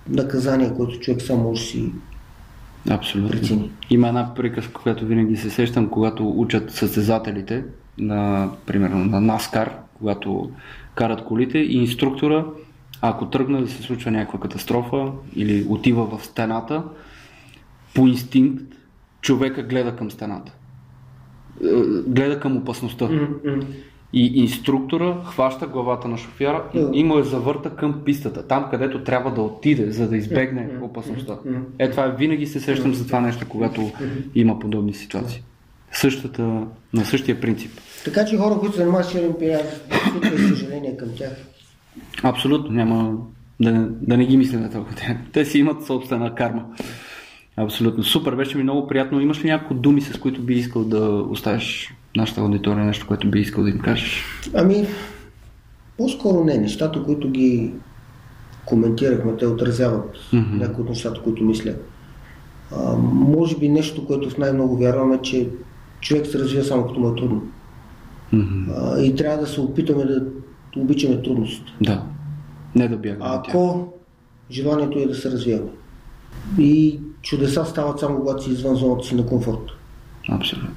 наказание, 0.09 0.75
което 0.77 1.01
човек 1.01 1.23
сам 1.23 1.39
може 1.39 1.63
си 1.63 1.93
Абсолютно. 2.91 3.31
прецени. 3.31 3.71
Има 3.91 4.09
една 4.09 4.35
приказка, 4.35 4.83
която 4.83 5.07
винаги 5.07 5.37
се 5.37 5.51
сещам, 5.51 5.89
когато 5.89 6.29
учат 6.31 6.71
състезателите, 6.71 7.65
на, 7.99 8.51
примерно 8.67 9.05
на 9.05 9.21
NASCAR, 9.21 9.69
когато 9.95 10.51
карат 10.95 11.25
колите 11.25 11.59
и 11.59 11.77
инструктора, 11.77 12.45
ако 13.01 13.27
тръгне 13.27 13.61
да 13.61 13.69
се 13.69 13.83
случва 13.83 14.11
някаква 14.11 14.41
катастрофа 14.41 15.13
или 15.37 15.67
отива 15.69 16.19
в 16.19 16.25
стената, 16.25 16.85
по 17.95 18.07
инстинкт 18.07 18.65
човека 19.21 19.63
гледа 19.63 19.97
към 19.97 20.11
стената. 20.11 20.53
Е, 21.65 21.67
Гледа 22.07 22.41
към 22.41 22.57
опасността. 22.57 23.09
И 24.13 24.41
инструктора 24.41 25.17
хваща 25.25 25.67
главата 25.67 26.09
на 26.09 26.19
шофьора 26.19 26.65
и, 26.75 26.89
и 26.93 27.05
му 27.05 27.19
я 27.19 27.25
завърта 27.25 27.71
към 27.71 28.01
пистата, 28.05 28.47
там 28.47 28.67
където 28.71 29.05
трябва 29.05 29.35
да 29.35 29.43
отиде, 29.43 29.91
за 29.91 30.09
да 30.09 30.17
избегне 30.17 30.69
опасността. 30.83 31.39
Е, 31.79 31.91
това 31.91 32.05
е, 32.05 32.17
винаги 32.17 32.47
се 32.47 32.61
сещам 32.61 32.95
за 32.95 33.07
това 33.07 33.21
нещо, 33.21 33.47
когато 33.49 33.91
има 34.35 34.59
подобни 34.59 34.95
ситуации. 34.95 35.43
Същата, 35.93 36.43
на 36.95 37.05
същия 37.05 37.41
принцип. 37.41 37.71
Така 38.05 38.25
че 38.25 38.37
хора, 38.37 38.59
които 38.61 38.75
се 38.75 38.81
занимават 38.81 39.07
с 39.07 39.13
черен 39.13 39.35
пиар, 39.39 39.63
съжаление 40.49 40.97
към 40.97 41.09
тях. 41.17 41.33
Абсолютно, 42.23 42.71
няма 42.71 43.17
да, 43.61 43.89
да 43.91 44.17
не 44.17 44.27
ги 44.27 44.37
мислим 44.37 44.71
толкова. 44.73 44.97
Те, 44.97 45.19
те 45.33 45.45
си 45.45 45.59
имат 45.59 45.87
собствена 45.87 46.35
карма. 46.35 46.65
Абсолютно. 47.57 48.05
Супер, 48.05 48.35
беше 48.35 48.57
ми 48.57 48.63
много 48.63 48.87
приятно. 48.87 49.21
Имаш 49.21 49.45
ли 49.45 49.49
някакво 49.49 49.75
думи, 49.75 50.01
с 50.01 50.19
които 50.19 50.43
би 50.43 50.55
искал 50.55 50.85
да 50.85 51.09
оставиш 51.09 51.95
нашата 52.17 52.41
аудитория, 52.41 52.85
нещо, 52.85 53.07
което 53.07 53.31
би 53.31 53.41
искал 53.41 53.65
да 53.65 53.71
им 53.71 53.79
кажеш? 53.79 54.25
Ами, 54.55 54.87
по-скоро 55.99 56.45
не. 56.45 56.59
Нещата, 56.59 57.03
които 57.03 57.31
ги 57.31 57.73
коментирахме, 58.65 59.37
те 59.37 59.47
отразяват 59.47 60.17
Мгм. 60.33 60.57
някои 60.59 60.83
от 60.85 60.89
нещата, 60.89 61.23
които 61.23 61.45
мисля. 61.45 61.75
А, 62.77 62.97
може 63.13 63.57
би 63.59 63.69
нещо, 63.69 64.07
което 64.07 64.31
в 64.31 64.39
най-много 64.39 64.77
вярвам 64.77 65.13
е, 65.13 65.19
че 65.23 65.49
човек 66.01 66.27
се 66.27 66.39
развива 66.39 66.65
само 66.65 66.87
като 66.87 67.01
му 67.01 67.09
е 67.09 67.15
трудно. 67.15 67.43
Мгм. 68.33 68.71
А, 68.77 69.01
и 69.01 69.15
трябва 69.17 69.39
да 69.39 69.47
се 69.47 69.61
опитаме 69.61 70.05
да 70.05 70.25
обичаме 70.77 71.23
трудност. 71.23 71.63
Да. 71.81 72.03
Не 72.75 72.89
да 72.89 72.97
бягаме. 72.97 73.21
Ако 73.25 73.89
желанието 74.51 74.99
е 74.99 75.07
да 75.07 75.15
се 75.15 75.31
развиваме. 75.31 75.71
И 76.59 77.01
чудеса 77.23 77.65
стават 77.65 78.01
само 78.01 78.19
когато 78.19 78.43
си 78.45 78.51
извън 78.51 78.77
зоната 78.77 79.07
си 79.07 79.15
на 79.15 79.27
комфорт. 79.27 79.71
Абсолютно. 80.29 80.69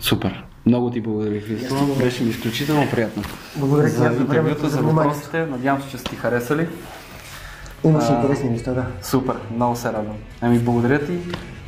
Супер. 0.00 0.44
Много 0.66 0.90
ти 0.90 1.00
благодаря, 1.00 1.40
Христо. 1.40 1.74
Беше 1.98 2.22
ми 2.24 2.30
изключително 2.30 2.90
приятно. 2.90 3.22
Благодаря 3.56 3.88
за 3.88 3.96
за 4.04 4.20
интервюта, 4.20 4.68
за 4.68 4.82
въпросите. 4.82 5.46
Надявам 5.46 5.82
се, 5.82 5.88
че 5.90 5.98
са 5.98 6.04
ти 6.04 6.16
харесали. 6.16 6.68
Имаше 7.84 8.12
интересни 8.12 8.50
неща, 8.50 8.72
да. 8.72 8.86
Супер, 9.02 9.34
много 9.54 9.76
се 9.76 9.88
радвам. 9.88 10.16
Ами 10.40 10.58
благодаря 10.58 11.06
ти. 11.06 11.12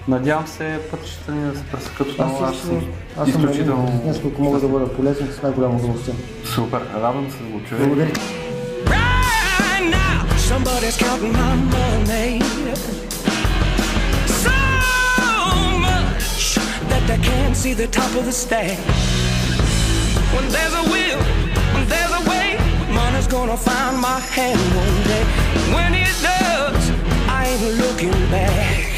Надявам 0.09 0.47
се 0.47 0.79
пътищата 0.91 1.33
ни 1.33 1.51
да 1.53 1.59
се 1.59 1.65
пресекат 1.65 2.07
отново. 2.09 2.45
Аз 2.45 2.57
съм 2.57 2.81
аз 3.19 3.31
съм 3.31 3.41
изключително 3.41 4.01
Днес, 4.05 4.21
ако 4.33 4.43
мога 4.43 4.61
да 4.61 4.69
бъда 4.69 4.93
полезен, 4.93 5.29
с 5.39 5.43
най-голямо 5.43 5.77
удоволствие. 5.79 6.15
супер. 6.45 6.81
Радвам 6.95 7.31
се 7.31 7.39
да 7.39 7.51
го 7.51 7.61
чуя. 7.69 7.81
Благодаря. 7.87 8.11
Right 8.87 9.91
now, 9.91 10.19
somebody's 10.51 10.97
counting 10.97 11.33
my 11.33 11.55
money. 11.75 12.43
That 17.07 17.19
they 17.19 17.25
can't 17.25 17.57
see 17.57 17.75
the 17.75 17.87
top 17.87 18.15
of 18.15 18.25
the 18.25 18.33
stack. 18.33 18.79
When 20.35 20.49
there's 20.49 20.75
a 20.75 20.85
will, 20.91 21.21
when 21.75 21.89
there's 21.89 22.13
a 22.13 22.31
way, 22.31 22.59
money's 22.93 23.27
gonna 23.27 23.57
find 23.57 23.99
my 23.99 24.21
hand 24.21 24.61
one 24.77 25.03
day. 25.05 25.25
When 25.75 25.95
it 25.95 26.15
does, 26.23 26.91
I 27.29 27.47
ain't 27.47 27.79
looking 27.79 28.31
back. 28.31 28.92